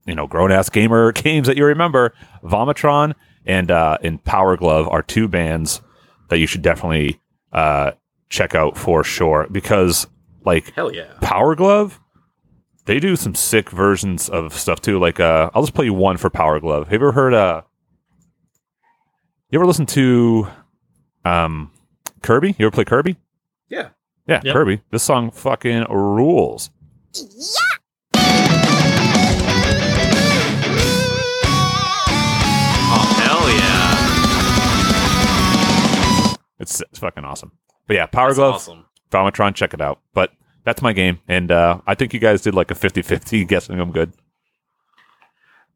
[0.06, 3.14] you know, grown ass gamer games that you remember, Vomitron
[3.46, 5.82] and uh, and Power Glove are two bands
[6.30, 7.20] that you should definitely
[7.52, 7.92] uh,
[8.30, 10.06] check out for sure because
[10.44, 11.12] like Hell yeah.
[11.20, 12.00] Power Glove,
[12.86, 14.98] they do some sick versions of stuff too.
[14.98, 16.84] Like, uh, I'll just play you one for Power Glove.
[16.88, 17.34] Have you ever heard?
[17.34, 17.62] Uh,
[19.50, 20.48] you ever listen to
[21.26, 21.70] um,
[22.22, 22.54] Kirby?
[22.58, 23.16] You ever play Kirby?
[23.68, 23.90] Yeah.
[24.28, 24.52] Yeah, Yep.
[24.52, 24.80] Kirby.
[24.90, 26.70] This song fucking rules.
[27.14, 27.78] Yeah.
[32.90, 33.94] Oh, hell yeah.
[36.58, 37.52] It's, it's fucking awesome.
[37.86, 38.84] But yeah, Power That's Glove, awesome.
[39.10, 40.00] Vomitron, check it out.
[40.14, 40.32] But
[40.64, 43.92] that's my game, and uh, I think you guys did like a 50-50 guessing I'm
[43.92, 44.12] good.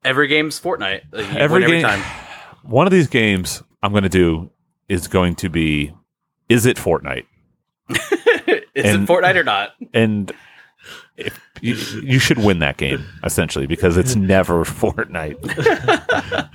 [0.04, 1.02] Every game's Fortnite.
[1.12, 2.00] Uh, Every every game- time.
[2.64, 4.50] One of these games I'm going to do
[4.88, 5.92] is going to be,
[6.48, 7.24] is it Fortnite?
[8.74, 9.70] Is And- it Fortnite or not?
[9.94, 10.32] and
[11.16, 15.38] if you, you should win that game essentially because it's never Fortnite.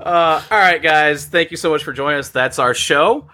[0.00, 1.24] Uh, all right, guys.
[1.26, 2.28] Thank you so much for joining us.
[2.28, 3.28] That's our show,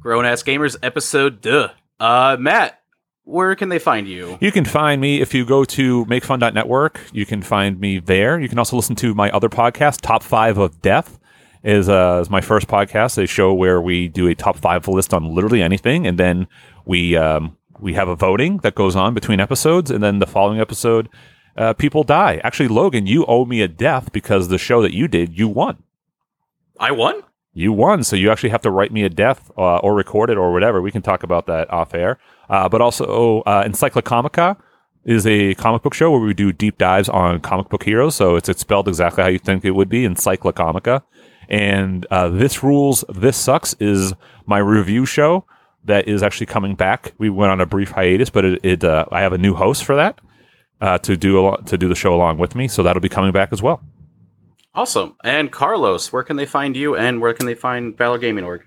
[0.00, 1.40] Grown Ass Gamers episode.
[1.40, 1.70] Duh.
[1.98, 2.80] Uh, Matt,
[3.24, 4.36] where can they find you?
[4.40, 7.00] You can find me if you go to makefun.network.
[7.12, 8.38] You can find me there.
[8.38, 11.18] You can also listen to my other podcast, Top Five of Death.
[11.64, 15.12] Is, uh, is my first podcast, a show where we do a top five list
[15.12, 16.46] on literally anything, and then
[16.84, 20.60] we um, we have a voting that goes on between episodes, and then the following
[20.60, 21.08] episode,
[21.56, 22.40] uh, people die.
[22.44, 25.82] Actually, Logan, you owe me a death because the show that you did, you won.
[26.78, 27.22] I won.
[27.52, 30.38] You won, so you actually have to write me a death uh, or record it
[30.38, 30.80] or whatever.
[30.80, 32.18] We can talk about that off air.
[32.48, 34.56] Uh, but also, uh, Encyclocomica
[35.04, 38.14] is a comic book show where we do deep dives on comic book heroes.
[38.14, 41.02] So it's, it's spelled exactly how you think it would be, Encyclocomica.
[41.48, 44.12] And uh, This Rules, This Sucks is
[44.46, 45.44] my review show
[45.88, 47.12] that is actually coming back.
[47.18, 49.84] We went on a brief hiatus, but it, it uh, I have a new host
[49.84, 50.20] for that
[50.80, 52.68] uh, to do a, lo- to do the show along with me.
[52.68, 53.82] So that'll be coming back as well.
[54.74, 55.16] Awesome.
[55.24, 58.62] And Carlos, where can they find you and where can they find Valor Gaming Org?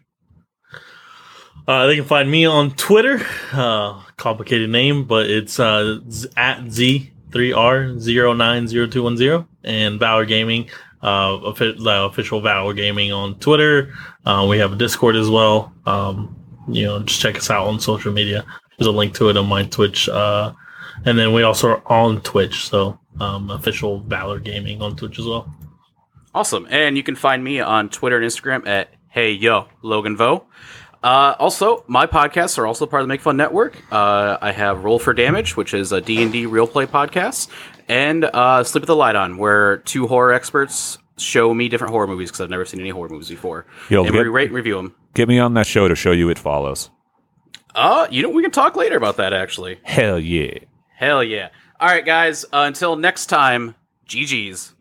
[1.68, 3.26] Uh, they can find me on Twitter.
[3.53, 10.69] Uh, complicated name, but it's uh, z- at Z3R090210 and Valor Gaming,
[11.03, 13.93] uh, offi- the official Valor Gaming on Twitter.
[14.26, 15.72] Uh, we have a Discord as well.
[15.85, 16.35] Um,
[16.68, 18.46] you know, just check us out on social media.
[18.78, 20.10] There's a link to it on my Twitch.
[20.10, 20.54] Uh,
[21.06, 22.68] and then we also are on Twitch.
[22.68, 25.52] So, um, official Valor Gaming on Twitch as well.
[26.34, 26.68] Awesome.
[26.70, 30.46] And you can find me on Twitter and Instagram at Hey Yo Logan Vo.
[31.04, 33.76] Uh, also, my podcasts are also part of the Make Fun Network.
[33.92, 37.50] Uh, I have Roll for Damage, which is a D&D real play podcast,
[37.88, 42.06] and uh, Sleep with the Light On, where two horror experts show me different horror
[42.06, 43.66] movies because I've never seen any horror movies before.
[43.90, 44.96] Yo, and get- we rate and review them.
[45.14, 46.90] Get me on that show to show you it follows.
[47.76, 49.80] Uh, you know, we can talk later about that, actually.
[49.84, 50.60] Hell yeah.
[50.96, 51.50] Hell yeah.
[51.80, 52.46] All right, guys.
[52.46, 53.76] Uh, until next time,
[54.08, 54.74] GG's.